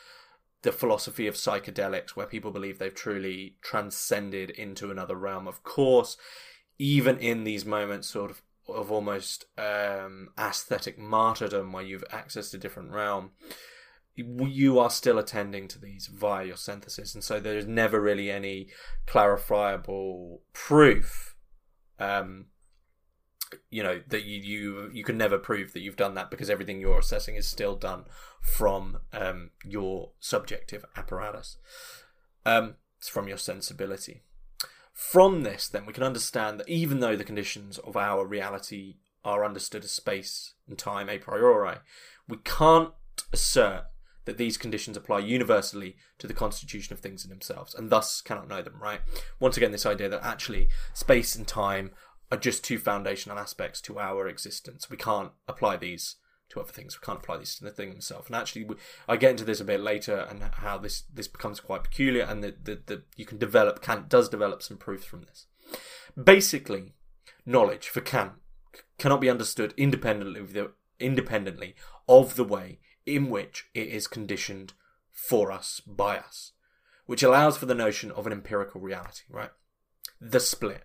the 0.65 0.73
philosophy 0.73 1.27
of 1.27 1.35
psychedelics, 1.35 2.11
where 2.11 2.27
people 2.27 2.51
believe 2.51 2.79
they've 2.79 2.95
truly 2.95 3.57
transcended 3.63 4.51
into 4.51 4.91
another 4.91 5.15
realm. 5.15 5.47
Of 5.47 5.63
course, 5.63 6.17
even 6.79 7.19
in 7.19 7.45
these 7.45 7.65
moments, 7.65 8.09
sort 8.09 8.31
of 8.31 8.43
of 8.67 8.91
almost 8.91 9.45
um, 9.59 10.31
aesthetic 10.39 10.99
martyrdom, 10.99 11.71
where 11.71 11.85
you've 11.85 12.09
accessed 12.11 12.55
a 12.55 12.59
different 12.59 12.91
realm, 12.91 13.33
you 14.17 14.79
are 14.79 14.91
still 14.91 15.19
attending 15.19 15.69
to 15.69 15.79
these 15.79 16.07
via 16.07 16.47
your 16.47 16.57
synthesis, 16.57 17.15
and 17.15 17.23
so 17.23 17.39
there's 17.39 17.67
never 17.67 18.01
really 18.01 18.31
any 18.31 18.69
clarifiable 19.07 20.39
proof. 20.53 21.37
Um, 21.99 22.47
you 23.71 23.83
know 23.83 24.01
that 24.09 24.25
you 24.25 24.41
you 24.41 24.91
you 24.93 25.05
can 25.05 25.19
never 25.19 25.39
prove 25.39 25.73
that 25.73 25.81
you've 25.81 25.97
done 25.97 26.15
that 26.15 26.31
because 26.31 26.51
everything 26.51 26.81
you're 26.81 26.99
assessing 26.99 27.37
is 27.37 27.49
still 27.49 27.77
done 27.77 28.05
from 28.41 28.99
um, 29.13 29.51
your 29.65 30.11
subjective 30.21 30.85
apparatus. 30.97 31.57
Um, 32.47 32.77
it's 32.99 33.09
from 33.09 33.29
your 33.29 33.39
sensibility. 33.39 34.23
From 34.93 35.43
this, 35.43 35.69
then 35.69 35.87
we 35.87 35.93
can 35.93 36.05
understand 36.05 36.61
that 36.61 36.69
even 36.69 37.01
though 37.01 37.17
the 37.17 37.25
conditions 37.25 37.79
of 37.79 37.97
our 37.97 38.25
reality 38.25 38.97
are 39.25 39.45
understood 39.45 39.85
as 39.85 39.91
space 39.91 40.55
and 40.69 40.79
time 40.79 41.09
a 41.09 41.19
priori, 41.19 41.77
we 42.29 42.37
can't 42.45 42.91
assert 43.33 43.85
that 44.25 44.39
these 44.39 44.57
conditions 44.57 44.97
apply 44.97 45.19
universally 45.19 45.97
to 46.19 46.27
the 46.27 46.35
constitution 46.35 46.93
of 46.93 47.01
things 47.01 47.25
in 47.25 47.31
themselves, 47.31 47.75
and 47.75 47.91
thus 47.91 48.21
cannot 48.21 48.49
know 48.49 48.63
them, 48.63 48.79
right? 48.81 49.01
Once 49.39 49.57
again, 49.57 49.73
this 49.73 49.87
idea 49.87 50.09
that 50.09 50.25
actually 50.25 50.69
space 50.93 51.35
and 51.35 51.47
time 51.47 51.91
are 52.31 52.39
just 52.39 52.65
two 52.65 52.79
foundational 52.79 53.39
aspects 53.39 53.81
to 53.83 53.99
our 53.99 54.27
existence. 54.29 54.91
We 54.91 54.97
can't 54.97 55.33
apply 55.47 55.77
these 55.77 56.17
to 56.51 56.61
other 56.61 56.73
things. 56.73 56.99
We 57.01 57.05
can't 57.05 57.19
apply 57.19 57.39
these 57.39 57.57
to 57.57 57.65
the 57.65 57.71
thing 57.71 57.91
itself. 57.91 58.27
And 58.27 58.37
actually, 58.37 58.65
we, 58.65 58.77
I 59.09 59.17
get 59.17 59.33
into 59.33 59.45
this 59.45 59.61
a 59.61 59.65
bit 59.65 59.81
later 59.81 60.27
and 60.29 60.43
how 60.43 60.79
this 60.79 61.05
this 61.13 61.29
becomes 61.29 61.61
quite 61.61 61.85
peculiar, 61.85 62.25
and 62.25 62.43
that 62.43 62.65
the, 62.65 62.81
the, 62.87 63.03
you 63.17 63.25
can 63.25 63.39
develop 63.39 63.83
Kant 63.83 64.09
does 64.09 64.29
develop 64.29 64.63
some 64.63 64.77
proofs 64.77 65.05
from 65.05 65.23
this. 65.23 65.47
Basically, 66.23 66.95
knowledge 67.45 67.89
for 67.89 68.01
Kant 68.01 68.33
cannot 68.99 69.21
be 69.21 69.31
understood 69.31 69.75
independently 69.77 70.41
of 70.41 70.53
the 70.53 70.73
independently 71.01 71.75
of 72.09 72.37
the 72.37 72.45
way 72.45 72.79
in 73.07 73.29
which 73.29 73.67
it 73.75 73.89
is 73.89 74.07
conditioned 74.07 74.73
for 75.11 75.53
us 75.53 75.81
by 75.81 76.19
us, 76.19 76.53
which 77.07 77.23
allows 77.23 77.57
for 77.57 77.67
the 77.67 77.75
notion 77.75 78.11
of 78.11 78.27
an 78.27 78.33
empirical 78.33 78.81
reality. 78.81 79.23
Right, 79.29 79.51
the 80.21 80.41
split 80.41 80.85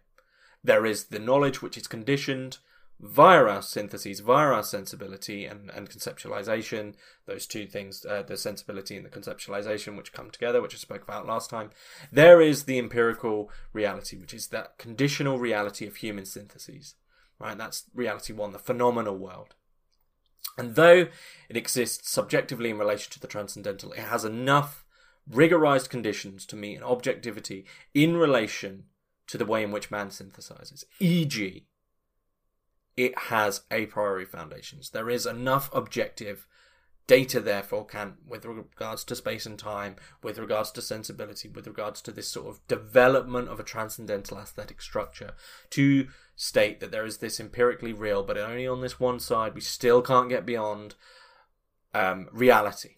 there 0.64 0.86
is 0.86 1.06
the 1.06 1.20
knowledge 1.20 1.62
which 1.62 1.78
is 1.78 1.88
conditioned 1.88 2.58
via 3.00 3.46
our 3.46 3.62
syntheses, 3.62 4.20
via 4.20 4.48
our 4.48 4.64
sensibility 4.64 5.46
and, 5.46 5.70
and 5.70 5.90
conceptualization, 5.90 6.96
those 7.26 7.48
two 7.48 7.66
things, 7.66 8.06
uh, 8.06 8.24
the 8.24 8.36
sensibility 8.36 8.98
and 8.98 9.06
the 9.06 9.10
conceptualization, 9.10 9.96
which 9.96 10.12
come 10.12 10.30
together, 10.30 10.62
which 10.62 10.76
I 10.76 10.78
spoke 10.78 11.04
about 11.04 11.26
last 11.26 11.50
time, 11.50 11.72
there 12.12 12.42
is 12.42 12.64
the 12.64 12.78
empirical 12.78 13.50
reality, 13.72 14.18
which 14.18 14.34
is 14.34 14.48
that 14.48 14.78
conditional 14.78 15.40
reality 15.40 15.88
of 15.88 15.98
human 15.98 16.26
syntheses. 16.26 16.96
Right? 17.40 17.58
That's 17.58 17.86
reality 17.94 18.34
one, 18.34 18.52
the 18.52 18.60
phenomenal 18.60 19.18
world. 19.18 19.56
And 20.58 20.76
though 20.76 21.08
it 21.48 21.56
exists 21.56 22.12
subjectively 22.12 22.70
in 22.70 22.78
relation 22.78 23.12
to 23.14 23.20
the 23.20 23.28
transcendental, 23.28 23.94
it 23.94 24.00
has 24.00 24.26
enough 24.26 24.84
rigorized 25.32 25.90
conditions 25.90 26.46
to 26.48 26.58
meet 26.58 26.76
an 26.76 26.84
objectivity 26.84 27.66
in 27.94 28.18
relation 28.18 28.86
to 29.30 29.38
the 29.38 29.46
way 29.46 29.64
in 29.64 29.72
which 29.72 29.92
man 29.92 30.10
synthesizes. 30.10 30.84
E.g., 31.00 31.66
it 32.98 33.18
has 33.18 33.62
a 33.72 33.86
priori 33.86 34.26
foundations. 34.26 34.90
There 34.90 35.10
is 35.10 35.26
enough 35.26 35.70
objective 35.72 36.48
data, 37.08 37.40
therefore, 37.40 37.86
can, 37.86 38.18
with 38.28 38.46
regards 38.46 39.04
to 39.06 39.16
space 39.16 39.46
and 39.46 39.58
time, 39.58 39.96
with 40.22 40.38
regards 40.38 40.72
to 40.72 40.82
sensibility, 40.82 41.48
with 41.48 41.66
regards 41.66 42.02
to 42.02 42.12
this 42.12 42.28
sort 42.28 42.48
of 42.48 42.68
development 42.68 43.50
of 43.50 43.60
a 43.60 43.64
transcendental 43.64 44.38
aesthetic 44.38 44.82
structure, 44.82 45.34
to 45.70 46.08
state 46.36 46.80
that 46.80 46.92
there 46.92 47.06
is 47.06 47.18
this 47.18 47.40
empirically 47.40 47.94
real, 47.94 48.22
but 48.22 48.38
only 48.38 48.68
on 48.68 48.82
this 48.82 49.00
one 49.00 49.20
side, 49.20 49.56
we 49.56 49.62
still 49.62 50.02
can't 50.02 50.30
get 50.30 50.46
beyond 50.46 50.96
um, 51.94 52.28
reality. 52.32 52.98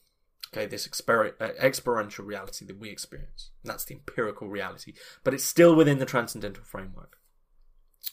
Okay, 0.53 0.65
this 0.65 0.85
exper- 0.87 1.33
uh, 1.39 1.53
experiential 1.59 2.25
reality 2.25 2.65
that 2.65 2.77
we 2.77 2.89
experience. 2.89 3.51
That's 3.63 3.85
the 3.85 3.95
empirical 3.95 4.49
reality, 4.49 4.93
but 5.23 5.33
it's 5.33 5.45
still 5.45 5.75
within 5.75 5.99
the 5.99 6.05
transcendental 6.05 6.65
framework. 6.65 7.17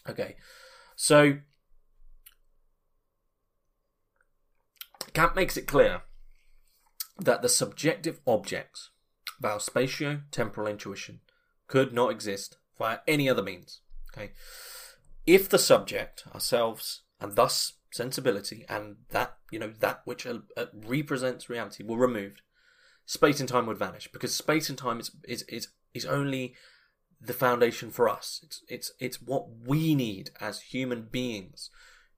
Okay, 0.09 0.37
so 0.95 1.39
Kant 5.15 5.35
makes 5.35 5.57
it 5.57 5.67
clear 5.67 6.03
that 7.19 7.43
the 7.43 7.49
subjective 7.49 8.21
objects 8.25 8.91
of 9.39 9.45
our 9.45 9.59
spatio-temporal 9.59 10.69
intuition 10.69 11.21
could 11.67 11.93
not 11.93 12.13
exist 12.13 12.59
via 12.79 12.99
any 13.09 13.29
other 13.29 13.43
means. 13.43 13.81
Okay, 14.13 14.31
if 15.27 15.49
the 15.49 15.59
subject, 15.59 16.23
ourselves, 16.33 17.03
and 17.21 17.35
thus 17.35 17.73
sensibility, 17.91 18.65
and 18.69 18.97
that 19.11 19.37
you 19.51 19.59
know 19.59 19.73
that 19.81 20.03
which 20.05 20.27
uh, 20.27 20.39
uh, 20.57 20.67
represents 20.75 21.51
reality, 21.51 21.85
were 21.85 21.97
removed, 21.97 22.43
space 23.07 23.41
and 23.41 23.49
time 23.49 23.67
would 23.67 23.79
vanish 23.79 24.09
because 24.13 24.35
space 24.35 24.69
and 24.69 24.79
time 24.79 25.01
is 25.01 25.11
is 25.25 25.43
is, 25.43 25.69
is 25.95 26.05
only 26.05 26.55
the 27.21 27.33
foundation 27.33 27.91
for 27.91 28.09
us. 28.09 28.41
It's 28.45 28.63
it's 28.69 28.93
it's 28.99 29.23
what 29.23 29.47
we 29.67 29.95
need 29.95 30.31
as 30.41 30.61
human 30.61 31.09
beings 31.11 31.71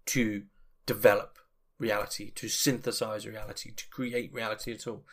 to 0.07 0.43
develop 0.87 1.39
reality, 1.79 2.31
to 2.33 2.49
synthesize 2.49 3.27
reality, 3.27 3.73
to 3.75 3.89
create 3.89 4.33
reality 4.33 4.73
at 4.73 4.87
all. 4.87 5.05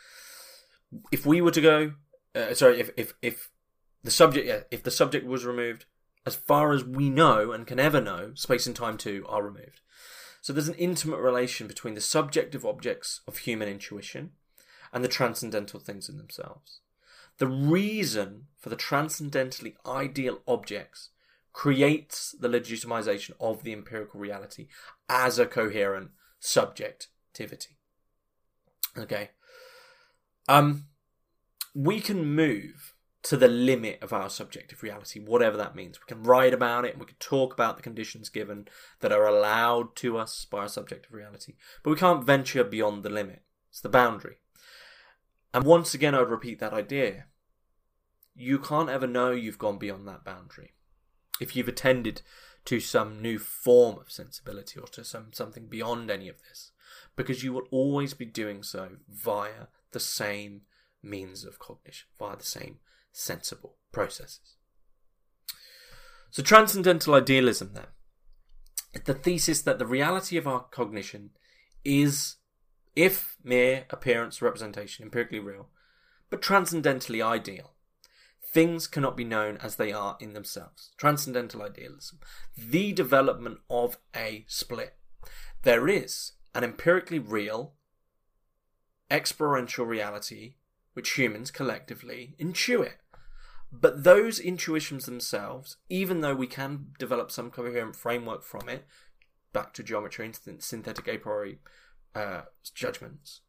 If 1.11 1.25
we 1.25 1.41
were 1.41 1.51
to 1.51 1.61
go, 1.61 1.93
uh, 2.35 2.53
sorry, 2.53 2.79
if, 2.79 2.91
if, 2.97 3.13
if 3.21 3.49
the 4.03 4.11
subject, 4.11 4.47
yeah, 4.47 4.61
if 4.69 4.83
the 4.83 4.91
subject 4.91 5.25
was 5.25 5.45
removed, 5.45 5.85
as 6.25 6.35
far 6.35 6.73
as 6.73 6.83
we 6.83 7.09
know 7.09 7.51
and 7.51 7.65
can 7.65 7.79
ever 7.79 8.01
know, 8.01 8.31
space 8.35 8.67
and 8.67 8.75
time 8.75 8.97
too 8.97 9.25
are 9.29 9.43
removed. 9.43 9.81
So 10.47 10.53
there's 10.53 10.69
an 10.69 10.75
intimate 10.75 11.19
relation 11.19 11.67
between 11.67 11.93
the 11.93 11.99
subjective 11.99 12.65
objects 12.65 13.19
of 13.27 13.39
human 13.39 13.67
intuition 13.67 14.31
and 14.93 15.03
the 15.03 15.09
transcendental 15.09 15.77
things 15.77 16.07
in 16.07 16.17
themselves. 16.17 16.79
The 17.37 17.47
reason 17.47 18.45
for 18.57 18.69
the 18.69 18.77
transcendentally 18.77 19.75
ideal 19.85 20.39
objects 20.47 21.09
creates 21.51 22.33
the 22.39 22.47
legitimization 22.47 23.31
of 23.41 23.63
the 23.63 23.73
empirical 23.73 24.21
reality 24.21 24.69
as 25.09 25.37
a 25.37 25.45
coherent 25.45 26.11
subjectivity. 26.39 27.75
Okay. 28.97 29.31
Um, 30.47 30.85
we 31.75 31.99
can 31.99 32.23
move 32.23 32.93
to 33.27 33.37
the 33.37 33.47
limit 33.47 33.99
of 34.01 34.13
our 34.13 34.29
subjective 34.29 34.81
reality, 34.81 35.19
whatever 35.19 35.57
that 35.57 35.75
means. 35.75 35.99
We 35.99 36.13
can 36.13 36.23
write 36.23 36.53
about 36.53 36.85
it, 36.85 36.97
we 36.97 37.05
can 37.05 37.17
talk 37.19 37.53
about 37.53 37.75
the 37.75 37.83
conditions 37.83 38.29
given 38.29 38.67
that 39.01 39.11
are 39.11 39.27
allowed 39.27 39.95
to 39.97 40.17
us 40.17 40.45
by 40.45 40.59
our 40.59 40.69
subjective 40.69 41.11
reality, 41.11 41.55
but 41.83 41.89
we 41.89 41.97
can't 41.97 42.25
venture 42.25 42.63
beyond 42.63 43.03
the 43.03 43.09
limit. 43.09 43.41
It's 43.69 43.81
the 43.81 43.89
boundary. 43.89 44.37
And 45.53 45.65
once 45.65 45.93
again, 45.93 46.15
I 46.15 46.19
would 46.19 46.29
repeat 46.29 46.59
that 46.59 46.73
idea. 46.73 47.25
You 48.33 48.59
can't 48.59 48.89
ever 48.89 49.07
know 49.07 49.31
you've 49.31 49.57
gone 49.57 49.77
beyond 49.77 50.07
that 50.07 50.23
boundary. 50.23 50.73
If 51.41 51.55
you've 51.55 51.67
attended 51.67 52.21
to 52.65 52.79
some 52.79 53.21
new 53.21 53.39
form 53.39 53.97
of 53.97 54.11
sensibility 54.11 54.79
or 54.79 54.87
to 54.87 55.03
some 55.03 55.27
something 55.31 55.67
beyond 55.67 56.11
any 56.11 56.27
of 56.27 56.41
this 56.43 56.71
because 57.15 57.43
you 57.43 57.53
will 57.53 57.67
always 57.71 58.13
be 58.13 58.25
doing 58.25 58.61
so 58.61 58.89
via 59.09 59.67
the 59.91 59.99
same 59.99 60.61
means 61.01 61.45
of 61.45 61.59
cognition 61.59 62.07
via 62.19 62.35
the 62.35 62.43
same 62.43 62.79
sensible 63.11 63.75
processes 63.91 64.55
so 66.29 66.41
transcendental 66.41 67.15
idealism 67.15 67.71
then 67.73 67.87
the 69.05 69.13
thesis 69.13 69.61
that 69.61 69.79
the 69.79 69.85
reality 69.85 70.37
of 70.37 70.47
our 70.47 70.61
cognition 70.71 71.31
is 71.83 72.35
if 72.95 73.37
mere 73.43 73.85
appearance 73.89 74.41
representation 74.41 75.03
empirically 75.03 75.39
real 75.39 75.69
but 76.29 76.41
transcendentally 76.41 77.21
ideal 77.21 77.73
Things 78.49 78.87
cannot 78.87 79.17
be 79.17 79.25
known 79.25 79.57
as 79.57 79.75
they 79.75 79.91
are 79.91 80.17
in 80.21 80.33
themselves. 80.33 80.91
Transcendental 80.97 81.61
idealism. 81.61 82.19
The 82.57 82.93
development 82.93 83.59
of 83.69 83.97
a 84.15 84.45
split. 84.47 84.95
There 85.63 85.87
is 85.87 86.31
an 86.55 86.63
empirically 86.63 87.19
real, 87.19 87.73
experiential 89.11 89.85
reality 89.85 90.55
which 90.97 91.11
humans 91.11 91.51
collectively 91.51 92.33
intuit. 92.39 92.95
But 93.71 94.03
those 94.03 94.39
intuitions 94.39 95.05
themselves, 95.05 95.77
even 95.89 96.21
though 96.21 96.33
we 96.33 96.47
can 96.47 96.87
develop 96.97 97.29
some 97.29 97.51
coherent 97.51 97.95
framework 97.95 98.43
from 98.43 98.67
it, 98.67 98.83
back 99.53 99.75
to 99.75 99.83
geometry 99.83 100.25
and 100.25 100.63
synthetic 100.63 101.07
a 101.07 101.19
priori 101.19 101.59
uh, 102.15 102.41
judgments, 102.73 103.41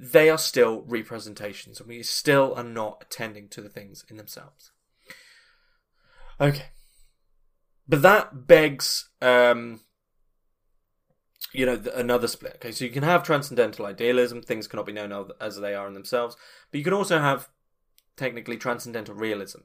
they 0.00 0.28
are 0.28 0.36
still 0.36 0.82
representations, 0.84 1.78
and 1.78 1.88
we 1.88 2.02
still 2.02 2.54
are 2.56 2.64
not 2.64 3.04
attending 3.06 3.46
to 3.50 3.60
the 3.60 3.68
things 3.68 4.04
in 4.10 4.16
themselves. 4.16 4.72
Okay. 6.40 6.70
But 7.86 8.02
that 8.02 8.48
begs, 8.48 9.10
um, 9.20 9.78
you 11.52 11.66
know, 11.66 11.80
another 11.94 12.28
split. 12.28 12.54
Okay, 12.56 12.72
so 12.72 12.84
you 12.84 12.90
can 12.90 13.02
have 13.02 13.22
transcendental 13.22 13.86
idealism, 13.86 14.42
things 14.42 14.66
cannot 14.66 14.86
be 14.86 14.92
known 14.92 15.30
as 15.40 15.58
they 15.58 15.74
are 15.74 15.86
in 15.86 15.94
themselves, 15.94 16.36
but 16.70 16.78
you 16.78 16.84
can 16.84 16.92
also 16.92 17.18
have 17.18 17.48
technically 18.16 18.56
transcendental 18.56 19.14
realism, 19.14 19.60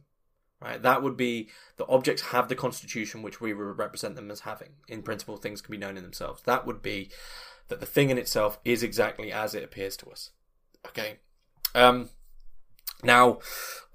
right? 0.61 0.81
That 0.81 1.03
would 1.03 1.17
be 1.17 1.49
the 1.77 1.87
objects 1.87 2.23
have 2.23 2.49
the 2.49 2.55
constitution 2.55 3.21
which 3.21 3.41
we 3.41 3.53
represent 3.53 4.15
them 4.15 4.31
as 4.31 4.41
having. 4.41 4.73
In 4.87 5.03
principle, 5.03 5.37
things 5.37 5.61
can 5.61 5.71
be 5.71 5.77
known 5.77 5.97
in 5.97 6.03
themselves. 6.03 6.41
That 6.43 6.65
would 6.65 6.81
be 6.81 7.09
that 7.67 7.79
the 7.79 7.85
thing 7.85 8.09
in 8.09 8.17
itself 8.17 8.59
is 8.63 8.83
exactly 8.83 9.31
as 9.31 9.53
it 9.53 9.63
appears 9.63 9.97
to 9.97 10.09
us. 10.09 10.31
Okay. 10.85 11.19
Um, 11.75 12.09
now, 13.03 13.39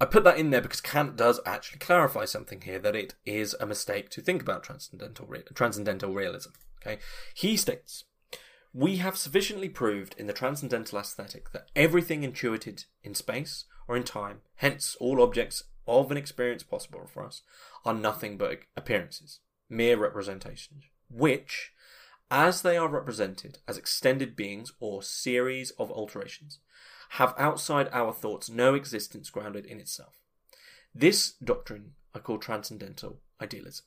I 0.00 0.04
put 0.04 0.24
that 0.24 0.38
in 0.38 0.50
there 0.50 0.60
because 0.60 0.80
Kant 0.80 1.16
does 1.16 1.40
actually 1.44 1.78
clarify 1.80 2.24
something 2.24 2.60
here 2.60 2.78
that 2.78 2.96
it 2.96 3.14
is 3.24 3.54
a 3.60 3.66
mistake 3.66 4.10
to 4.10 4.20
think 4.20 4.42
about 4.42 4.62
transcendental 4.62 5.26
re- 5.26 5.42
transcendental 5.54 6.14
realism. 6.14 6.50
Okay, 6.80 6.98
he 7.34 7.56
states, 7.56 8.04
"We 8.72 8.96
have 8.96 9.16
sufficiently 9.16 9.68
proved 9.68 10.14
in 10.18 10.26
the 10.26 10.32
transcendental 10.32 10.98
aesthetic 10.98 11.52
that 11.52 11.68
everything 11.76 12.22
intuited 12.24 12.84
in 13.02 13.14
space 13.14 13.64
or 13.88 13.96
in 13.96 14.04
time, 14.04 14.42
hence 14.56 14.96
all 14.96 15.20
objects 15.20 15.64
of 15.86 16.10
an 16.10 16.16
experience 16.16 16.62
possible 16.62 17.06
for 17.06 17.24
us, 17.24 17.42
are 17.84 17.94
nothing 17.94 18.38
but 18.38 18.60
appearances, 18.76 19.40
mere 19.68 19.96
representations, 19.96 20.84
which, 21.08 21.72
as 22.30 22.62
they 22.62 22.76
are 22.76 22.88
represented 22.88 23.58
as 23.66 23.76
extended 23.76 24.36
beings 24.36 24.72
or 24.78 25.02
series 25.02 25.72
of 25.72 25.90
alterations, 25.90 26.60
have 27.16 27.34
outside 27.36 27.88
our 27.92 28.12
thoughts 28.12 28.48
no 28.48 28.74
existence 28.74 29.28
grounded 29.28 29.66
in 29.66 29.78
itself. 29.78 30.18
This 30.94 31.32
doctrine 31.44 31.92
I 32.14 32.18
call 32.18 32.38
transcendental 32.38 33.20
idealism. 33.40 33.84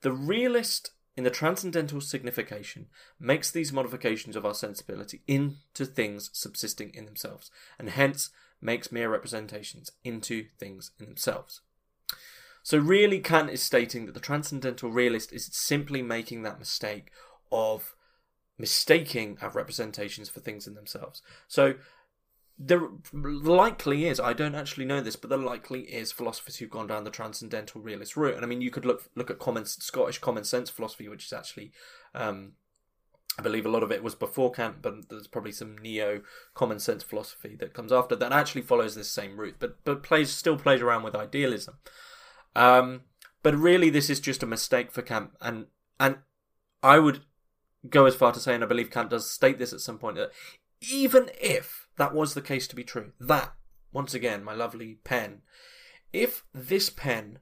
The 0.00 0.12
realist 0.12 0.90
in 1.16 1.24
the 1.24 1.30
transcendental 1.30 2.00
signification 2.00 2.86
makes 3.20 3.50
these 3.50 3.72
modifications 3.72 4.36
of 4.36 4.44
our 4.44 4.54
sensibility 4.54 5.22
into 5.26 5.84
things 5.84 6.30
subsisting 6.32 6.90
in 6.94 7.04
themselves, 7.04 7.50
and 7.78 7.90
hence 7.90 8.30
makes 8.60 8.90
mere 8.90 9.10
representations 9.10 9.92
into 10.02 10.46
things 10.58 10.92
in 10.98 11.06
themselves. 11.06 11.60
So, 12.62 12.78
really, 12.78 13.20
Kant 13.20 13.50
is 13.50 13.62
stating 13.62 14.06
that 14.06 14.12
the 14.12 14.20
transcendental 14.20 14.90
realist 14.90 15.30
is 15.32 15.50
simply 15.52 16.00
making 16.00 16.42
that 16.42 16.58
mistake 16.58 17.10
of 17.52 17.94
mistaking 18.58 19.36
our 19.42 19.50
representations 19.50 20.28
for 20.28 20.40
things 20.40 20.66
in 20.66 20.74
themselves. 20.74 21.22
So, 21.48 21.74
there 22.58 22.88
likely 23.12 24.06
is. 24.06 24.20
I 24.20 24.32
don't 24.32 24.54
actually 24.54 24.84
know 24.84 25.00
this, 25.00 25.16
but 25.16 25.28
there 25.28 25.38
likely 25.38 25.82
is 25.82 26.12
philosophers 26.12 26.56
who've 26.56 26.70
gone 26.70 26.86
down 26.86 27.04
the 27.04 27.10
transcendental 27.10 27.80
realist 27.80 28.16
route. 28.16 28.36
And 28.36 28.44
I 28.44 28.48
mean, 28.48 28.60
you 28.60 28.70
could 28.70 28.84
look 28.84 29.10
look 29.16 29.30
at 29.30 29.38
common 29.38 29.64
Scottish 29.64 30.18
common 30.18 30.44
sense 30.44 30.70
philosophy, 30.70 31.08
which 31.08 31.24
is 31.24 31.32
actually, 31.32 31.72
um, 32.14 32.52
I 33.38 33.42
believe, 33.42 33.66
a 33.66 33.70
lot 33.70 33.82
of 33.82 33.90
it 33.90 34.04
was 34.04 34.14
before 34.14 34.52
Kant, 34.52 34.82
but 34.82 35.08
there's 35.08 35.26
probably 35.26 35.52
some 35.52 35.76
neo 35.78 36.22
common 36.54 36.78
sense 36.78 37.02
philosophy 37.02 37.56
that 37.56 37.74
comes 37.74 37.90
after 37.90 38.14
that 38.14 38.32
actually 38.32 38.62
follows 38.62 38.94
this 38.94 39.10
same 39.10 39.36
route, 39.36 39.56
but 39.58 39.84
but 39.84 40.04
plays 40.04 40.30
still 40.30 40.56
plays 40.56 40.80
around 40.80 41.02
with 41.02 41.16
idealism. 41.16 41.78
Um, 42.54 43.02
but 43.42 43.56
really, 43.56 43.90
this 43.90 44.08
is 44.08 44.20
just 44.20 44.44
a 44.44 44.46
mistake 44.46 44.92
for 44.92 45.02
Kant, 45.02 45.30
and 45.40 45.66
and 45.98 46.18
I 46.84 47.00
would 47.00 47.24
go 47.88 48.06
as 48.06 48.14
far 48.14 48.32
to 48.32 48.40
say, 48.40 48.54
and 48.54 48.62
I 48.62 48.66
believe 48.66 48.90
Kant 48.90 49.10
does 49.10 49.30
state 49.30 49.58
this 49.58 49.72
at 49.72 49.80
some 49.80 49.98
point, 49.98 50.16
that 50.16 50.30
even 50.90 51.30
if 51.40 51.88
that 51.96 52.14
was 52.14 52.34
the 52.34 52.42
case 52.42 52.66
to 52.68 52.76
be 52.76 52.84
true, 52.84 53.12
that, 53.20 53.54
once 53.92 54.14
again, 54.14 54.42
my 54.42 54.54
lovely 54.54 54.98
pen, 55.04 55.42
if 56.12 56.44
this 56.52 56.90
pen, 56.90 57.38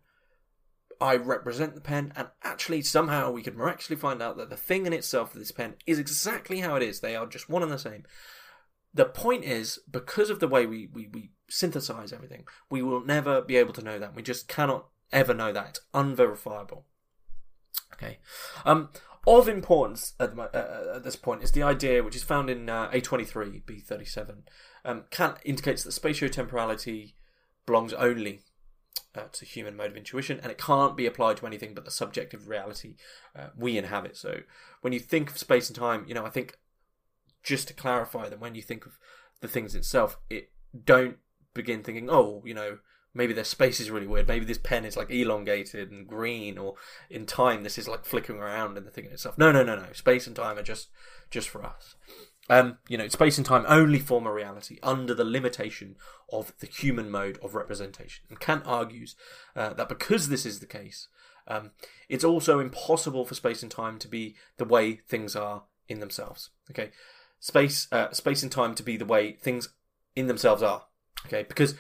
I 1.00 1.16
represent 1.16 1.74
the 1.74 1.80
pen, 1.80 2.12
and 2.16 2.28
actually 2.42 2.82
somehow 2.82 3.30
we 3.30 3.42
could 3.42 3.56
miraculously 3.56 3.96
find 3.96 4.22
out 4.22 4.36
that 4.36 4.50
the 4.50 4.56
thing 4.56 4.86
in 4.86 4.92
itself, 4.92 5.32
this 5.32 5.52
pen, 5.52 5.74
is 5.86 5.98
exactly 5.98 6.60
how 6.60 6.76
it 6.76 6.82
is, 6.82 7.00
they 7.00 7.16
are 7.16 7.26
just 7.26 7.48
one 7.48 7.62
and 7.62 7.72
the 7.72 7.78
same. 7.78 8.04
The 8.94 9.06
point 9.06 9.44
is, 9.44 9.78
because 9.90 10.30
of 10.30 10.38
the 10.40 10.48
way 10.48 10.66
we, 10.66 10.88
we, 10.92 11.08
we 11.08 11.30
synthesize 11.48 12.12
everything, 12.12 12.46
we 12.70 12.82
will 12.82 13.04
never 13.04 13.40
be 13.40 13.56
able 13.56 13.72
to 13.74 13.82
know 13.82 13.98
that. 13.98 14.14
We 14.14 14.22
just 14.22 14.48
cannot 14.48 14.86
ever 15.10 15.32
know 15.32 15.52
that. 15.52 15.68
It's 15.68 15.80
unverifiable. 15.94 16.84
Okay. 17.94 18.18
Um, 18.64 18.90
of 19.26 19.48
importance 19.48 20.14
at, 20.18 20.34
the, 20.34 20.42
uh, 20.42 20.96
at, 20.96 21.04
this 21.04 21.16
point 21.16 21.42
is 21.42 21.52
the 21.52 21.62
idea, 21.62 22.02
which 22.02 22.16
is 22.16 22.22
found 22.22 22.50
in 22.50 22.68
uh, 22.68 22.90
A23, 22.90 23.64
B37. 23.64 24.38
Um, 24.84 25.04
Kant 25.10 25.36
indicates 25.44 25.84
that 25.84 25.90
spatiotemporality 25.90 27.14
belongs 27.64 27.92
only 27.92 28.40
uh, 29.14 29.24
to 29.32 29.44
human 29.44 29.76
mode 29.76 29.92
of 29.92 29.96
intuition, 29.96 30.40
and 30.42 30.50
it 30.50 30.58
can't 30.58 30.96
be 30.96 31.06
applied 31.06 31.36
to 31.36 31.46
anything 31.46 31.74
but 31.74 31.84
the 31.84 31.90
subjective 31.90 32.48
reality 32.48 32.96
uh, 33.36 33.48
we 33.56 33.78
inhabit. 33.78 34.16
So, 34.16 34.40
when 34.80 34.92
you 34.92 34.98
think 34.98 35.30
of 35.30 35.38
space 35.38 35.68
and 35.68 35.76
time, 35.76 36.04
you 36.08 36.14
know, 36.14 36.26
I 36.26 36.30
think 36.30 36.58
just 37.42 37.68
to 37.68 37.74
clarify 37.74 38.28
that 38.28 38.40
when 38.40 38.54
you 38.54 38.62
think 38.62 38.86
of 38.86 38.98
the 39.40 39.48
things 39.48 39.74
itself, 39.74 40.18
it 40.30 40.50
don't 40.84 41.18
begin 41.54 41.82
thinking, 41.82 42.08
oh, 42.10 42.42
you 42.44 42.54
know, 42.54 42.78
maybe 43.14 43.32
their 43.32 43.44
space 43.44 43.80
is 43.80 43.90
really 43.90 44.06
weird. 44.06 44.28
Maybe 44.28 44.44
this 44.44 44.58
pen 44.58 44.84
is 44.84 44.96
like 44.96 45.10
elongated 45.10 45.90
and 45.90 46.06
green, 46.06 46.58
or 46.58 46.74
in 47.10 47.26
time 47.26 47.62
this 47.62 47.78
is 47.78 47.88
like 47.88 48.04
flickering 48.04 48.40
around 48.40 48.76
and 48.76 48.86
the 48.86 48.90
thing 48.90 49.06
itself. 49.06 49.38
No, 49.38 49.52
no, 49.52 49.62
no, 49.62 49.76
no. 49.76 49.92
Space 49.92 50.26
and 50.26 50.36
time 50.36 50.58
are 50.58 50.62
just 50.62 50.88
just 51.30 51.48
for 51.48 51.64
us. 51.64 51.94
Um, 52.50 52.78
you 52.88 52.98
know, 52.98 53.08
space 53.08 53.38
and 53.38 53.46
time 53.46 53.64
only 53.68 53.98
form 53.98 54.26
a 54.26 54.32
reality 54.32 54.78
under 54.82 55.14
the 55.14 55.24
limitation 55.24 55.96
of 56.32 56.52
the 56.58 56.66
human 56.66 57.10
mode 57.10 57.38
of 57.42 57.54
representation. 57.54 58.24
And 58.28 58.40
Kant 58.40 58.64
argues 58.66 59.14
uh, 59.54 59.74
that 59.74 59.88
because 59.88 60.28
this 60.28 60.44
is 60.44 60.58
the 60.58 60.66
case, 60.66 61.08
um, 61.46 61.70
it's 62.08 62.24
also 62.24 62.58
impossible 62.58 63.24
for 63.24 63.34
space 63.34 63.62
and 63.62 63.70
time 63.70 63.98
to 64.00 64.08
be 64.08 64.36
the 64.56 64.64
way 64.64 64.96
things 65.08 65.36
are 65.36 65.64
in 65.88 66.00
themselves. 66.00 66.50
Okay, 66.70 66.90
space, 67.38 67.86
uh, 67.92 68.10
space 68.12 68.42
and 68.42 68.50
time 68.50 68.74
to 68.74 68.82
be 68.82 68.96
the 68.96 69.06
way 69.06 69.32
things 69.32 69.68
in 70.16 70.26
themselves 70.26 70.62
are. 70.62 70.84
Okay, 71.26 71.44
because 71.44 71.76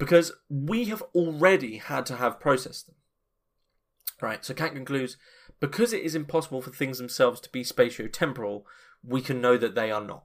because 0.00 0.32
we 0.48 0.86
have 0.86 1.02
already 1.14 1.76
had 1.76 2.06
to 2.06 2.16
have 2.16 2.40
processed 2.40 2.86
them. 2.86 2.96
Right, 4.22 4.42
so 4.42 4.54
Kant 4.54 4.74
concludes 4.74 5.18
because 5.60 5.92
it 5.92 6.02
is 6.02 6.14
impossible 6.14 6.62
for 6.62 6.70
things 6.70 6.96
themselves 6.96 7.38
to 7.42 7.50
be 7.50 7.62
spatio-temporal, 7.62 8.66
we 9.04 9.20
can 9.20 9.42
know 9.42 9.58
that 9.58 9.74
they 9.74 9.90
are 9.90 10.00
not. 10.00 10.24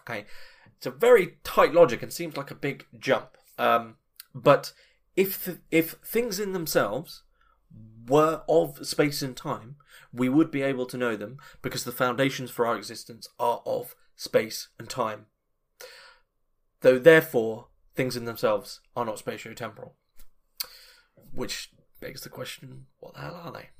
Okay, 0.00 0.26
it's 0.76 0.84
a 0.84 0.90
very 0.90 1.38
tight 1.42 1.72
logic 1.72 2.02
and 2.02 2.12
seems 2.12 2.36
like 2.36 2.50
a 2.50 2.54
big 2.54 2.86
jump. 2.98 3.38
Um, 3.58 3.96
but 4.34 4.72
if 5.16 5.46
th- 5.46 5.58
if 5.70 5.92
things 6.04 6.38
in 6.38 6.52
themselves 6.52 7.22
were 8.06 8.42
of 8.46 8.86
space 8.86 9.22
and 9.22 9.34
time, 9.34 9.76
we 10.12 10.28
would 10.28 10.50
be 10.50 10.60
able 10.60 10.84
to 10.86 10.98
know 10.98 11.16
them 11.16 11.38
because 11.62 11.84
the 11.84 11.92
foundations 11.92 12.50
for 12.50 12.66
our 12.66 12.76
existence 12.76 13.26
are 13.40 13.62
of 13.64 13.94
space 14.16 14.68
and 14.78 14.90
time. 14.90 15.26
Though 16.82 16.98
therefore 16.98 17.68
things 17.96 18.16
in 18.16 18.26
themselves 18.26 18.80
are 18.94 19.04
not 19.04 19.16
spatio-temporal. 19.16 19.94
Which 21.32 21.70
begs 22.00 22.20
the 22.20 22.28
question, 22.28 22.86
what 23.00 23.14
the 23.14 23.20
hell 23.20 23.40
are 23.42 23.52
they? 23.52 23.70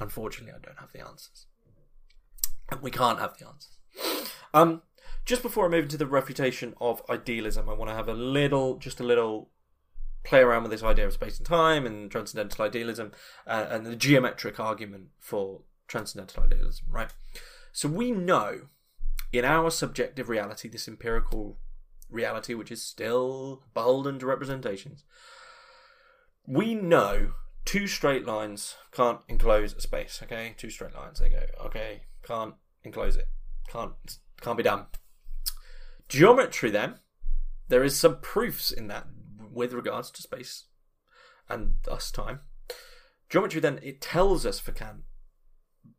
Unfortunately, 0.00 0.52
I 0.52 0.64
don't 0.64 0.78
have 0.78 0.92
the 0.92 1.00
answers. 1.00 1.46
And 2.70 2.80
we 2.80 2.90
can't 2.90 3.18
have 3.18 3.36
the 3.36 3.46
answers. 3.46 3.78
Um, 4.54 4.82
just 5.24 5.42
before 5.42 5.66
I 5.66 5.68
move 5.68 5.84
into 5.84 5.96
the 5.96 6.06
refutation 6.06 6.74
of 6.80 7.02
idealism, 7.10 7.68
I 7.68 7.74
want 7.74 7.90
to 7.90 7.94
have 7.94 8.08
a 8.08 8.14
little, 8.14 8.76
just 8.76 9.00
a 9.00 9.04
little 9.04 9.50
play 10.24 10.40
around 10.40 10.62
with 10.62 10.72
this 10.72 10.82
idea 10.82 11.06
of 11.06 11.12
space 11.12 11.38
and 11.38 11.46
time 11.46 11.86
and 11.86 12.10
transcendental 12.10 12.64
idealism 12.64 13.12
uh, 13.46 13.66
and 13.70 13.86
the 13.86 13.96
geometric 13.96 14.60
argument 14.60 15.08
for 15.18 15.62
transcendental 15.86 16.44
idealism, 16.44 16.86
right? 16.90 17.12
So 17.72 17.88
we 17.88 18.10
know 18.10 18.68
in 19.32 19.44
our 19.44 19.70
subjective 19.70 20.28
reality, 20.28 20.68
this 20.68 20.88
empirical 20.88 21.58
reality, 22.10 22.54
which 22.54 22.70
is 22.70 22.82
still 22.82 23.64
beholden 23.74 24.18
to 24.18 24.26
representations. 24.26 25.04
We 26.46 26.74
know 26.74 27.32
two 27.64 27.86
straight 27.86 28.24
lines 28.24 28.76
can't 28.92 29.20
enclose 29.28 29.74
a 29.74 29.80
space. 29.80 30.20
Okay, 30.22 30.54
two 30.56 30.70
straight 30.70 30.94
lines. 30.94 31.20
They 31.20 31.28
go. 31.28 31.42
Okay, 31.66 32.02
can't 32.22 32.54
enclose 32.82 33.16
it. 33.16 33.28
Can't 33.68 33.92
can't 34.40 34.56
be 34.56 34.62
done. 34.62 34.86
Geometry, 36.08 36.70
then, 36.70 37.00
there 37.68 37.84
is 37.84 37.98
some 37.98 38.20
proofs 38.20 38.72
in 38.72 38.88
that 38.88 39.06
with 39.52 39.74
regards 39.74 40.10
to 40.12 40.22
space 40.22 40.64
and 41.48 41.74
thus 41.82 42.10
time. 42.10 42.40
Geometry, 43.28 43.60
then, 43.60 43.78
it 43.82 44.00
tells 44.00 44.46
us 44.46 44.58
for 44.58 44.72
Kant 44.72 45.02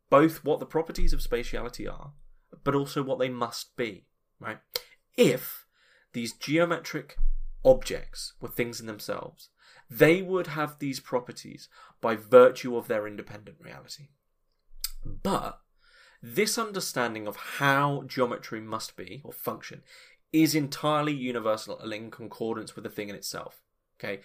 both 0.08 0.44
what 0.44 0.58
the 0.58 0.66
properties 0.66 1.12
of 1.12 1.20
spatiality 1.20 1.88
are, 1.88 2.14
but 2.64 2.74
also 2.74 3.02
what 3.04 3.20
they 3.20 3.28
must 3.28 3.76
be. 3.76 4.06
Right? 4.40 4.58
If 5.16 5.59
these 6.12 6.32
geometric 6.32 7.16
objects 7.64 8.34
were 8.40 8.48
things 8.48 8.80
in 8.80 8.86
themselves, 8.86 9.50
they 9.88 10.22
would 10.22 10.48
have 10.48 10.78
these 10.78 11.00
properties 11.00 11.68
by 12.00 12.16
virtue 12.16 12.76
of 12.76 12.88
their 12.88 13.06
independent 13.06 13.56
reality. 13.60 14.08
But 15.04 15.60
this 16.22 16.58
understanding 16.58 17.26
of 17.26 17.36
how 17.36 18.04
geometry 18.06 18.60
must 18.60 18.96
be 18.96 19.20
or 19.24 19.32
function 19.32 19.82
is 20.32 20.54
entirely 20.54 21.12
universal 21.12 21.78
and 21.80 21.92
in 21.92 22.10
concordance 22.10 22.74
with 22.74 22.84
the 22.84 22.90
thing 22.90 23.08
in 23.08 23.16
itself. 23.16 23.62
Okay, 23.98 24.20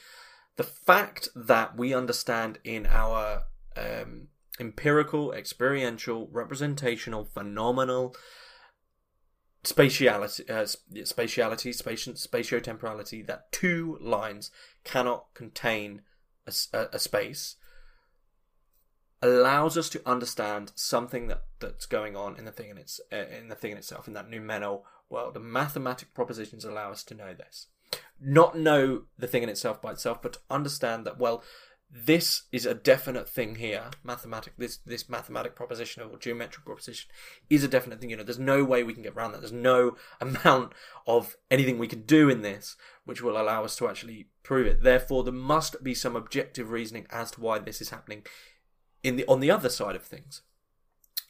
the 0.55 0.63
fact 0.63 1.29
that 1.35 1.75
we 1.77 1.93
understand 1.93 2.59
in 2.63 2.85
our 2.85 3.43
um, 3.75 4.27
empirical, 4.59 5.33
experiential, 5.33 6.29
representational, 6.31 7.25
phenomenal 7.25 8.15
spatiality, 9.65 10.49
uh, 10.49 10.63
spatiality, 11.04 11.71
spatio, 11.75 12.28
spatiotemporality, 12.28 13.25
that 13.25 13.51
two 13.51 13.97
lines 13.99 14.51
cannot 14.84 15.25
contain 15.34 16.01
a, 16.47 16.54
a, 16.73 16.88
a, 16.93 16.99
space, 16.99 17.56
allows 19.21 19.78
us 19.78 19.89
to 19.89 20.01
understand 20.06 20.71
something 20.75 21.28
that, 21.28 21.43
that's 21.60 21.86
going 21.86 22.15
on 22.15 22.38
in 22.38 22.45
the 22.45 22.51
thing 22.51 22.69
in 22.69 22.78
its 22.78 23.01
uh, 23.12 23.25
in 23.38 23.49
the 23.49 23.56
thing 23.56 23.71
in 23.71 23.78
itself 23.78 24.08
in 24.08 24.13
that 24.13 24.30
noumenal 24.30 24.86
world. 25.10 25.34
The 25.34 25.39
mathematic 25.39 26.13
propositions 26.13 26.63
allow 26.63 26.91
us 26.91 27.04
to 27.06 27.15
know 27.15 27.34
this, 27.34 27.67
not 28.21 28.58
know 28.58 29.04
the 29.17 29.28
thing 29.28 29.43
in 29.43 29.49
itself 29.49 29.82
by 29.82 29.91
itself, 29.91 30.21
but 30.21 30.34
to 30.34 30.39
understand 30.49 31.06
that 31.06 31.17
well, 31.17 31.43
this 31.91 32.43
is 32.51 32.65
a 32.65 32.73
definite 32.73 33.29
thing 33.29 33.55
here. 33.55 33.89
Mathematic, 34.03 34.53
this 34.57 34.77
this 34.77 35.07
mathematic 35.07 35.55
proposition 35.55 36.03
or 36.03 36.17
geometric 36.17 36.65
proposition 36.65 37.09
is 37.49 37.63
a 37.63 37.67
definite 37.67 38.01
thing. 38.01 38.09
You 38.09 38.17
know, 38.17 38.23
there's 38.23 38.39
no 38.39 38.63
way 38.63 38.83
we 38.83 38.93
can 38.93 39.03
get 39.03 39.13
around 39.13 39.31
that. 39.31 39.41
There's 39.41 39.51
no 39.51 39.95
amount 40.19 40.73
of 41.07 41.37
anything 41.49 41.77
we 41.77 41.87
can 41.87 42.01
do 42.01 42.29
in 42.29 42.41
this 42.41 42.75
which 43.05 43.21
will 43.21 43.39
allow 43.39 43.63
us 43.63 43.75
to 43.77 43.87
actually 43.87 44.27
prove 44.43 44.67
it. 44.67 44.81
Therefore, 44.83 45.23
there 45.23 45.33
must 45.33 45.83
be 45.83 45.93
some 45.93 46.15
objective 46.15 46.71
reasoning 46.71 47.07
as 47.11 47.31
to 47.31 47.41
why 47.41 47.59
this 47.59 47.81
is 47.81 47.91
happening 47.91 48.25
in 49.03 49.15
the 49.15 49.25
on 49.27 49.39
the 49.39 49.51
other 49.51 49.69
side 49.69 49.95
of 49.95 50.03
things. 50.03 50.41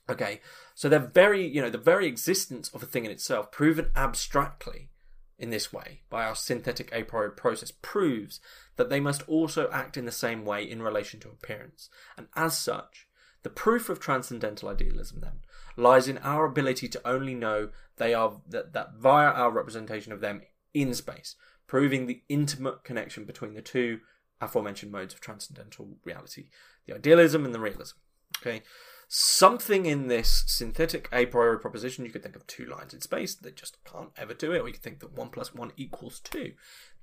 Okay, 0.07 0.39
so 0.75 0.87
they're 0.87 0.99
very, 0.99 1.45
you 1.45 1.61
know, 1.61 1.69
the 1.69 1.77
very 1.79 2.05
existence 2.07 2.69
of 2.69 2.83
a 2.83 2.85
thing 2.85 3.05
in 3.05 3.11
itself, 3.11 3.51
proven 3.51 3.89
abstractly, 3.95 4.89
in 5.37 5.49
this 5.49 5.73
way 5.73 6.01
by 6.09 6.25
our 6.25 6.35
synthetic 6.35 6.89
a 6.93 7.03
priori 7.03 7.31
process 7.31 7.71
proves 7.81 8.39
that 8.77 8.89
they 8.89 8.99
must 8.99 9.27
also 9.27 9.69
act 9.71 9.97
in 9.97 10.05
the 10.05 10.11
same 10.11 10.45
way 10.45 10.63
in 10.63 10.81
relation 10.81 11.19
to 11.19 11.29
appearance. 11.29 11.89
And 12.17 12.27
as 12.35 12.57
such, 12.57 13.07
the 13.43 13.49
proof 13.49 13.89
of 13.89 13.99
transcendental 13.99 14.69
idealism 14.69 15.19
then 15.21 15.39
lies 15.77 16.07
in 16.07 16.17
our 16.19 16.45
ability 16.45 16.87
to 16.87 17.07
only 17.07 17.35
know 17.35 17.69
they 17.97 18.13
are 18.13 18.41
that, 18.47 18.73
that 18.73 18.95
via 18.97 19.29
our 19.29 19.51
representation 19.51 20.11
of 20.11 20.21
them 20.21 20.41
in 20.73 20.93
space, 20.93 21.35
proving 21.67 22.05
the 22.05 22.23
intimate 22.29 22.83
connection 22.83 23.25
between 23.25 23.53
the 23.53 23.61
two 23.61 23.99
aforementioned 24.41 24.91
modes 24.91 25.13
of 25.13 25.21
transcendental 25.21 25.97
reality, 26.03 26.45
the 26.85 26.95
idealism 26.95 27.45
and 27.45 27.53
the 27.53 27.59
realism. 27.59 27.97
Okay, 28.41 28.63
something 29.07 29.85
in 29.85 30.07
this 30.07 30.43
synthetic 30.47 31.09
a 31.11 31.25
priori 31.25 31.59
proposition. 31.59 32.05
You 32.05 32.11
could 32.11 32.23
think 32.23 32.35
of 32.35 32.47
two 32.47 32.65
lines 32.65 32.93
in 32.93 33.01
space 33.01 33.35
that 33.35 33.55
just 33.55 33.77
can't 33.85 34.09
ever 34.17 34.33
do 34.33 34.53
it. 34.53 34.63
We 34.63 34.71
could 34.71 34.81
think 34.81 34.99
that 34.99 35.13
one 35.13 35.29
plus 35.29 35.53
one 35.53 35.71
equals 35.77 36.19
two. 36.19 36.53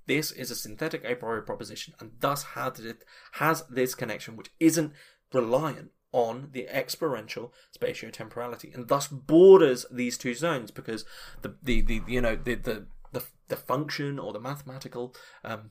This 0.06 0.32
is 0.32 0.50
a 0.50 0.56
synthetic 0.56 1.04
a 1.04 1.14
priori 1.14 1.42
proposition, 1.42 1.94
and 2.00 2.12
thus 2.20 2.44
has 3.32 3.62
this 3.70 3.94
connection 3.94 4.36
which 4.36 4.50
isn't 4.58 4.92
reliant 5.32 5.90
on 6.12 6.48
the 6.52 6.68
experiential 6.68 7.52
spatiotemporality, 7.76 8.74
and 8.74 8.88
thus 8.88 9.08
borders 9.08 9.86
these 9.90 10.18
two 10.18 10.34
zones 10.34 10.70
because 10.70 11.04
the 11.42 11.56
the, 11.62 11.80
the 11.80 12.02
you 12.06 12.20
know 12.20 12.36
the, 12.36 12.54
the 12.54 12.86
the 13.12 13.24
the 13.48 13.56
function 13.56 14.18
or 14.18 14.32
the 14.32 14.40
mathematical 14.40 15.14
um, 15.44 15.70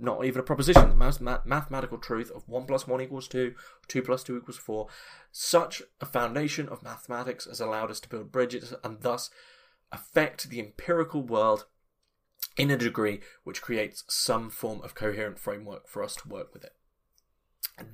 not 0.00 0.24
even 0.24 0.40
a 0.40 0.44
proposition, 0.44 0.88
the 0.88 0.96
math- 0.96 1.44
mathematical 1.44 1.98
truth 1.98 2.30
of 2.30 2.48
1 2.48 2.66
plus 2.66 2.86
1 2.86 3.00
equals 3.00 3.28
2, 3.28 3.54
2 3.86 4.02
plus 4.02 4.24
2 4.24 4.38
equals 4.38 4.56
4. 4.56 4.88
Such 5.30 5.82
a 6.00 6.06
foundation 6.06 6.68
of 6.68 6.82
mathematics 6.82 7.44
has 7.44 7.60
allowed 7.60 7.90
us 7.90 8.00
to 8.00 8.08
build 8.08 8.32
bridges 8.32 8.72
and 8.82 9.00
thus 9.02 9.30
affect 9.92 10.48
the 10.48 10.60
empirical 10.60 11.22
world 11.22 11.66
in 12.56 12.70
a 12.70 12.76
degree 12.76 13.20
which 13.44 13.62
creates 13.62 14.04
some 14.08 14.50
form 14.50 14.80
of 14.82 14.94
coherent 14.94 15.38
framework 15.38 15.86
for 15.86 16.02
us 16.02 16.16
to 16.16 16.28
work 16.28 16.52
with 16.52 16.64
it. 16.64 16.74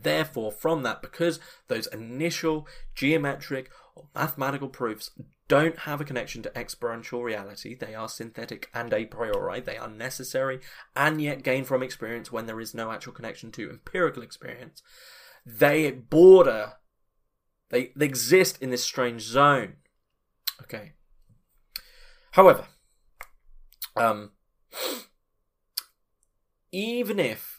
Therefore, 0.03 0.53
from 0.53 0.83
that, 0.83 1.03
because 1.03 1.41
those 1.69 1.87
initial 1.89 2.67
geometric 2.95 3.71
or 3.95 4.09
mathematical 4.15 4.69
proofs 4.69 5.11
don't 5.49 5.81
have 5.81 6.01
a 6.01 6.05
connection 6.05 6.43
to 6.43 6.59
experiential 6.59 7.23
reality. 7.23 7.75
They 7.75 7.95
are 7.95 8.09
synthetic 8.09 8.69
and 8.75 8.93
a 8.93 9.05
priori. 9.05 9.61
They 9.61 9.77
are 9.77 9.89
necessary 9.89 10.61
and 10.95 11.21
yet 11.21 11.43
gained 11.43 11.67
from 11.67 11.83
experience 11.83 12.33
when 12.33 12.47
there 12.47 12.61
is 12.61 12.75
no 12.75 12.91
actual 12.91 13.13
connection 13.13 13.53
to 13.53 13.71
empirical 13.71 14.23
experience. 14.23 14.83
They 15.45 15.91
border, 15.93 16.75
they, 17.71 17.93
they 17.95 18.07
exist 18.07 18.61
in 18.61 18.71
this 18.71 18.83
strange 18.83 19.23
zone. 19.23 19.75
Okay. 20.63 20.95
However, 22.33 22.67
um, 23.97 24.33
even 26.73 27.21
if 27.21 27.56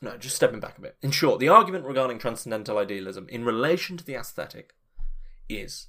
no, 0.00 0.16
just 0.16 0.36
stepping 0.36 0.60
back 0.60 0.78
a 0.78 0.80
bit. 0.80 0.96
In 1.02 1.10
short, 1.10 1.40
the 1.40 1.48
argument 1.48 1.84
regarding 1.84 2.18
transcendental 2.18 2.78
idealism 2.78 3.26
in 3.28 3.44
relation 3.44 3.96
to 3.96 4.04
the 4.04 4.14
aesthetic 4.14 4.74
is 5.48 5.88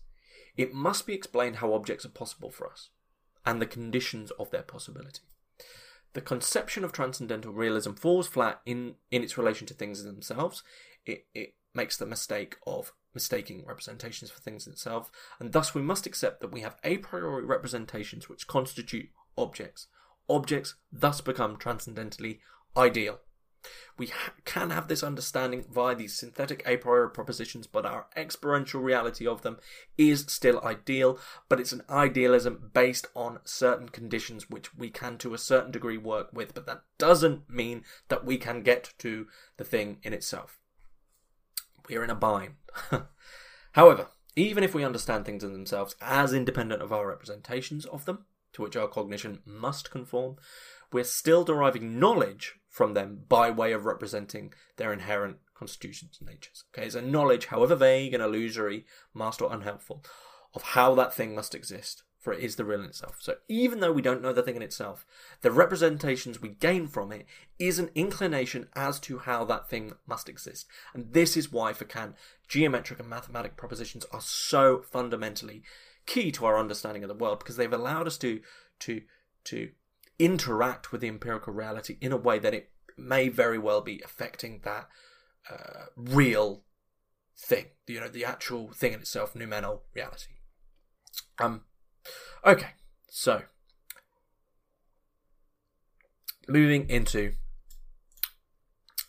it 0.58 0.74
must 0.74 1.08
be 1.08 1.14
explained 1.14 1.58
how 1.58 1.74
objects 1.74 2.06
are 2.06 2.10
possible 2.10 2.50
for 2.50 2.70
us 2.70 2.90
and 3.46 3.62
the 3.62 3.66
conditions 3.66 4.32
of 4.32 4.52
their 4.52 4.64
possibility. 4.64 5.22
The 6.14 6.22
conception 6.22 6.84
of 6.84 6.92
transcendental 6.92 7.54
realism 7.54 7.94
falls 7.94 8.28
flat 8.28 8.62
in, 8.66 8.96
in 9.12 9.24
its 9.24 9.38
relation 9.38 9.66
to 9.68 9.74
things 9.74 10.02
in 10.02 10.08
themselves. 10.08 10.62
It, 11.06 11.28
it 11.34 11.56
makes 11.74 11.96
the 11.96 12.06
mistake 12.06 12.58
of 12.68 12.92
mistaking 13.14 13.66
representations 13.66 14.30
for 14.30 14.42
things 14.42 14.66
in 14.66 14.72
themselves, 14.72 15.10
and 15.40 15.54
thus 15.54 15.74
we 15.74 15.82
must 15.82 16.06
accept 16.06 16.42
that 16.42 16.52
we 16.52 16.62
have 16.62 16.76
a 16.84 16.98
priori 16.98 17.46
representations 17.46 18.28
which 18.28 18.48
constitute 18.48 19.10
objects. 19.38 19.88
Objects 20.30 20.76
thus 20.92 21.22
become 21.22 21.58
transcendently 21.58 22.42
ideal. 22.76 23.20
We 23.98 24.08
ha- 24.08 24.34
can 24.46 24.70
have 24.72 24.88
this 24.88 25.04
understanding 25.04 25.66
via 25.70 25.96
these 25.96 26.16
synthetic 26.16 26.64
a 26.66 26.78
priori 26.78 27.10
propositions, 27.12 27.68
but 27.68 27.86
our 27.86 28.08
experiential 28.16 28.82
reality 28.82 29.28
of 29.28 29.42
them 29.42 29.58
is 29.98 30.26
still 30.28 30.62
ideal, 30.64 31.20
but 31.50 31.60
it's 31.60 31.72
an 31.72 31.84
idealism 31.90 32.72
based 32.74 33.08
on 33.16 33.40
certain 33.44 33.90
conditions 33.90 34.50
which 34.50 34.76
we 34.76 34.90
can 34.90 35.18
to 35.20 35.34
a 35.34 35.40
certain 35.40 35.72
degree 35.72 35.98
work 35.98 36.30
with, 36.34 36.54
but 36.54 36.66
that 36.66 36.84
doesn't 36.98 37.50
mean 37.50 37.84
that 38.08 38.26
we 38.26 38.38
can 38.38 38.62
get 38.64 38.94
to 39.00 39.28
the 39.58 39.64
thing 39.64 39.98
in 40.04 40.14
itself. 40.14 40.60
We're 41.90 42.04
in 42.04 42.10
a 42.10 42.16
bind. 42.16 42.56
However, 43.74 44.08
even 44.36 44.64
if 44.64 44.74
we 44.74 44.84
understand 44.84 45.26
things 45.26 45.44
in 45.44 45.54
themselves 45.54 45.96
as 46.02 46.34
independent 46.34 46.82
of 46.82 46.94
our 46.94 47.08
representations 47.08 47.86
of 47.86 48.06
them, 48.06 48.26
to 48.54 48.62
which 48.62 48.76
our 48.76 48.88
cognition 48.88 49.40
must 49.46 49.92
conform, 49.92 50.38
we're 50.92 51.04
still 51.04 51.44
deriving 51.44 52.00
knowledge 52.00 52.56
from 52.72 52.94
them 52.94 53.20
by 53.28 53.52
way 53.52 53.74
of 53.74 53.86
representing 53.86 54.54
their 54.78 54.94
inherent 54.94 55.38
constitutions 55.54 56.18
and 56.20 56.30
natures. 56.30 56.64
Okay, 56.74 56.88
it's 56.88 56.96
a 56.96 57.02
knowledge, 57.02 57.48
however 57.48 57.76
vague 57.76 58.14
and 58.14 58.24
illusory, 58.24 58.86
masked 59.14 59.42
or 59.42 59.54
unhelpful, 59.54 60.04
of 60.56 60.64
how 60.64 60.96
that 60.96 61.14
thing 61.14 61.36
must 61.36 61.54
exist, 61.54 62.04
for 62.18 62.32
it 62.32 62.40
is 62.40 62.56
the 62.56 62.64
real 62.64 62.80
in 62.80 62.86
itself. 62.86 63.18
So 63.20 63.36
even 63.50 63.82
though 63.82 63.92
we 63.92 64.02
don't 64.02 64.22
know 64.22 64.32
the 64.32 64.42
thing 64.42 64.56
in 64.56 64.62
itself, 64.62 65.06
the 65.42 65.52
representations 65.52 66.42
we 66.42 66.50
gain 66.50 66.88
from 66.88 67.12
it 67.12 67.26
is 67.60 67.78
an 67.78 67.92
inclination 67.94 68.70
as 68.74 69.00
to 69.02 69.20
how 69.20 69.44
that 69.46 69.70
thing 69.70 69.94
must 70.08 70.30
exist. 70.30 70.66
And 70.94 71.12
this 71.12 71.36
is 71.36 71.52
why, 71.52 71.74
for 71.74 71.86
Kant, 71.86 72.16
geometric 72.48 73.00
and 73.00 73.10
mathematic 73.10 73.58
propositions 73.58 74.06
are 74.14 74.22
so 74.22 74.82
fundamentally 74.82 75.62
key 76.06 76.32
to 76.32 76.46
our 76.46 76.58
understanding 76.58 77.04
of 77.04 77.10
the 77.10 77.16
world 77.16 77.40
because 77.40 77.58
they've 77.58 77.72
allowed 77.72 78.08
us 78.08 78.18
to 78.18 78.42
to 78.80 79.02
to 79.44 79.70
interact 80.24 80.92
with 80.92 81.02
the 81.02 81.08
empirical 81.08 81.54
reality 81.54 81.98
in 82.00 82.12
a 82.12 82.18
way 82.18 82.40
that 82.40 82.54
it 82.54 82.70
may 82.98 83.28
very 83.30 83.58
well 83.58 83.82
be 83.82 84.02
affecting 84.06 84.62
that 84.64 84.88
uh, 85.50 85.86
real 85.96 86.64
thing, 87.38 87.66
you 87.88 88.00
know, 88.00 88.08
the 88.08 88.24
actual 88.24 88.72
thing 88.72 88.94
in 88.94 89.00
itself, 89.00 89.36
noumenal 89.36 89.84
reality. 89.96 90.34
Um, 91.40 91.64
okay, 92.46 92.72
so 93.10 93.42
moving 96.48 96.90
into 96.90 97.34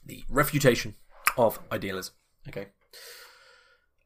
the 0.04 0.24
refutation 0.28 0.94
of 1.36 1.58
idealism. 1.70 2.14
Okay, 2.48 2.68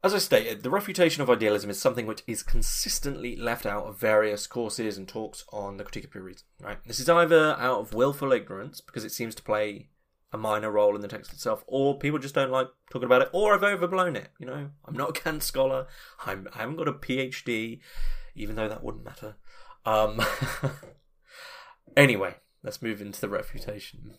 as 0.03 0.13
I 0.13 0.19
stated, 0.19 0.63
the 0.63 0.69
refutation 0.69 1.23
of 1.23 1.29
idealism 1.29 1.69
is 1.69 1.79
something 1.79 2.05
which 2.05 2.23
is 2.27 2.43
consistently 2.43 3.35
left 3.35 3.65
out 3.65 3.85
of 3.85 3.99
various 3.99 4.45
courses 4.45 4.97
and 4.97 5.07
talks 5.07 5.43
on 5.51 5.77
the 5.77 5.83
critique 5.83 6.05
of 6.05 6.11
pure 6.11 6.23
reason. 6.23 6.45
Right? 6.61 6.77
This 6.85 6.99
is 6.99 7.09
either 7.09 7.55
out 7.59 7.79
of 7.79 7.93
willful 7.93 8.31
ignorance 8.31 8.79
because 8.79 9.03
it 9.03 9.11
seems 9.11 9.33
to 9.35 9.43
play 9.43 9.89
a 10.31 10.37
minor 10.37 10.69
role 10.69 10.95
in 10.95 11.01
the 11.01 11.07
text 11.07 11.33
itself, 11.33 11.63
or 11.67 11.97
people 11.97 12.19
just 12.19 12.35
don't 12.35 12.51
like 12.51 12.67
talking 12.91 13.05
about 13.05 13.21
it, 13.21 13.29
or 13.31 13.53
I've 13.53 13.63
overblown 13.63 14.15
it. 14.15 14.29
You 14.39 14.45
know, 14.45 14.69
I'm 14.85 14.95
not 14.95 15.09
a 15.09 15.13
Kant 15.13 15.41
scholar. 15.41 15.87
I'm, 16.25 16.47
I 16.53 16.59
haven't 16.59 16.75
got 16.75 16.87
a 16.87 16.93
PhD, 16.93 17.79
even 18.35 18.55
though 18.55 18.67
that 18.67 18.83
wouldn't 18.83 19.05
matter. 19.05 19.35
Um, 19.85 20.21
anyway, 21.97 22.35
let's 22.61 22.81
move 22.81 23.01
into 23.01 23.21
the 23.21 23.29
refutation. 23.29 24.15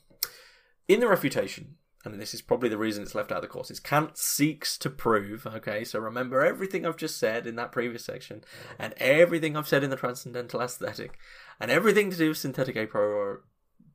In 0.88 1.00
the 1.00 1.08
refutation, 1.08 1.76
and 2.12 2.20
this 2.20 2.34
is 2.34 2.42
probably 2.42 2.68
the 2.68 2.78
reason 2.78 3.02
it's 3.02 3.14
left 3.14 3.30
out 3.30 3.38
of 3.38 3.42
the 3.42 3.48
course, 3.48 3.70
is 3.70 3.80
Kant 3.80 4.16
seeks 4.16 4.76
to 4.78 4.90
prove, 4.90 5.46
okay, 5.46 5.84
so 5.84 5.98
remember 5.98 6.44
everything 6.44 6.84
I've 6.84 6.96
just 6.96 7.18
said 7.18 7.46
in 7.46 7.56
that 7.56 7.72
previous 7.72 8.04
section, 8.04 8.44
and 8.78 8.94
everything 8.98 9.56
I've 9.56 9.68
said 9.68 9.84
in 9.84 9.90
the 9.90 9.96
transcendental 9.96 10.60
aesthetic, 10.60 11.18
and 11.60 11.70
everything 11.70 12.10
to 12.10 12.16
do 12.16 12.28
with 12.28 12.38
synthetic 12.38 12.76
a 12.76 12.86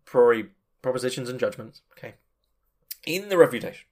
priori, 0.06 0.50
propositions 0.82 1.30
and 1.30 1.40
judgments, 1.40 1.82
okay. 1.98 2.16
In 3.06 3.30
the 3.30 3.38
refutation, 3.38 3.88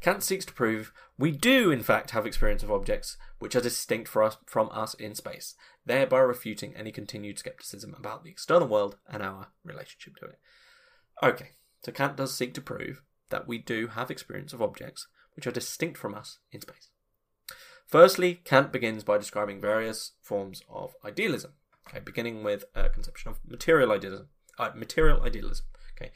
Kant 0.00 0.22
seeks 0.22 0.44
to 0.44 0.52
prove 0.52 0.92
we 1.18 1.30
do, 1.30 1.70
in 1.70 1.82
fact, 1.82 2.10
have 2.10 2.26
experience 2.26 2.62
of 2.62 2.70
objects 2.70 3.16
which 3.38 3.56
are 3.56 3.60
distinct 3.60 4.14
us, 4.16 4.36
from 4.46 4.68
us 4.70 4.94
in 4.94 5.14
space, 5.14 5.54
thereby 5.84 6.18
refuting 6.18 6.74
any 6.76 6.92
continued 6.92 7.38
skepticism 7.38 7.94
about 7.98 8.22
the 8.22 8.30
external 8.30 8.68
world 8.68 8.96
and 9.08 9.22
our 9.22 9.48
relationship 9.64 10.16
to 10.16 10.26
it. 10.26 10.38
Okay, 11.22 11.50
so 11.82 11.92
Kant 11.92 12.16
does 12.16 12.34
seek 12.34 12.52
to 12.54 12.60
prove 12.60 13.02
that 13.30 13.46
we 13.46 13.58
do 13.58 13.88
have 13.88 14.10
experience 14.10 14.52
of 14.52 14.62
objects 14.62 15.08
which 15.34 15.46
are 15.46 15.52
distinct 15.52 15.98
from 15.98 16.14
us 16.14 16.38
in 16.50 16.60
space. 16.60 16.90
Firstly, 17.86 18.40
Kant 18.44 18.72
begins 18.72 19.04
by 19.04 19.18
describing 19.18 19.60
various 19.60 20.12
forms 20.20 20.62
of 20.68 20.94
idealism, 21.04 21.52
okay, 21.88 22.00
beginning 22.00 22.42
with 22.42 22.64
a 22.74 22.88
conception 22.88 23.30
of 23.30 23.38
material 23.46 23.92
idealism. 23.92 24.28
Uh, 24.58 24.70
material 24.74 25.22
idealism. 25.22 25.66
Okay. 25.96 26.12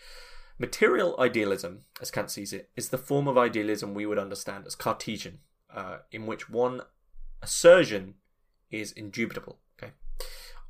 Material 0.61 1.17
idealism, 1.19 1.87
as 2.03 2.11
Kant 2.11 2.31
sees 2.31 2.53
it, 2.53 2.69
is 2.77 2.91
the 2.91 2.99
form 2.99 3.27
of 3.27 3.39
idealism 3.39 3.95
we 3.95 4.05
would 4.05 4.19
understand 4.19 4.67
as 4.67 4.75
Cartesian, 4.75 5.39
uh, 5.75 5.99
in 6.13 6.27
which 6.27 6.51
one 6.51 6.83
assertion 7.41 8.17
is 8.71 8.93
indubitable. 8.93 9.59
Okay, 9.79 9.93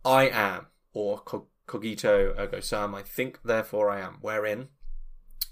I 0.05 0.29
am, 0.29 0.67
or 0.93 1.21
cogito 1.67 2.39
ergo 2.39 2.61
sum, 2.61 2.95
I 2.95 3.03
think, 3.03 3.41
therefore 3.45 3.91
I 3.91 3.99
am, 3.99 4.19
wherein 4.21 4.69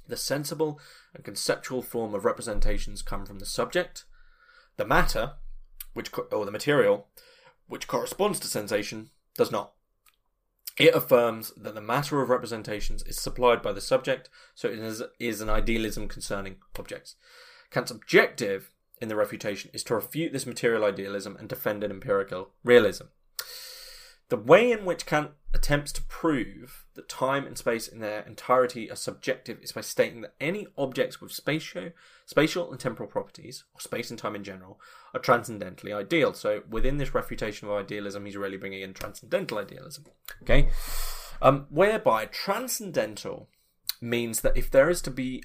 the 0.09 0.16
sensible 0.16 0.81
and 1.14 1.25
conceptual 1.25 1.83
form 1.83 2.14
of 2.14 2.25
representations 2.25 3.03
come 3.03 3.27
from 3.27 3.38
the 3.38 3.47
subject. 3.47 4.05
The 4.77 4.87
matter, 4.87 5.33
which 5.94 6.11
or 6.33 6.44
the 6.44 6.50
material, 6.50 7.09
which 7.67 7.87
corresponds 7.87 8.40
to 8.40 8.46
sensation, 8.46 9.11
does 9.37 9.52
not. 9.52 9.73
It 10.79 10.94
affirms 10.94 11.52
that 11.56 11.75
the 11.75 11.81
matter 11.81 12.23
of 12.23 12.31
representations 12.31 13.02
is 13.02 13.21
supplied 13.21 13.63
by 13.63 13.73
the 13.73 13.81
subject, 13.81 14.31
so 14.54 14.69
it 14.69 14.79
is, 14.79 15.02
is 15.19 15.40
an 15.40 15.50
idealism 15.50 16.06
concerning 16.06 16.56
objects. 16.79 17.17
Kant's 17.71 17.90
objective 17.90 18.71
in 19.00 19.09
the 19.09 19.17
refutation 19.17 19.71
is 19.75 19.83
to 19.85 19.94
refute 19.94 20.33
this 20.33 20.46
material 20.46 20.85
idealism 20.85 21.37
and 21.37 21.48
defend 21.48 21.83
an 21.83 21.90
empirical 21.90 22.50
realism. 22.63 23.06
The 24.29 24.37
way 24.37 24.70
in 24.70 24.85
which 24.85 25.06
Kant 25.06 25.31
attempts 25.54 25.90
to 25.92 26.02
prove 26.02 26.85
that 26.94 27.08
time 27.08 27.46
and 27.46 27.56
space 27.56 27.88
in 27.88 28.00
their 28.00 28.20
entirety 28.20 28.90
are 28.90 28.96
subjective 28.96 29.58
is 29.62 29.72
by 29.72 29.81
stating 29.81 30.20
that 30.20 30.35
any 30.38 30.66
objects 30.76 31.20
with 31.20 31.33
spatial, 31.33 31.90
spatial 32.26 32.70
and 32.70 32.79
temporal 32.79 33.08
properties, 33.08 33.64
or 33.74 33.81
space 33.81 34.10
and 34.10 34.18
time 34.18 34.37
in 34.37 34.44
general, 34.44 34.79
are 35.14 35.20
transcendently 35.20 35.94
ideal. 35.94 36.35
So 36.35 36.62
within 36.68 36.98
this 36.98 37.14
refutation 37.14 37.68
of 37.68 37.74
idealism, 37.74 38.26
he's 38.26 38.37
really 38.37 38.58
bringing 38.58 38.83
in 38.83 38.92
transcendental 38.92 39.58
idealism. 39.58 40.04
Okay, 40.42 40.68
um, 41.40 41.66
whereby 41.70 42.26
transcendental 42.26 43.48
means 44.02 44.42
that 44.42 44.56
if 44.56 44.70
there 44.70 44.90
is 44.90 45.00
to 45.02 45.10
be 45.10 45.42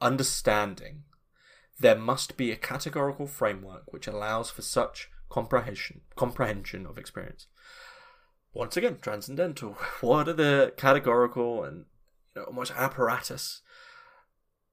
understanding, 0.00 1.02
there 1.80 1.98
must 1.98 2.36
be 2.36 2.52
a 2.52 2.56
categorical 2.56 3.26
framework 3.26 3.92
which 3.92 4.06
allows 4.06 4.50
for 4.50 4.62
such 4.62 5.10
comprehension 5.28 6.00
comprehension 6.16 6.86
of 6.86 6.96
experience 6.96 7.48
once 8.58 8.76
again, 8.76 8.98
transcendental. 9.00 9.78
What 10.00 10.28
are 10.28 10.32
the 10.32 10.74
categorical 10.76 11.62
and 11.62 11.84
you 12.34 12.42
know, 12.42 12.46
almost 12.48 12.72
apparatus, 12.74 13.62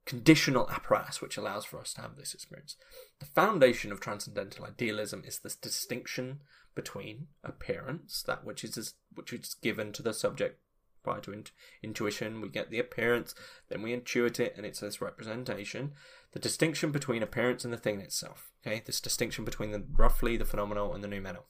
conditional 0.07 0.67
apparatus, 0.71 1.21
which 1.21 1.37
allows 1.37 1.65
for 1.65 1.79
us 1.79 1.93
to 1.93 2.01
have 2.01 2.15
this 2.15 2.33
experience? 2.33 2.77
The 3.19 3.27
foundation 3.27 3.91
of 3.91 3.99
transcendental 3.99 4.65
idealism 4.65 5.21
is 5.23 5.37
this 5.37 5.55
distinction 5.55 6.39
between 6.73 7.27
appearance, 7.43 8.23
that 8.23 8.43
which 8.43 8.63
is 8.63 8.95
which 9.13 9.31
is 9.31 9.53
given 9.61 9.93
to 9.93 10.01
the 10.01 10.15
subject 10.15 10.59
prior 11.03 11.21
to 11.21 11.31
int- 11.31 11.51
intuition. 11.83 12.41
We 12.41 12.49
get 12.49 12.71
the 12.71 12.79
appearance, 12.79 13.35
then 13.69 13.83
we 13.83 13.95
intuit 13.95 14.39
it, 14.39 14.55
and 14.57 14.65
it's 14.65 14.79
this 14.79 14.99
representation. 14.99 15.93
The 16.31 16.39
distinction 16.39 16.91
between 16.91 17.21
appearance 17.21 17.63
and 17.63 17.71
the 17.71 17.77
thing 17.77 18.01
itself. 18.01 18.51
Okay, 18.65 18.81
this 18.83 18.99
distinction 18.99 19.45
between 19.45 19.71
the 19.71 19.83
roughly 19.95 20.37
the 20.37 20.43
phenomenal 20.43 20.91
and 20.95 21.03
the 21.03 21.07
noumenal. 21.07 21.45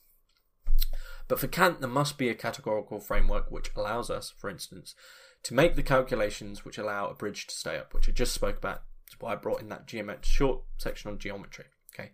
But 1.28 1.40
for 1.40 1.48
Kant, 1.48 1.82
there 1.82 1.90
must 1.90 2.18
be 2.18 2.30
a 2.30 2.36
categorical 2.36 3.00
framework 3.00 3.50
which 3.50 3.72
allows 3.76 4.10
us, 4.10 4.34
for 4.38 4.50
instance, 4.50 4.96
to 5.44 5.54
make 5.54 5.76
the 5.76 5.84
calculations 5.84 6.64
which 6.64 6.78
allow 6.78 7.08
a 7.08 7.16
bridge 7.16 7.48
to 7.48 7.56
stay 7.56 7.78
up, 7.78 7.94
which 7.94 8.10
I 8.10 8.12
just 8.12 8.34
spoke 8.34 8.58
about. 8.58 8.84
That's 9.06 9.20
why 9.20 9.34
I 9.34 9.36
brought 9.36 9.62
in 9.62 9.70
that 9.70 9.88
geomet- 9.88 10.26
short 10.26 10.64
section 10.78 11.10
on 11.12 11.20
geometry. 11.20 11.66
Okay, 11.94 12.12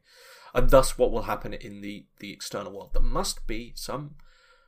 and 0.53 0.69
thus 0.69 0.97
what 0.97 1.11
will 1.11 1.23
happen 1.23 1.53
in 1.53 1.81
the 1.81 2.05
the 2.19 2.31
external 2.31 2.71
world. 2.71 2.91
There 2.93 3.01
must 3.01 3.47
be 3.47 3.73
some 3.75 4.15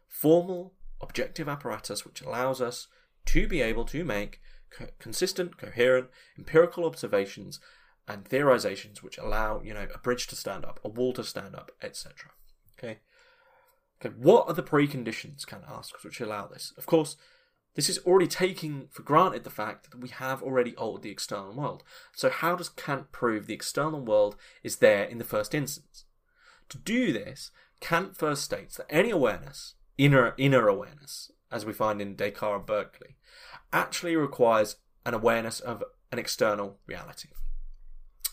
formal 0.07 0.73
objective 1.01 1.49
apparatus 1.49 2.05
which 2.05 2.21
allows 2.21 2.61
us 2.61 2.87
to 3.25 3.47
be 3.47 3.61
able 3.61 3.85
to 3.85 4.03
make 4.03 4.41
co- 4.71 4.87
consistent, 4.99 5.57
coherent, 5.57 6.07
empirical 6.37 6.85
observations 6.85 7.59
and 8.07 8.25
theorizations 8.25 9.01
which 9.01 9.17
allow 9.17 9.61
you 9.61 9.73
know 9.73 9.87
a 9.93 9.97
bridge 9.99 10.27
to 10.27 10.35
stand 10.35 10.65
up, 10.65 10.79
a 10.83 10.89
wall 10.89 11.13
to 11.13 11.23
stand 11.23 11.55
up, 11.55 11.71
etc. 11.81 12.31
Okay. 12.77 12.99
Okay, 14.03 14.13
what 14.19 14.47
are 14.47 14.53
the 14.53 14.63
preconditions, 14.63 15.45
Kant 15.45 15.63
asks, 15.67 16.03
which 16.03 16.19
allow 16.19 16.47
this? 16.47 16.73
Of 16.77 16.85
course, 16.85 17.15
this 17.75 17.87
is 17.87 17.99
already 17.99 18.27
taking 18.27 18.87
for 18.91 19.01
granted 19.01 19.45
the 19.45 19.49
fact 19.49 19.91
that 19.91 19.99
we 19.99 20.09
have 20.09 20.43
already 20.43 20.75
altered 20.75 21.03
the 21.03 21.09
external 21.09 21.53
world. 21.53 21.83
So, 22.13 22.29
how 22.29 22.55
does 22.55 22.69
Kant 22.69 23.11
prove 23.13 23.47
the 23.47 23.53
external 23.53 24.01
world 24.01 24.35
is 24.61 24.77
there 24.77 25.05
in 25.05 25.19
the 25.19 25.23
first 25.23 25.55
instance? 25.55 26.03
To 26.69 26.77
do 26.77 27.13
this, 27.13 27.51
Kant 27.79 28.17
first 28.17 28.43
states 28.43 28.77
that 28.77 28.87
any 28.89 29.09
awareness, 29.09 29.75
inner, 29.97 30.33
inner 30.37 30.67
awareness, 30.67 31.31
as 31.49 31.65
we 31.65 31.73
find 31.73 32.01
in 32.01 32.15
Descartes 32.15 32.57
and 32.57 32.65
Berkeley, 32.65 33.15
actually 33.71 34.17
requires 34.17 34.75
an 35.05 35.13
awareness 35.13 35.59
of 35.61 35.83
an 36.11 36.19
external 36.19 36.79
reality. 36.87 37.29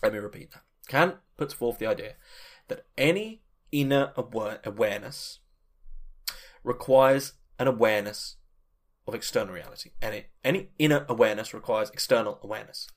Let 0.03 0.13
me 0.13 0.19
repeat 0.19 0.51
that. 0.51 0.63
Kant 0.87 1.15
puts 1.37 1.53
forth 1.53 1.79
the 1.79 1.87
idea 1.87 2.15
that 2.67 2.85
any 2.97 3.41
inner 3.71 4.11
awareness 4.17 5.39
requires 6.63 7.33
an 7.59 7.67
awareness 7.67 8.37
of 9.07 9.15
external 9.15 9.53
reality. 9.53 9.91
And 10.01 10.25
any 10.43 10.69
inner 10.77 11.05
awareness 11.09 11.53
requires 11.53 11.89
external 11.89 12.39
awareness. 12.43 12.87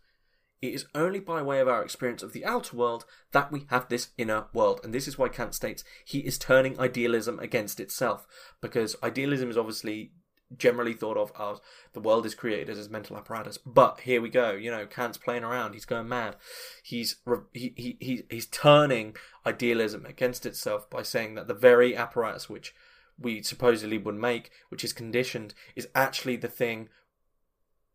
It 0.62 0.72
is 0.72 0.86
only 0.94 1.20
by 1.20 1.42
way 1.42 1.60
of 1.60 1.68
our 1.68 1.82
experience 1.82 2.22
of 2.22 2.32
the 2.32 2.44
outer 2.44 2.76
world 2.76 3.04
that 3.32 3.52
we 3.52 3.66
have 3.68 3.88
this 3.88 4.08
inner 4.16 4.46
world. 4.54 4.80
And 4.82 4.94
this 4.94 5.06
is 5.06 5.18
why 5.18 5.28
Kant 5.28 5.54
states 5.54 5.84
he 6.04 6.20
is 6.20 6.38
turning 6.38 6.78
idealism 6.80 7.38
against 7.38 7.80
itself. 7.80 8.26
Because 8.62 8.96
idealism 9.02 9.50
is 9.50 9.58
obviously 9.58 10.12
generally 10.56 10.92
thought 10.92 11.16
of 11.16 11.32
as 11.38 11.60
the 11.92 12.00
world 12.00 12.24
is 12.24 12.34
created 12.34 12.78
as 12.78 12.86
a 12.86 12.90
mental 12.90 13.16
apparatus. 13.16 13.58
But 13.58 14.00
here 14.00 14.22
we 14.22 14.30
go. 14.30 14.52
You 14.52 14.70
know, 14.70 14.86
Kant's 14.86 15.18
playing 15.18 15.44
around. 15.44 15.74
He's 15.74 15.84
going 15.84 16.08
mad. 16.08 16.36
He's 16.82 17.16
he, 17.52 17.74
he, 17.76 17.96
he 18.00 18.22
he's 18.30 18.46
turning 18.46 19.16
idealism 19.44 20.06
against 20.06 20.46
itself 20.46 20.88
by 20.88 21.02
saying 21.02 21.34
that 21.34 21.48
the 21.48 21.54
very 21.54 21.96
apparatus 21.96 22.48
which 22.48 22.74
we 23.18 23.42
supposedly 23.42 23.98
would 23.98 24.16
make, 24.16 24.50
which 24.68 24.84
is 24.84 24.92
conditioned, 24.92 25.54
is 25.76 25.88
actually 25.94 26.36
the 26.36 26.48
thing 26.48 26.88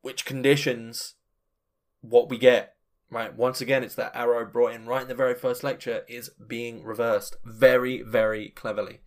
which 0.01 0.25
conditions 0.25 1.15
what 2.01 2.29
we 2.29 2.37
get. 2.37 2.75
Right, 3.11 3.35
once 3.35 3.59
again, 3.59 3.83
it's 3.83 3.95
that 3.95 4.15
arrow 4.15 4.45
brought 4.45 4.73
in 4.73 4.85
right 4.85 5.01
in 5.01 5.07
the 5.07 5.15
very 5.15 5.33
first 5.33 5.63
lecture 5.63 6.03
is 6.07 6.29
being 6.29 6.83
reversed 6.83 7.37
very, 7.43 8.03
very 8.03 8.49
cleverly. 8.49 8.99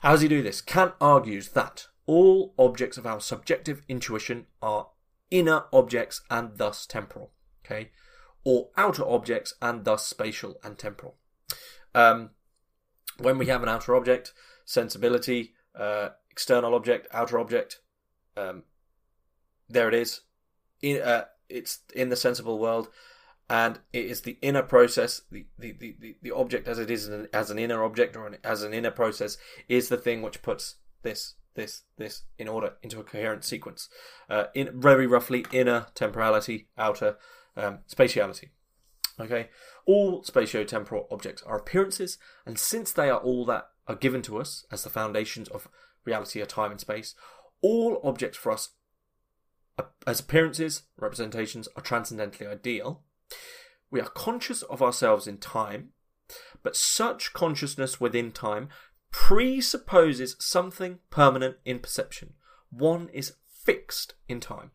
How 0.00 0.12
does 0.12 0.20
he 0.20 0.28
do 0.28 0.42
this? 0.42 0.60
Kant 0.60 0.92
argues 1.00 1.48
that 1.50 1.86
all 2.04 2.54
objects 2.58 2.98
of 2.98 3.06
our 3.06 3.20
subjective 3.20 3.82
intuition 3.88 4.46
are 4.60 4.88
inner 5.30 5.64
objects 5.72 6.20
and 6.30 6.58
thus 6.58 6.84
temporal. 6.84 7.32
Okay, 7.64 7.90
or 8.44 8.68
outer 8.76 9.04
objects 9.04 9.54
and 9.60 9.84
thus 9.84 10.06
spatial 10.06 10.60
and 10.62 10.78
temporal. 10.78 11.16
Um, 11.94 12.30
when 13.18 13.38
we 13.38 13.46
have 13.46 13.62
an 13.62 13.68
outer 13.68 13.96
object, 13.96 14.34
sensibility, 14.66 15.54
uh, 15.74 16.10
external 16.30 16.74
object, 16.74 17.08
outer 17.12 17.38
object. 17.38 17.80
Um, 18.36 18.64
there 19.70 19.88
it 19.88 19.94
is. 19.94 20.20
In, 20.82 21.00
uh, 21.00 21.24
it's 21.48 21.78
in 21.94 22.10
the 22.10 22.16
sensible 22.16 22.58
world, 22.58 22.88
and 23.48 23.78
it 23.92 24.04
is 24.04 24.22
the 24.22 24.36
inner 24.42 24.62
process, 24.62 25.22
the, 25.30 25.46
the, 25.58 25.72
the, 25.72 26.16
the 26.20 26.32
object 26.32 26.68
as 26.68 26.78
it 26.78 26.90
is 26.90 27.08
as 27.32 27.50
an 27.50 27.58
inner 27.58 27.82
object 27.82 28.16
or 28.16 28.26
an, 28.26 28.36
as 28.44 28.62
an 28.62 28.74
inner 28.74 28.90
process 28.90 29.38
is 29.68 29.88
the 29.88 29.96
thing 29.96 30.20
which 30.20 30.42
puts 30.42 30.76
this, 31.02 31.34
this, 31.54 31.84
this 31.96 32.24
in 32.38 32.48
order 32.48 32.74
into 32.82 33.00
a 33.00 33.04
coherent 33.04 33.44
sequence. 33.44 33.88
Uh, 34.28 34.44
in 34.54 34.80
very 34.80 35.06
roughly, 35.06 35.46
inner 35.52 35.86
temporality, 35.94 36.68
outer 36.76 37.16
um, 37.56 37.78
spatiality. 37.88 38.50
Okay, 39.18 39.48
all 39.86 40.22
spatio-temporal 40.22 41.08
objects 41.10 41.42
are 41.44 41.56
appearances, 41.56 42.18
and 42.44 42.58
since 42.58 42.92
they 42.92 43.08
are 43.08 43.20
all 43.20 43.46
that 43.46 43.68
are 43.88 43.94
given 43.94 44.22
to 44.22 44.38
us 44.38 44.64
as 44.70 44.82
the 44.82 44.90
foundations 44.90 45.48
of 45.48 45.68
reality 46.04 46.40
are 46.40 46.46
time 46.46 46.70
and 46.70 46.80
space, 46.80 47.14
all 47.62 48.00
objects 48.04 48.36
for 48.36 48.52
us 48.52 48.70
as 50.06 50.20
appearances, 50.20 50.82
representations, 50.96 51.68
are 51.76 51.82
transcendently 51.82 52.46
ideal. 52.46 53.02
We 53.90 54.00
are 54.00 54.08
conscious 54.08 54.62
of 54.62 54.82
ourselves 54.82 55.26
in 55.26 55.38
time, 55.38 55.90
but 56.62 56.76
such 56.76 57.32
consciousness 57.32 58.00
within 58.00 58.32
time 58.32 58.68
presupposes 59.10 60.36
something 60.38 60.98
permanent 61.10 61.56
in 61.64 61.78
perception. 61.78 62.34
One 62.70 63.08
is 63.12 63.34
fixed 63.64 64.14
in 64.28 64.40
time. 64.40 64.70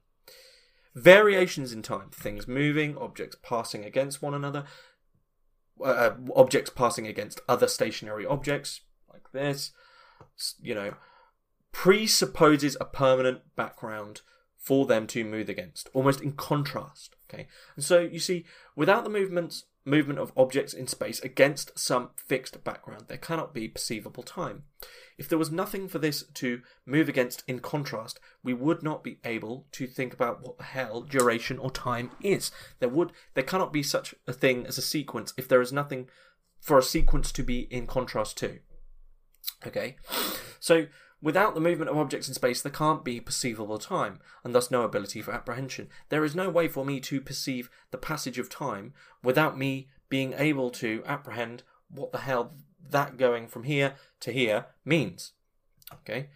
Variations 0.93 1.71
in 1.71 1.81
time, 1.81 2.09
things 2.11 2.47
moving, 2.47 2.97
objects 2.97 3.37
passing 3.41 3.85
against 3.85 4.21
one 4.21 4.33
another, 4.33 4.65
uh, 5.83 6.11
objects 6.35 6.69
passing 6.69 7.07
against 7.07 7.41
other 7.47 7.67
stationary 7.67 8.25
objects, 8.25 8.81
this, 9.31 9.71
you 10.61 10.75
know, 10.75 10.95
presupposes 11.71 12.77
a 12.79 12.85
permanent 12.85 13.55
background 13.55 14.21
for 14.57 14.85
them 14.85 15.07
to 15.07 15.23
move 15.23 15.49
against, 15.49 15.89
almost 15.93 16.21
in 16.21 16.33
contrast. 16.33 17.15
Okay, 17.29 17.47
and 17.75 17.83
so 17.83 17.99
you 17.99 18.19
see, 18.19 18.45
without 18.75 19.03
the 19.03 19.09
movements 19.09 19.65
movement 19.83 20.19
of 20.19 20.31
objects 20.37 20.73
in 20.73 20.85
space 20.85 21.19
against 21.21 21.77
some 21.77 22.11
fixed 22.15 22.63
background, 22.63 23.05
there 23.07 23.17
cannot 23.17 23.53
be 23.53 23.67
perceivable 23.67 24.23
time. 24.23 24.63
If 25.17 25.27
there 25.27 25.39
was 25.39 25.51
nothing 25.51 25.87
for 25.87 25.97
this 25.97 26.23
to 26.35 26.61
move 26.85 27.09
against 27.09 27.43
in 27.47 27.59
contrast, 27.59 28.19
we 28.43 28.53
would 28.53 28.83
not 28.83 29.03
be 29.03 29.19
able 29.23 29.65
to 29.71 29.87
think 29.87 30.13
about 30.13 30.41
what 30.41 30.57
the 30.57 30.65
hell 30.65 31.01
duration 31.01 31.57
or 31.57 31.71
time 31.71 32.11
is. 32.21 32.51
There 32.79 32.89
would 32.89 33.11
there 33.33 33.43
cannot 33.43 33.73
be 33.73 33.83
such 33.83 34.13
a 34.27 34.33
thing 34.33 34.67
as 34.67 34.77
a 34.77 34.83
sequence 34.83 35.33
if 35.37 35.47
there 35.47 35.61
is 35.61 35.73
nothing 35.73 36.09
for 36.59 36.77
a 36.77 36.83
sequence 36.83 37.31
to 37.31 37.43
be 37.43 37.61
in 37.61 37.87
contrast 37.87 38.37
to. 38.37 38.59
Okay, 39.65 39.95
so 40.59 40.87
without 41.21 41.53
the 41.53 41.61
movement 41.61 41.91
of 41.91 41.97
objects 41.97 42.27
in 42.27 42.33
space, 42.33 42.61
there 42.61 42.71
can't 42.71 43.05
be 43.05 43.19
perceivable 43.19 43.77
time, 43.77 44.19
and 44.43 44.55
thus 44.55 44.71
no 44.71 44.81
ability 44.83 45.21
for 45.21 45.33
apprehension. 45.33 45.87
There 46.09 46.23
is 46.23 46.35
no 46.35 46.49
way 46.49 46.67
for 46.67 46.83
me 46.83 46.99
to 47.01 47.21
perceive 47.21 47.69
the 47.91 47.97
passage 47.97 48.39
of 48.39 48.49
time 48.49 48.93
without 49.23 49.57
me 49.57 49.89
being 50.09 50.33
able 50.33 50.71
to 50.71 51.03
apprehend 51.05 51.63
what 51.89 52.11
the 52.11 52.19
hell 52.19 52.53
that 52.89 53.17
going 53.17 53.47
from 53.47 53.63
here 53.63 53.95
to 54.21 54.31
here 54.31 54.65
means. 54.83 55.33
Okay, 55.93 56.29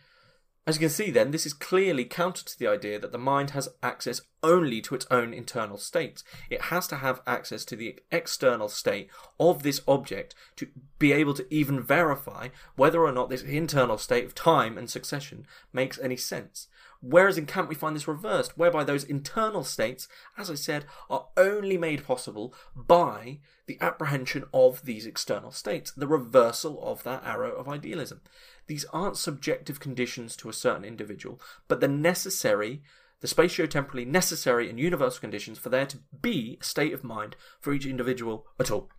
as 0.67 0.75
you 0.75 0.79
can 0.79 0.89
see, 0.89 1.11
then, 1.11 1.29
this 1.29 1.45
is 1.45 1.53
clearly 1.53 2.05
counter 2.05 2.43
to 2.43 2.57
the 2.57 2.67
idea 2.67 2.99
that 2.99 3.11
the 3.11 3.19
mind 3.19 3.51
has 3.51 3.69
access 3.83 4.21
only 4.41 4.81
to 4.81 4.95
its 4.95 5.05
own 5.11 5.31
internal 5.31 5.77
states. 5.77 6.23
It 6.49 6.63
has 6.63 6.87
to 6.87 6.97
have 6.97 7.21
access 7.27 7.65
to 7.65 7.75
the 7.75 7.99
external 8.11 8.67
state 8.67 9.09
of 9.39 9.61
this 9.61 9.81
object 9.87 10.33
to 10.55 10.67
be 10.97 11.11
able 11.11 11.35
to 11.35 11.53
even 11.53 11.83
verify 11.83 12.49
whether 12.75 13.01
or 13.03 13.11
not 13.11 13.29
this 13.29 13.43
internal 13.43 13.99
state 13.99 14.25
of 14.25 14.33
time 14.33 14.75
and 14.77 14.89
succession 14.89 15.45
makes 15.71 15.99
any 15.99 16.17
sense. 16.17 16.67
Whereas 16.99 17.37
in 17.37 17.45
Kant, 17.45 17.69
we 17.69 17.75
find 17.75 17.95
this 17.95 18.07
reversed, 18.07 18.57
whereby 18.57 18.83
those 18.83 19.03
internal 19.03 19.63
states, 19.63 20.07
as 20.37 20.49
I 20.49 20.55
said, 20.55 20.85
are 21.07 21.27
only 21.37 21.77
made 21.77 22.05
possible 22.05 22.55
by 22.75 23.39
the 23.67 23.77
apprehension 23.81 24.45
of 24.51 24.83
these 24.85 25.05
external 25.05 25.51
states, 25.51 25.91
the 25.91 26.07
reversal 26.07 26.83
of 26.83 27.03
that 27.03 27.23
arrow 27.23 27.51
of 27.51 27.67
idealism. 27.67 28.21
These 28.67 28.85
aren't 28.85 29.17
subjective 29.17 29.79
conditions 29.79 30.35
to 30.37 30.49
a 30.49 30.53
certain 30.53 30.85
individual, 30.85 31.39
but 31.67 31.81
the 31.81 31.87
necessary, 31.87 32.81
the 33.21 33.27
spatio-temporally 33.27 34.05
necessary 34.05 34.69
and 34.69 34.79
universal 34.79 35.21
conditions 35.21 35.59
for 35.59 35.69
there 35.69 35.85
to 35.85 35.99
be 36.21 36.57
a 36.59 36.63
state 36.63 36.93
of 36.93 37.03
mind 37.03 37.35
for 37.59 37.73
each 37.73 37.85
individual 37.85 38.47
at 38.59 38.71
all. 38.71 38.89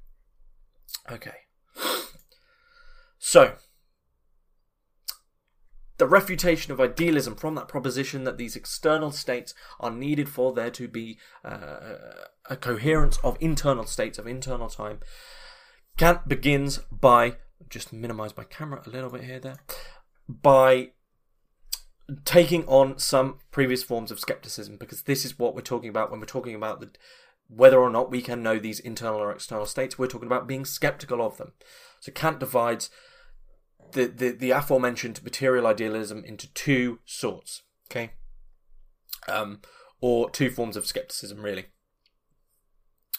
Okay. 1.11 1.35
So, 3.19 3.57
the 5.99 6.07
refutation 6.07 6.73
of 6.73 6.81
idealism 6.81 7.35
from 7.35 7.55
that 7.55 7.69
proposition 7.69 8.25
that 8.25 8.37
these 8.37 8.55
external 8.55 9.11
states 9.11 9.55
are 9.81 9.91
needed 9.91 10.29
for 10.29 10.53
there 10.53 10.71
to 10.71 10.87
be 10.87 11.19
uh, 11.45 11.79
a 12.49 12.57
coherence 12.57 13.19
of 13.25 13.37
internal 13.41 13.85
states, 13.85 14.19
of 14.19 14.27
internal 14.27 14.69
time. 14.69 15.01
Kant 15.97 16.29
begins 16.29 16.79
by, 16.93 17.37
just 17.69 17.93
minimize 17.93 18.37
my 18.37 18.45
camera 18.45 18.83
a 18.87 18.91
little 18.91 19.11
bit 19.11 19.25
here, 19.25 19.41
there, 19.41 19.59
by 20.29 20.91
taking 22.25 22.65
on 22.67 22.99
some 22.99 23.39
previous 23.51 23.83
forms 23.83 24.11
of 24.11 24.21
skepticism, 24.21 24.77
because 24.77 25.03
this 25.03 25.25
is 25.25 25.39
what 25.39 25.55
we're 25.55 25.61
talking 25.61 25.91
about 25.91 26.11
when 26.11 26.21
we're 26.21 26.27
talking 26.27 26.55
about 26.55 26.81
the, 26.81 26.91
whether 27.49 27.79
or 27.79 27.91
not 27.91 28.11
we 28.11 28.23
can 28.23 28.43
know 28.43 28.59
these 28.59 28.81
internal 28.81 29.21
or 29.21 29.33
external 29.33 29.67
states. 29.67 29.99
We're 29.99 30.07
talking 30.07 30.29
about 30.29 30.47
being 30.47 30.65
skeptical 30.65 31.21
of 31.21 31.37
them. 31.37 31.53
So 32.01 32.13
Kant 32.13 32.41
divides 32.41 32.91
the, 33.93 34.07
the, 34.07 34.31
the 34.31 34.51
aforementioned 34.51 35.23
material 35.23 35.67
idealism 35.67 36.25
into 36.25 36.53
two 36.53 37.01
sorts, 37.05 37.63
okay? 37.91 38.13
Um, 39.29 39.61
or 40.01 40.31
two 40.31 40.51
forms 40.51 40.77
of 40.77 40.87
skepticism, 40.87 41.43
really. 41.43 41.67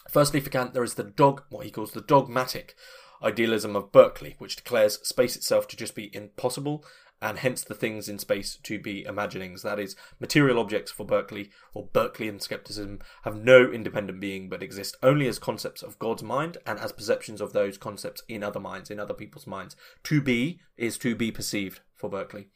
Firstly, 0.08 0.40
for 0.40 0.50
Kant, 0.50 0.72
there 0.72 0.84
is 0.84 0.94
the 0.94 1.04
dog, 1.04 1.42
what 1.50 1.64
he 1.64 1.70
calls 1.70 1.92
the 1.92 2.00
dogmatic 2.00 2.74
idealism 3.22 3.76
of 3.76 3.92
Berkeley, 3.92 4.36
which 4.38 4.56
declares 4.56 5.00
space 5.06 5.36
itself 5.36 5.66
to 5.68 5.76
just 5.76 5.94
be 5.94 6.14
impossible 6.14 6.84
and 7.20 7.38
hence 7.38 7.62
the 7.62 7.74
things 7.74 8.08
in 8.08 8.18
space 8.18 8.56
to 8.62 8.78
be 8.78 9.04
imaginings. 9.04 9.62
That 9.62 9.80
is, 9.80 9.96
material 10.20 10.58
objects 10.58 10.92
for 10.92 11.04
Berkeley, 11.04 11.50
or 11.74 11.88
Berkeleyan 11.88 12.40
skepticism, 12.40 13.00
have 13.24 13.36
no 13.36 13.70
independent 13.70 14.20
being 14.20 14.48
but 14.48 14.62
exist 14.62 14.96
only 15.02 15.26
as 15.26 15.38
concepts 15.38 15.82
of 15.82 15.98
God's 15.98 16.22
mind 16.22 16.58
and 16.64 16.78
as 16.78 16.92
perceptions 16.92 17.40
of 17.40 17.52
those 17.52 17.76
concepts 17.76 18.22
in 18.28 18.42
other 18.42 18.60
minds, 18.60 18.90
in 18.90 19.00
other 19.00 19.14
people's 19.14 19.46
minds. 19.46 19.74
To 20.04 20.20
be 20.20 20.60
is 20.76 20.96
to 20.98 21.16
be 21.16 21.32
perceived 21.32 21.80
for 21.94 22.08
Berkeley. 22.08 22.48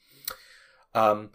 Um, 0.94 1.30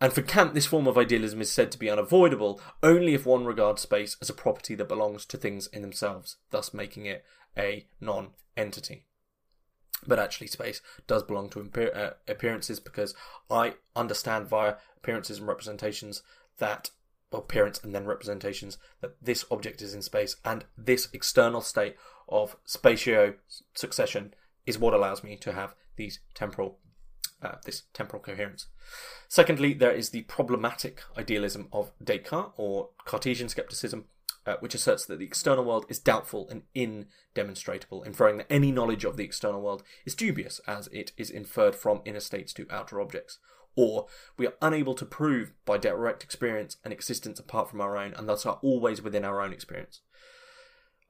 and 0.00 0.12
for 0.12 0.22
Kant, 0.22 0.54
this 0.54 0.66
form 0.66 0.86
of 0.86 0.96
idealism 0.96 1.40
is 1.40 1.50
said 1.50 1.72
to 1.72 1.78
be 1.78 1.90
unavoidable 1.90 2.60
only 2.82 3.14
if 3.14 3.26
one 3.26 3.44
regards 3.44 3.82
space 3.82 4.16
as 4.20 4.30
a 4.30 4.34
property 4.34 4.74
that 4.76 4.88
belongs 4.88 5.24
to 5.26 5.36
things 5.36 5.66
in 5.68 5.82
themselves, 5.82 6.36
thus 6.50 6.72
making 6.72 7.06
it 7.06 7.24
a 7.56 7.86
non 8.00 8.30
entity 8.56 9.04
but 10.06 10.18
actually 10.18 10.46
space 10.46 10.80
does 11.06 11.22
belong 11.22 11.48
to 11.50 11.70
uh, 11.94 12.10
appearances 12.28 12.80
because 12.80 13.14
I 13.50 13.74
understand 13.96 14.46
via 14.46 14.76
appearances 14.96 15.38
and 15.38 15.48
representations 15.48 16.22
that 16.58 16.90
well, 17.32 17.42
appearance 17.42 17.82
and 17.82 17.94
then 17.94 18.06
representations 18.06 18.78
that 19.00 19.16
this 19.20 19.44
object 19.50 19.82
is 19.82 19.94
in 19.94 20.02
space 20.02 20.36
and 20.44 20.64
this 20.76 21.08
external 21.12 21.60
state 21.60 21.96
of 22.28 22.56
spatio 22.66 23.34
succession 23.74 24.34
is 24.66 24.78
what 24.78 24.94
allows 24.94 25.24
me 25.24 25.36
to 25.36 25.52
have 25.52 25.74
these 25.96 26.20
temporal 26.34 26.78
uh, 27.42 27.56
this 27.64 27.82
temporal 27.92 28.22
coherence. 28.22 28.66
Secondly, 29.28 29.74
there 29.74 29.92
is 29.92 30.10
the 30.10 30.22
problematic 30.22 31.02
idealism 31.16 31.68
of 31.72 31.92
Descartes 32.02 32.52
or 32.56 32.90
Cartesian 33.04 33.48
skepticism, 33.48 34.06
uh, 34.46 34.56
which 34.60 34.74
asserts 34.74 35.04
that 35.06 35.18
the 35.18 35.26
external 35.26 35.64
world 35.64 35.86
is 35.88 35.98
doubtful 35.98 36.48
and 36.48 36.62
indemonstrable, 36.74 38.02
inferring 38.02 38.38
that 38.38 38.50
any 38.50 38.72
knowledge 38.72 39.04
of 39.04 39.16
the 39.16 39.24
external 39.24 39.60
world 39.60 39.82
is 40.06 40.14
dubious 40.14 40.60
as 40.66 40.88
it 40.88 41.12
is 41.16 41.30
inferred 41.30 41.74
from 41.74 42.00
inner 42.04 42.20
states 42.20 42.52
to 42.52 42.66
outer 42.70 43.00
objects. 43.00 43.38
Or 43.76 44.06
we 44.36 44.46
are 44.46 44.54
unable 44.60 44.94
to 44.94 45.04
prove 45.04 45.52
by 45.64 45.78
direct 45.78 46.24
experience 46.24 46.78
an 46.84 46.90
existence 46.90 47.38
apart 47.38 47.70
from 47.70 47.80
our 47.80 47.96
own, 47.96 48.14
and 48.14 48.28
thus 48.28 48.44
are 48.44 48.58
always 48.62 49.00
within 49.00 49.24
our 49.24 49.40
own 49.40 49.52
experience. 49.52 50.00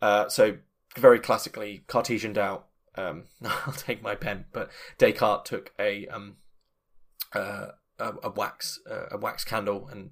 Uh, 0.02 0.28
so, 0.28 0.58
very 0.96 1.18
classically, 1.18 1.84
Cartesian 1.86 2.32
doubt. 2.34 2.67
Um, 2.98 3.24
I'll 3.44 3.72
take 3.72 4.02
my 4.02 4.14
pen, 4.14 4.46
but 4.52 4.70
Descartes 4.98 5.44
took 5.44 5.72
a 5.78 6.06
um, 6.08 6.36
uh, 7.34 7.68
a, 7.98 8.12
a, 8.24 8.30
wax 8.30 8.80
uh, 8.90 9.06
a 9.10 9.18
wax 9.18 9.44
candle 9.44 9.88
and 9.88 10.10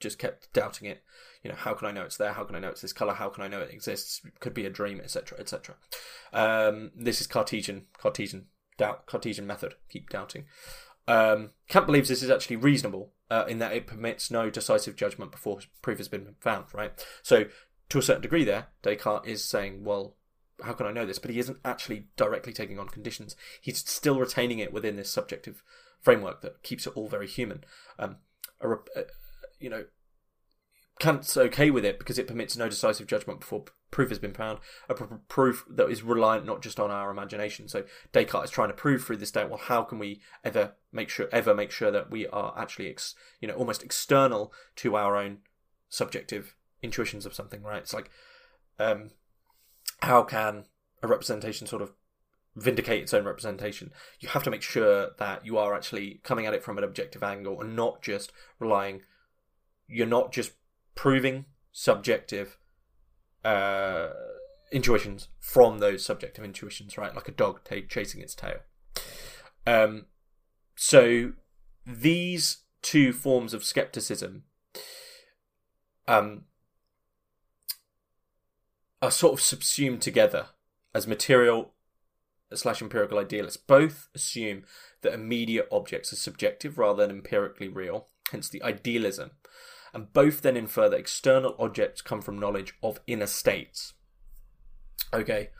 just 0.00 0.18
kept 0.18 0.52
doubting 0.52 0.88
it 0.88 1.02
you 1.42 1.50
know, 1.50 1.56
how 1.56 1.74
can 1.74 1.86
I 1.86 1.92
know 1.92 2.02
it's 2.02 2.16
there? 2.16 2.32
How 2.32 2.44
can 2.44 2.56
I 2.56 2.58
know 2.58 2.68
it's 2.68 2.80
this 2.80 2.92
color? 2.92 3.14
How 3.14 3.28
can 3.28 3.44
I 3.44 3.48
know 3.48 3.60
it 3.60 3.72
exists? 3.72 4.20
Could 4.40 4.54
be 4.54 4.66
a 4.66 4.70
dream, 4.70 5.00
etc., 5.00 5.38
etc. 5.38 5.76
Um, 6.32 6.90
this 6.96 7.20
is 7.20 7.26
Cartesian, 7.26 7.86
Cartesian 7.96 8.46
doubt, 8.76 9.06
Cartesian 9.06 9.46
method. 9.46 9.74
Keep 9.88 10.10
doubting. 10.10 10.44
Um, 11.06 11.50
Kant 11.68 11.86
believes 11.86 12.08
this 12.08 12.22
is 12.22 12.30
actually 12.30 12.56
reasonable 12.56 13.12
uh, 13.30 13.44
in 13.48 13.60
that 13.60 13.72
it 13.72 13.86
permits 13.86 14.30
no 14.30 14.50
decisive 14.50 14.94
judgment 14.94 15.32
before 15.32 15.60
proof 15.80 15.98
has 15.98 16.08
been 16.08 16.34
found. 16.40 16.66
Right. 16.74 16.92
So, 17.22 17.46
to 17.88 17.98
a 17.98 18.02
certain 18.02 18.22
degree, 18.22 18.44
there 18.44 18.66
Descartes 18.82 19.26
is 19.26 19.44
saying, 19.44 19.84
well, 19.84 20.16
how 20.64 20.72
can 20.72 20.86
I 20.86 20.92
know 20.92 21.06
this? 21.06 21.18
But 21.18 21.30
he 21.30 21.38
isn't 21.38 21.58
actually 21.64 22.06
directly 22.16 22.52
taking 22.52 22.78
on 22.78 22.88
conditions. 22.88 23.36
He's 23.60 23.78
still 23.78 24.18
retaining 24.18 24.58
it 24.58 24.72
within 24.72 24.96
this 24.96 25.10
subjective 25.10 25.62
framework 26.00 26.40
that 26.42 26.62
keeps 26.62 26.86
it 26.86 26.92
all 26.96 27.08
very 27.08 27.26
human. 27.26 27.64
Um, 27.98 28.16
a, 28.60 28.70
a, 28.72 29.04
you 29.60 29.70
know, 29.70 29.84
Kant's 30.98 31.36
okay 31.36 31.70
with 31.70 31.84
it 31.84 31.98
because 31.98 32.18
it 32.18 32.26
permits 32.26 32.56
no 32.56 32.68
decisive 32.68 33.06
judgment 33.06 33.40
before 33.40 33.64
proof 33.90 34.08
has 34.08 34.18
been 34.18 34.34
found, 34.34 34.58
a 34.88 34.94
pr- 34.94 35.14
proof 35.28 35.64
that 35.70 35.88
is 35.88 36.02
reliant 36.02 36.44
not 36.44 36.60
just 36.60 36.80
on 36.80 36.90
our 36.90 37.10
imagination. 37.10 37.68
So 37.68 37.84
Descartes 38.12 38.46
is 38.46 38.50
trying 38.50 38.68
to 38.68 38.74
prove 38.74 39.04
through 39.04 39.18
this 39.18 39.30
doubt, 39.30 39.48
well, 39.48 39.58
how 39.58 39.82
can 39.82 39.98
we 39.98 40.20
ever 40.44 40.74
make 40.92 41.08
sure, 41.08 41.28
ever 41.30 41.54
make 41.54 41.70
sure 41.70 41.90
that 41.90 42.10
we 42.10 42.26
are 42.26 42.52
actually, 42.58 42.88
ex- 42.88 43.14
you 43.40 43.48
know, 43.48 43.54
almost 43.54 43.82
external 43.82 44.52
to 44.76 44.96
our 44.96 45.16
own 45.16 45.38
subjective 45.88 46.54
intuitions 46.82 47.24
of 47.24 47.34
something, 47.34 47.62
right? 47.62 47.82
It's 47.82 47.94
like, 47.94 48.10
um, 48.78 49.10
how 50.00 50.22
can 50.22 50.64
a 51.02 51.08
representation 51.08 51.66
sort 51.66 51.82
of 51.82 51.92
vindicate 52.56 53.02
its 53.02 53.14
own 53.14 53.24
representation? 53.24 53.90
You 54.20 54.28
have 54.30 54.42
to 54.44 54.50
make 54.50 54.62
sure 54.62 55.10
that 55.18 55.44
you 55.44 55.58
are 55.58 55.74
actually 55.74 56.20
coming 56.22 56.46
at 56.46 56.54
it 56.54 56.62
from 56.62 56.78
an 56.78 56.84
objective 56.84 57.22
angle 57.22 57.60
and 57.60 57.76
not 57.76 58.02
just 58.02 58.32
relying. 58.58 59.02
You're 59.86 60.06
not 60.06 60.32
just 60.32 60.52
proving 60.94 61.46
subjective 61.72 62.58
uh, 63.44 64.08
intuitions 64.72 65.28
from 65.38 65.78
those 65.78 66.04
subjective 66.04 66.44
intuitions, 66.44 66.98
right? 66.98 67.14
Like 67.14 67.28
a 67.28 67.32
dog 67.32 67.60
t- 67.64 67.86
chasing 67.88 68.20
its 68.20 68.34
tail. 68.34 68.58
Um, 69.66 70.06
so 70.76 71.32
these 71.86 72.64
two 72.82 73.12
forms 73.12 73.54
of 73.54 73.64
skepticism 73.64 74.44
um, 76.06 76.44
are 79.00 79.10
sort 79.10 79.34
of 79.34 79.40
subsumed 79.40 80.02
together 80.02 80.46
as 80.94 81.06
material 81.06 81.74
slash 82.54 82.82
empirical 82.82 83.18
idealists. 83.18 83.56
Both 83.56 84.08
assume 84.14 84.64
that 85.02 85.14
immediate 85.14 85.68
objects 85.70 86.12
are 86.12 86.16
subjective 86.16 86.78
rather 86.78 87.06
than 87.06 87.16
empirically 87.16 87.68
real, 87.68 88.08
hence 88.30 88.48
the 88.48 88.62
idealism 88.62 89.32
and 89.92 90.12
both 90.12 90.42
then 90.42 90.56
infer 90.56 90.88
that 90.88 90.98
external 90.98 91.54
objects 91.58 92.02
come 92.02 92.20
from 92.20 92.38
knowledge 92.38 92.74
of 92.82 93.00
inner 93.06 93.26
states. 93.26 93.94
Okay. 95.12 95.50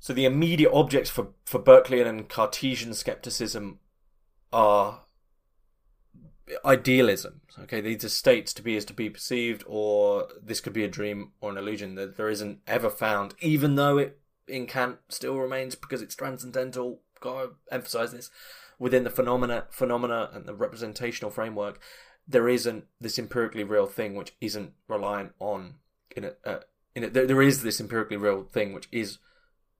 So 0.00 0.12
the 0.12 0.24
immediate 0.24 0.72
objects 0.72 1.10
for, 1.10 1.28
for 1.44 1.60
Berkeleyan 1.60 2.06
and 2.06 2.28
Cartesian 2.28 2.94
skepticism 2.94 3.80
are 4.52 5.02
idealism. 6.64 7.40
Okay, 7.60 7.80
these 7.80 8.04
are 8.04 8.08
states 8.08 8.52
to 8.54 8.62
be 8.62 8.76
as 8.76 8.84
to 8.86 8.92
be 8.92 9.10
perceived, 9.10 9.64
or 9.66 10.28
this 10.42 10.60
could 10.60 10.72
be 10.72 10.84
a 10.84 10.88
dream 10.88 11.32
or 11.40 11.50
an 11.50 11.58
illusion 11.58 11.94
that 11.96 12.16
there 12.16 12.28
isn't 12.28 12.60
ever 12.66 12.90
found, 12.90 13.34
even 13.40 13.74
though 13.74 13.98
it 13.98 14.18
in 14.46 14.66
Kant 14.66 14.98
still 15.08 15.36
remains 15.36 15.74
because 15.74 16.02
it's 16.02 16.14
transcendental. 16.14 17.00
Gotta 17.20 17.50
emphasize 17.70 18.12
this 18.12 18.30
within 18.78 19.02
the 19.02 19.10
phenomena, 19.10 19.64
phenomena 19.70 20.30
and 20.32 20.46
the 20.46 20.54
representational 20.54 21.32
framework 21.32 21.80
there 22.28 22.48
isn't 22.48 22.84
this 23.00 23.18
empirically 23.18 23.64
real 23.64 23.86
thing 23.86 24.14
which 24.14 24.34
isn't 24.40 24.72
reliant 24.86 25.32
on 25.40 25.76
in 26.14 26.24
a, 26.24 26.32
uh, 26.44 26.60
in 26.94 27.04
a, 27.04 27.10
there, 27.10 27.26
there 27.26 27.42
is 27.42 27.62
this 27.62 27.80
empirically 27.80 28.18
real 28.18 28.44
thing 28.44 28.74
which 28.74 28.88
is 28.92 29.18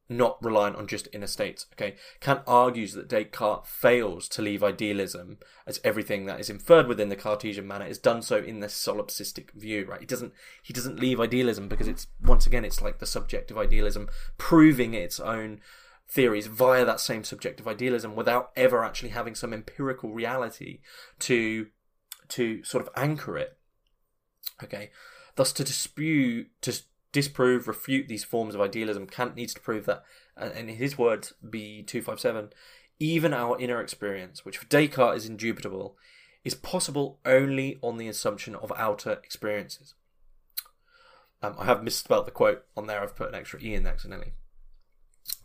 not 0.09 0.43
reliant 0.43 0.77
on 0.77 0.87
just 0.87 1.09
inner 1.13 1.27
states. 1.27 1.67
Okay, 1.75 1.97
Kant 2.21 2.43
argues 2.47 2.95
that 2.95 3.09
Descartes 3.09 3.67
fails 3.67 4.29
to 4.31 4.43
leave 4.43 4.63
idealism 4.63 5.39
as 5.67 5.81
everything 5.85 6.27
that 6.27 6.41
is 6.41 6.49
inferred 6.49 6.87
within 6.87 7.09
the 7.09 7.17
Cartesian 7.17 7.67
manner 7.67 7.87
is 7.87 7.99
done 7.99 8.23
so 8.23 8.39
in 8.39 8.61
this 8.61 8.75
solipsistic 8.75 9.51
view. 9.53 9.85
Right? 9.85 10.01
He 10.01 10.07
doesn't 10.07 10.33
he 10.63 10.73
doesn't 10.73 11.01
leave 11.01 11.21
idealism 11.21 11.69
because 11.69 11.89
it's 11.89 12.07
once 12.23 12.47
again 12.47 12.65
it's 12.65 12.83
like 12.83 12.99
the 12.99 13.07
subjective 13.07 13.59
idealism 13.59 14.09
proving 14.39 14.95
its 14.95 15.21
own 15.21 15.61
theories 16.09 16.47
via 16.47 16.85
that 16.87 17.01
same 17.01 17.23
subjective 17.23 17.69
idealism 17.69 18.17
without 18.17 18.51
ever 18.57 18.83
actually 18.83 19.11
having 19.11 19.35
some 19.35 19.53
empirical 19.53 20.11
reality 20.11 20.81
to 21.19 21.67
to 22.29 22.63
sort 22.65 22.83
of 22.83 22.93
anchor 22.97 23.37
it. 23.37 23.59
Okay, 24.63 24.91
thus 25.37 25.53
to 25.53 25.65
dispute 25.65 26.49
to 26.63 26.81
disprove, 27.13 27.69
refute 27.69 28.09
these 28.09 28.25
forms 28.25 28.55
of 28.55 28.61
idealism, 28.61 29.07
Kant 29.07 29.35
needs 29.35 29.55
to 29.55 29.61
prove 29.61 29.87
that, 29.87 30.03
and 30.37 30.53
in 30.53 30.77
his 30.77 30.99
words, 30.99 31.35
B257, 31.45 32.53
even 32.99 33.33
our 33.33 33.59
inner 33.61 33.81
experience, 33.81 34.45
which 34.45 34.59
for 34.59 34.67
Descartes 34.67 35.25
is 35.25 35.29
indubitable, 35.29 35.97
is 36.45 36.55
possible 36.55 37.19
only 37.25 37.79
on 37.83 37.97
the 37.97 38.09
assumption 38.09 38.55
of 38.55 38.73
outer 38.77 39.13
experiences. 39.13 39.95
Um, 41.43 41.55
I 41.59 41.67
have 41.67 41.83
misspelled 41.83 42.27
the 42.27 42.33
quote 42.33 42.65
on 42.77 42.87
there, 42.87 43.03
I've 43.03 43.17
put 43.17 43.29
an 43.29 43.35
extra 43.35 43.61
E 43.61 43.75
in 43.75 43.85
there 43.85 43.93
accidentally. 43.93 44.33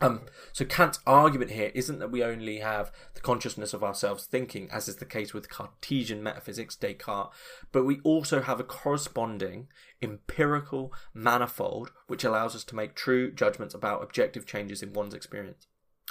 Um, 0.00 0.22
so 0.52 0.64
Kant's 0.64 0.98
argument 1.06 1.52
here 1.52 1.70
isn't 1.74 1.98
that 2.00 2.10
we 2.10 2.22
only 2.22 2.58
have 2.58 2.92
the 3.14 3.20
consciousness 3.20 3.72
of 3.72 3.84
ourselves 3.84 4.26
thinking, 4.26 4.68
as 4.70 4.88
is 4.88 4.96
the 4.96 5.04
case 5.06 5.32
with 5.32 5.48
Cartesian 5.48 6.22
metaphysics, 6.22 6.76
Descartes, 6.76 7.32
but 7.72 7.84
we 7.84 8.00
also 8.00 8.42
have 8.42 8.60
a 8.60 8.64
corresponding 8.64 9.68
empirical 10.02 10.92
manifold 11.14 11.92
which 12.06 12.24
allows 12.24 12.54
us 12.54 12.64
to 12.64 12.76
make 12.76 12.94
true 12.94 13.32
judgments 13.32 13.74
about 13.74 14.02
objective 14.02 14.46
changes 14.46 14.82
in 14.82 14.92
one's 14.92 15.14
experience. 15.14 15.66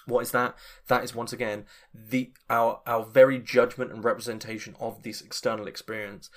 What 0.05 0.21
is 0.21 0.31
that? 0.31 0.55
That 0.87 1.03
is 1.03 1.15
once 1.15 1.31
again 1.31 1.65
the 1.93 2.33
our 2.49 2.81
our 2.85 3.05
very 3.05 3.39
judgment 3.39 3.91
and 3.91 4.03
representation 4.03 4.75
of 4.79 5.03
this 5.03 5.21
external 5.21 5.67
experience. 5.67 6.29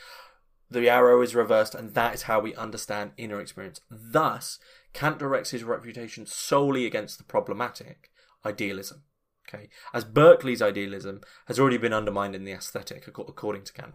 The 0.71 0.89
arrow 0.89 1.23
is 1.23 1.35
reversed, 1.35 1.75
and 1.75 1.95
that 1.95 2.15
is 2.15 2.23
how 2.23 2.41
we 2.41 2.55
understand 2.55 3.13
inner 3.17 3.41
experience. 3.41 3.81
Thus, 3.89 4.59
Kant 4.97 5.19
directs 5.19 5.51
his 5.51 5.63
refutation 5.63 6.25
solely 6.25 6.87
against 6.87 7.19
the 7.19 7.25
problematic 7.25 8.11
idealism. 8.47 9.03
Okay, 9.47 9.69
as 9.93 10.07
Berkeley's 10.07 10.63
idealism 10.63 11.21
has 11.49 11.61
already 11.61 11.77
been 11.77 11.93
undermined 11.93 12.35
in 12.35 12.45
the 12.45 12.53
aesthetic, 12.53 13.07
according 13.07 13.65
to 13.65 13.75
Kant. 13.75 13.95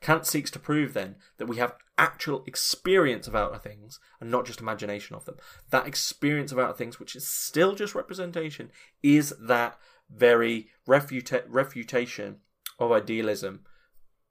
Kant 0.00 0.26
seeks 0.26 0.50
to 0.50 0.58
prove 0.58 0.92
then 0.92 1.14
that 1.38 1.46
we 1.46 1.58
have 1.58 1.76
actual 1.96 2.42
experience 2.48 3.28
of 3.28 3.36
outer 3.36 3.60
things 3.60 4.00
and 4.20 4.28
not 4.28 4.44
just 4.44 4.60
imagination 4.60 5.14
of 5.14 5.24
them. 5.24 5.36
That 5.70 5.86
experience 5.86 6.50
of 6.50 6.58
outer 6.58 6.76
things, 6.76 6.98
which 6.98 7.14
is 7.14 7.28
still 7.28 7.76
just 7.76 7.94
representation, 7.94 8.72
is 9.04 9.32
that 9.40 9.78
very 10.12 10.70
refuta- 10.84 11.44
refutation 11.46 12.38
of 12.76 12.90
idealism, 12.90 13.60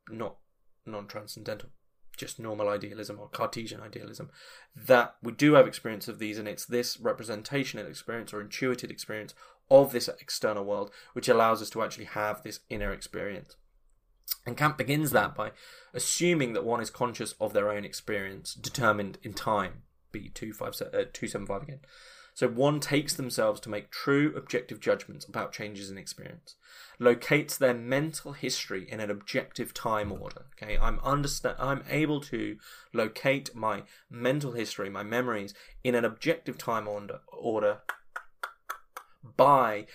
not 0.10 0.36
non 0.86 1.08
transcendental 1.08 1.70
just 2.20 2.40
normal 2.40 2.68
idealism 2.70 3.18
or 3.20 3.30
Cartesian 3.30 3.82
idealism, 3.82 4.30
that 4.76 5.16
we 5.24 5.32
do 5.32 5.54
have 5.54 5.66
experience 5.66 6.08
of 6.08 6.20
these, 6.20 6.38
and 6.38 6.48
it's 6.48 6.66
this 6.66 7.00
representational 7.00 7.88
experience 7.88 8.34
or 8.34 8.42
intuited 8.42 8.92
experience 8.92 9.34
of 9.72 9.92
this 9.92 10.10
external 10.20 10.66
world 10.66 10.92
which 11.14 11.30
allows 11.30 11.62
us 11.62 11.70
to 11.70 11.82
actually 11.82 12.06
have 12.06 12.44
this 12.44 12.60
inner 12.70 12.92
experience. 12.92 13.56
And 14.46 14.58
Kant 14.58 14.78
begins 14.78 15.12
that 15.12 15.34
by 15.34 15.52
assuming 15.94 16.54
that 16.54 16.66
one 16.66 16.82
is 16.82 16.90
conscious 16.90 17.34
of 17.40 17.54
their 17.54 17.72
own 17.72 17.86
experience 17.86 18.54
determined 18.54 19.18
in 19.24 19.34
time, 19.34 19.84
B275 20.14 21.52
uh, 21.52 21.56
again. 21.56 21.80
So 22.40 22.48
one 22.48 22.80
takes 22.80 23.16
themselves 23.16 23.60
to 23.60 23.70
make 23.70 23.92
true 23.92 24.34
objective 24.34 24.80
judgments 24.80 25.26
about 25.26 25.52
changes 25.52 25.92
in 25.92 25.98
experience, 25.98 26.56
locates 26.98 27.58
their 27.58 27.74
mental 27.74 28.32
history 28.32 28.90
in 28.90 29.02
an 29.02 29.12
objective 29.12 29.74
time 29.74 30.10
order. 30.10 30.46
Okay, 30.54 30.78
I'm 30.78 31.02
understand 31.04 31.58
I'm 31.60 31.84
able 31.90 32.22
to 32.22 32.56
locate 32.94 33.54
my 33.54 33.84
mental 34.10 34.54
history, 34.54 34.90
my 34.90 35.04
memories 35.04 35.54
in 35.84 35.96
an 35.96 36.06
objective 36.06 36.58
time 36.58 36.88
order, 36.88 37.20
order 37.28 37.82
by 39.36 39.86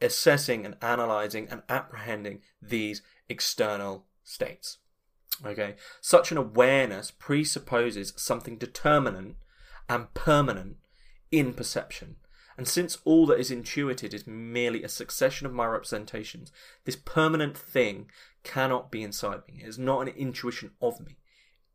assessing 0.00 0.64
and 0.64 0.76
analyzing 0.80 1.48
and 1.50 1.62
apprehending 1.68 2.42
these 2.62 3.02
external 3.28 4.06
states. 4.22 4.78
Okay, 5.44 5.74
such 6.00 6.30
an 6.30 6.38
awareness 6.38 7.10
presupposes 7.10 8.12
something 8.16 8.58
determinate 8.58 9.34
and 9.88 10.14
permanent 10.14 10.76
in 11.30 11.54
perception. 11.54 12.16
And 12.56 12.68
since 12.68 12.98
all 13.04 13.26
that 13.26 13.40
is 13.40 13.50
intuited 13.50 14.12
is 14.12 14.26
merely 14.26 14.82
a 14.82 14.88
succession 14.88 15.46
of 15.46 15.52
my 15.52 15.66
representations, 15.66 16.52
this 16.84 16.96
permanent 16.96 17.56
thing 17.56 18.10
cannot 18.42 18.90
be 18.90 19.02
inside 19.02 19.40
me. 19.48 19.60
It 19.62 19.68
is 19.68 19.78
not 19.78 20.02
an 20.02 20.08
intuition 20.08 20.72
of 20.80 21.00
me. 21.00 21.16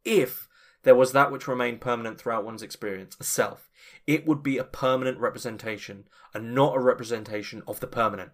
If 0.04 0.48
there 0.84 0.96
was 0.96 1.12
that 1.14 1.32
which 1.32 1.48
remained 1.48 1.82
permanent 1.82 2.20
throughout 2.20 2.46
one's 2.46 2.62
experience, 2.62 3.18
a 3.20 3.24
self, 3.24 3.72
it 4.06 4.28
would 4.28 4.44
be 4.44 4.60
a 4.60 4.64
permanent 4.64 5.18
representation 5.20 6.08
and 6.34 6.54
not 6.54 6.76
a 6.76 6.80
representation 6.80 7.64
of 7.68 7.80
the 7.80 7.88
permanent. 7.88 8.32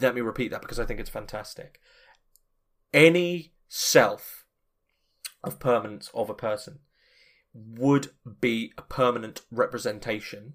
Let 0.00 0.14
me 0.14 0.20
repeat 0.20 0.50
that 0.50 0.60
because 0.60 0.78
I 0.78 0.84
think 0.84 1.00
it's 1.00 1.08
fantastic. 1.08 1.80
Any 2.92 3.54
self 3.68 4.44
of 5.42 5.58
permanence 5.58 6.10
of 6.12 6.28
a 6.28 6.34
person 6.34 6.80
would 7.52 8.10
be 8.40 8.72
a 8.78 8.82
permanent 8.82 9.42
representation 9.50 10.54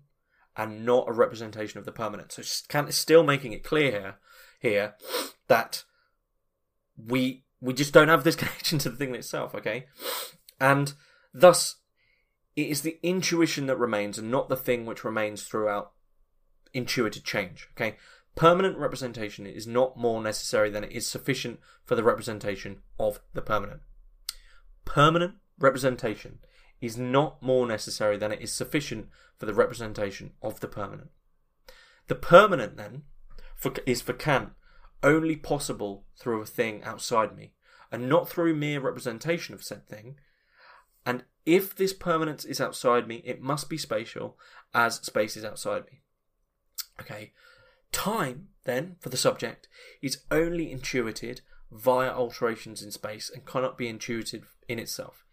and 0.56 0.86
not 0.86 1.10
a 1.10 1.14
representation 1.14 1.80
of 1.80 1.86
the 1.86 1.92
permanent. 1.92 2.32
So 2.32 2.44
Kant 2.70 2.94
still 2.94 3.24
making 3.24 3.52
it 3.52 3.64
clear 3.64 3.92
here, 3.92 4.16
here 4.60 4.96
that 5.48 5.84
we 6.98 7.44
we 7.62 7.74
just 7.74 7.94
don't 7.94 8.08
have 8.08 8.24
this 8.24 8.36
connection 8.38 8.80
to 8.80 8.90
the 8.90 8.96
thing 8.96 9.14
itself, 9.16 9.54
okay? 9.56 9.88
And 10.60 10.94
thus 11.34 11.78
it 12.56 12.68
is 12.68 12.82
the 12.82 13.00
intuition 13.04 13.66
that 13.68 13.78
remains 13.78 14.18
and 14.18 14.32
not 14.32 14.48
the 14.48 14.56
thing 14.56 14.86
which 14.86 15.04
remains 15.04 15.44
throughout 15.44 15.92
intuited 16.74 17.24
change, 17.24 17.68
okay? 17.74 17.98
Permanent 18.36 18.78
representation 18.78 19.46
is 19.46 19.68
not 19.68 19.98
more 19.98 20.22
necessary 20.22 20.70
than 20.70 20.84
it 20.84 20.92
is 20.92 21.08
sufficient 21.08 21.60
for 21.84 21.96
the 21.96 22.04
representation 22.04 22.82
of 23.00 23.20
the 23.34 23.42
permanent. 23.42 23.82
Permanent 24.84 25.36
representation 25.58 26.40
is 26.82 26.98
not 26.98 27.42
more 27.42 27.68
necessary 27.68 28.18
than 28.18 28.32
it 28.32 28.42
is 28.42 28.54
sufficient 28.54 29.08
for 29.38 29.46
the 29.46 29.54
representation 29.54 30.32
of 30.42 30.60
the 30.60 30.68
permanent. 30.68 31.10
The 32.08 32.16
permanent, 32.16 32.78
then, 32.78 33.04
for, 33.56 33.74
is 33.86 34.02
for 34.02 34.14
Kant 34.14 34.52
only 35.04 35.36
possible 35.36 36.06
through 36.18 36.42
a 36.42 36.46
thing 36.46 36.84
outside 36.84 37.36
me, 37.36 37.54
and 37.92 38.10
not 38.10 38.30
through 38.30 38.56
mere 38.56 38.80
representation 38.80 39.54
of 39.54 39.64
said 39.64 39.88
thing. 39.88 40.16
And 41.06 41.24
if 41.46 41.76
this 41.76 41.94
permanence 41.94 42.46
is 42.46 42.60
outside 42.60 43.08
me, 43.08 43.22
it 43.26 43.42
must 43.42 43.70
be 43.70 43.78
spatial, 43.78 44.38
as 44.74 44.96
space 44.96 45.38
is 45.38 45.46
outside 45.46 45.86
me. 45.86 46.02
Okay, 47.00 47.34
time, 47.92 48.50
then, 48.64 48.96
for 49.00 49.10
the 49.10 49.18
subject, 49.18 49.68
is 50.02 50.24
only 50.32 50.72
intuited 50.72 51.42
via 51.72 52.10
alterations 52.10 52.82
in 52.82 52.92
space 52.92 53.30
and 53.34 53.46
cannot 53.46 53.78
be 53.78 53.88
intuited 53.88 54.44
in 54.68 54.80
itself. 54.80 55.25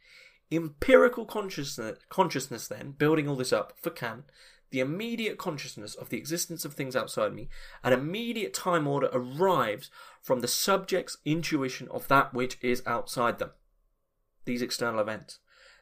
Empirical 0.52 1.24
consciousness, 1.24 1.98
consciousness, 2.10 2.68
then, 2.68 2.90
building 2.90 3.26
all 3.26 3.36
this 3.36 3.54
up 3.54 3.72
for 3.80 3.88
Kant, 3.88 4.24
the 4.70 4.80
immediate 4.80 5.38
consciousness 5.38 5.94
of 5.94 6.10
the 6.10 6.18
existence 6.18 6.66
of 6.66 6.74
things 6.74 6.94
outside 6.94 7.32
me, 7.32 7.48
an 7.82 7.94
immediate 7.94 8.52
time 8.52 8.86
order 8.86 9.08
arrives 9.12 9.90
from 10.20 10.40
the 10.40 10.48
subject's 10.48 11.16
intuition 11.24 11.88
of 11.88 12.06
that 12.08 12.34
which 12.34 12.58
is 12.60 12.82
outside 12.86 13.38
them. 13.38 13.50
These 14.44 14.60
external 14.62 15.00
events. 15.00 15.38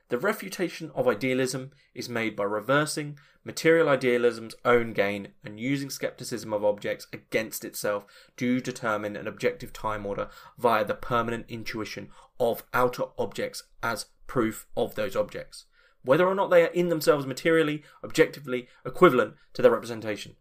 The 0.08 0.18
refutation 0.18 0.90
of 0.94 1.06
idealism 1.06 1.70
is 1.94 2.08
made 2.08 2.34
by 2.34 2.44
reversing 2.44 3.18
material 3.44 3.88
idealism's 3.88 4.56
own 4.64 4.92
gain 4.92 5.28
and 5.44 5.58
using 5.58 5.88
skepticism 5.88 6.52
of 6.52 6.64
objects 6.64 7.06
against 7.12 7.64
itself 7.64 8.04
to 8.36 8.60
determine 8.60 9.16
an 9.16 9.28
objective 9.28 9.72
time 9.72 10.04
order 10.04 10.28
via 10.58 10.84
the 10.84 10.94
permanent 10.94 11.46
intuition 11.48 12.10
of 12.40 12.64
outer 12.74 13.04
objects 13.18 13.62
as 13.82 14.06
proof 14.30 14.68
of 14.76 14.94
those 14.94 15.16
objects, 15.16 15.64
whether 16.04 16.24
or 16.24 16.36
not 16.36 16.50
they 16.50 16.62
are 16.62 16.72
in 16.72 16.88
themselves 16.88 17.26
materially, 17.26 17.82
objectively 18.04 18.68
equivalent 18.86 19.34
to 19.52 19.60
their 19.60 19.72
representation. 19.72 20.36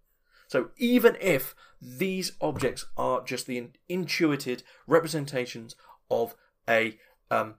So 0.48 0.70
even 0.78 1.18
if 1.20 1.56
these 1.82 2.34
objects 2.40 2.86
are 2.96 3.24
just 3.24 3.48
the 3.48 3.70
intuited 3.90 4.62
representations 4.86 5.76
of 6.12 6.36
a 6.70 7.00
um, 7.32 7.56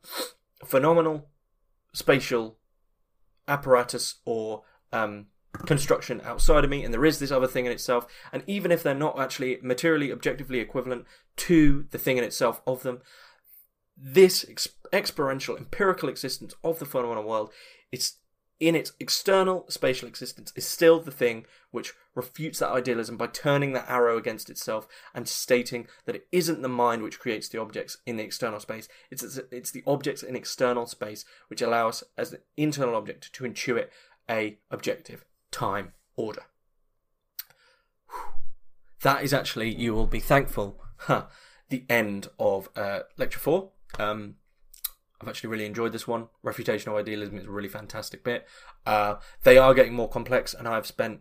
phenomenal 0.64 1.26
spatial 1.93 2.59
apparatus 3.49 4.20
or 4.24 4.62
um, 4.93 5.26
construction 5.66 6.20
outside 6.24 6.62
of 6.62 6.70
me, 6.70 6.85
and 6.85 6.95
there 6.95 7.05
is 7.05 7.18
this 7.18 7.33
other 7.33 7.49
thing 7.49 7.66
in 7.66 7.72
itself, 7.72 8.07
and 8.33 8.45
even 8.47 8.70
if 8.70 8.85
they're 8.85 8.95
not 8.95 9.18
actually 9.18 9.59
materially, 9.62 10.12
objectively 10.12 10.61
equivalent 10.61 11.07
to 11.39 11.87
the 11.91 11.99
thing 11.99 12.18
in 12.18 12.24
itself 12.24 12.62
of 12.68 12.85
them, 12.85 13.01
this 14.03 14.46
experiential, 14.92 15.57
empirical 15.57 16.09
existence 16.09 16.55
of 16.64 16.78
the 16.78 16.86
phenomenal 16.86 17.24
world, 17.24 17.51
it's 17.92 18.16
in 18.61 18.76
its 18.76 18.92
external 19.01 19.64
spatial 19.68 20.07
existence 20.07 20.53
is 20.55 20.66
still 20.66 21.01
the 21.01 21.11
thing 21.11 21.46
which 21.70 21.94
refutes 22.14 22.59
that 22.59 22.70
idealism 22.70 23.16
by 23.16 23.26
turning 23.26 23.72
that 23.72 23.88
arrow 23.88 24.18
against 24.18 24.51
itself 24.51 24.86
and 25.14 25.26
stating 25.26 25.86
that 26.05 26.14
it 26.14 26.28
isn't 26.30 26.61
the 26.61 26.68
mind 26.68 27.03
which 27.03 27.18
creates 27.18 27.48
the 27.48 27.59
objects 27.59 27.96
in 28.05 28.18
the 28.18 28.22
external 28.22 28.61
space. 28.61 28.86
It's 29.11 29.40
it's 29.51 29.70
the 29.70 29.82
objects 29.86 30.22
in 30.22 30.36
external 30.36 30.86
space 30.86 31.24
which 31.48 31.62
allow 31.62 31.88
us 31.88 32.05
as 32.18 32.32
an 32.32 32.40
internal 32.57 32.96
object 32.96 33.32
to 33.32 33.44
intuit 33.44 33.88
a 34.28 34.59
objective 34.70 35.24
time 35.51 35.92
order. 36.16 36.42
That 39.03 39.24
is 39.24 39.32
actually 39.32 39.74
you 39.74 39.94
will 39.94 40.07
be 40.07 40.20
thankful. 40.20 40.82
Huh, 40.98 41.24
the 41.70 41.86
end 41.88 42.28
of 42.38 42.68
uh, 42.76 43.01
lecture 43.16 43.38
four. 43.38 43.70
Um, 43.99 44.36
I've 45.20 45.28
actually 45.28 45.51
really 45.51 45.66
enjoyed 45.66 45.93
this 45.93 46.09
one. 46.09 46.28
Refutation 46.43 46.91
of 46.91 46.97
idealism 46.97 47.38
is 47.38 47.45
a 47.45 47.51
really 47.51 47.68
fantastic 47.68 48.24
bit. 48.24 48.47
Uh, 48.86 49.16
they 49.43 49.59
are 49.59 49.74
getting 49.74 49.95
more 49.95 50.09
complex, 50.09 50.55
and 50.55 50.66
I've 50.66 50.86
spent 50.86 51.20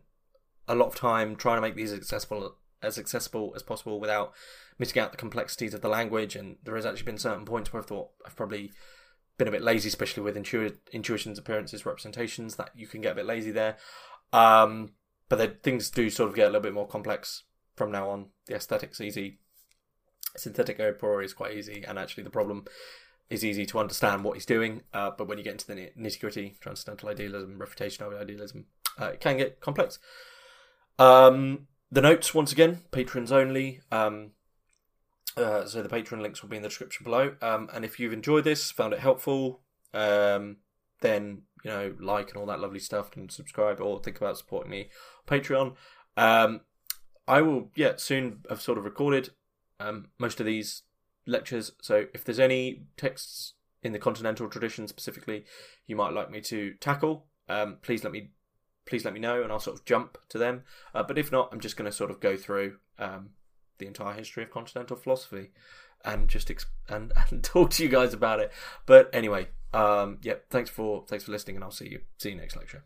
a 0.67 0.75
lot 0.75 0.87
of 0.87 0.95
time 0.95 1.35
trying 1.35 1.57
to 1.57 1.61
make 1.61 1.75
these 1.75 1.93
accessible 1.93 2.55
as 2.81 2.97
accessible 2.97 3.51
as 3.57 3.63
possible 3.63 3.99
without 3.99 4.33
missing 4.77 5.01
out 5.01 5.11
the 5.11 5.17
complexities 5.17 5.73
of 5.73 5.81
the 5.81 5.89
language. 5.89 6.35
And 6.35 6.55
there 6.63 6.75
has 6.75 6.85
actually 6.85 7.03
been 7.03 7.17
certain 7.17 7.43
points 7.43 7.73
where 7.73 7.81
I've 7.81 7.87
thought 7.87 8.11
I've 8.25 8.37
probably 8.37 8.71
been 9.37 9.49
a 9.49 9.51
bit 9.51 9.61
lazy, 9.61 9.89
especially 9.89 10.23
with 10.23 10.37
intu- 10.37 10.77
intuitions, 10.93 11.37
appearances, 11.37 11.85
representations. 11.85 12.55
That 12.55 12.71
you 12.75 12.87
can 12.87 13.01
get 13.01 13.13
a 13.13 13.15
bit 13.15 13.25
lazy 13.25 13.51
there. 13.51 13.77
Um, 14.31 14.93
but 15.27 15.37
then 15.37 15.57
things 15.61 15.89
do 15.89 16.09
sort 16.09 16.29
of 16.29 16.35
get 16.35 16.43
a 16.43 16.49
little 16.49 16.61
bit 16.61 16.73
more 16.73 16.87
complex 16.87 17.43
from 17.75 17.91
now 17.91 18.09
on. 18.09 18.27
The 18.45 18.55
aesthetics 18.55 19.01
easy, 19.01 19.39
synthetic 20.39 20.79
a 20.79 21.19
is 21.19 21.33
quite 21.33 21.55
easy, 21.55 21.83
and 21.87 21.99
actually 21.99 22.23
the 22.23 22.29
problem 22.29 22.65
is 23.29 23.45
easy 23.45 23.65
to 23.67 23.79
understand 23.79 24.23
what 24.23 24.33
he's 24.33 24.45
doing, 24.45 24.81
uh, 24.93 25.11
but 25.15 25.27
when 25.27 25.37
you 25.37 25.43
get 25.43 25.53
into 25.53 25.67
the 25.67 25.91
nitty 25.97 26.19
gritty, 26.19 26.55
transcendental 26.59 27.09
idealism, 27.09 27.59
refutation 27.59 28.03
of 28.03 28.13
idealism, 28.13 28.65
uh, 28.99 29.07
it 29.07 29.19
can 29.19 29.37
get 29.37 29.59
complex. 29.59 29.99
Um, 30.97 31.67
the 31.91 32.01
notes, 32.01 32.33
once 32.33 32.51
again, 32.51 32.81
patrons 32.91 33.31
only. 33.31 33.81
Um, 33.91 34.31
uh, 35.37 35.65
so 35.65 35.81
the 35.81 35.89
patron 35.89 36.21
links 36.21 36.41
will 36.41 36.49
be 36.49 36.57
in 36.57 36.63
the 36.63 36.69
description 36.69 37.03
below. 37.03 37.35
Um, 37.41 37.69
and 37.73 37.85
if 37.85 37.99
you've 37.99 38.13
enjoyed 38.13 38.43
this, 38.43 38.71
found 38.71 38.93
it 38.93 38.99
helpful, 38.99 39.61
um, 39.93 40.57
then 41.01 41.43
you 41.63 41.71
know 41.71 41.93
like 41.99 42.29
and 42.29 42.37
all 42.37 42.45
that 42.47 42.59
lovely 42.59 42.79
stuff, 42.79 43.15
and 43.15 43.31
subscribe 43.31 43.79
or 43.79 43.99
think 43.99 44.17
about 44.17 44.37
supporting 44.37 44.71
me 44.71 44.89
on 45.29 45.39
Patreon. 45.39 45.75
Um, 46.17 46.61
I 47.27 47.41
will, 47.41 47.69
yeah, 47.75 47.93
soon 47.97 48.39
have 48.49 48.61
sort 48.61 48.79
of 48.79 48.85
recorded 48.85 49.29
um, 49.79 50.07
most 50.17 50.39
of 50.39 50.45
these 50.45 50.83
lectures. 51.25 51.71
So 51.81 52.05
if 52.13 52.23
there's 52.23 52.39
any 52.39 52.83
texts 52.97 53.53
in 53.81 53.93
the 53.93 53.99
continental 53.99 54.49
tradition 54.49 54.87
specifically 54.87 55.45
you 55.87 55.95
might 55.95 56.13
like 56.13 56.29
me 56.29 56.41
to 56.41 56.73
tackle, 56.81 57.27
um, 57.47 57.77
please 57.81 58.03
let 58.03 58.13
me 58.13 58.31
please 58.85 59.05
let 59.05 59.13
me 59.13 59.19
know, 59.19 59.43
and 59.43 59.51
I'll 59.51 59.59
sort 59.59 59.77
of 59.77 59.85
jump 59.85 60.17
to 60.29 60.37
them. 60.37 60.63
Uh, 60.95 61.03
but 61.03 61.17
if 61.17 61.31
not, 61.31 61.49
I'm 61.51 61.59
just 61.59 61.77
going 61.77 61.89
to 61.89 61.95
sort 61.95 62.09
of 62.09 62.19
go 62.19 62.35
through 62.35 62.77
um, 62.97 63.29
the 63.77 63.85
entire 63.85 64.13
history 64.13 64.43
of 64.43 64.49
continental 64.49 64.97
philosophy 64.97 65.51
and 66.03 66.27
just 66.27 66.47
exp- 66.47 66.65
and, 66.87 67.13
and 67.29 67.43
talk 67.43 67.69
to 67.71 67.83
you 67.83 67.89
guys 67.89 68.13
about 68.13 68.39
it. 68.39 68.51
But 68.85 69.09
anyway, 69.13 69.49
um, 69.73 70.17
yeah, 70.21 70.35
thanks 70.49 70.69
for 70.69 71.05
thanks 71.07 71.23
for 71.23 71.31
listening, 71.31 71.55
and 71.55 71.63
I'll 71.63 71.71
see 71.71 71.89
you 71.89 72.01
see 72.17 72.31
you 72.31 72.35
next 72.35 72.55
lecture. 72.55 72.83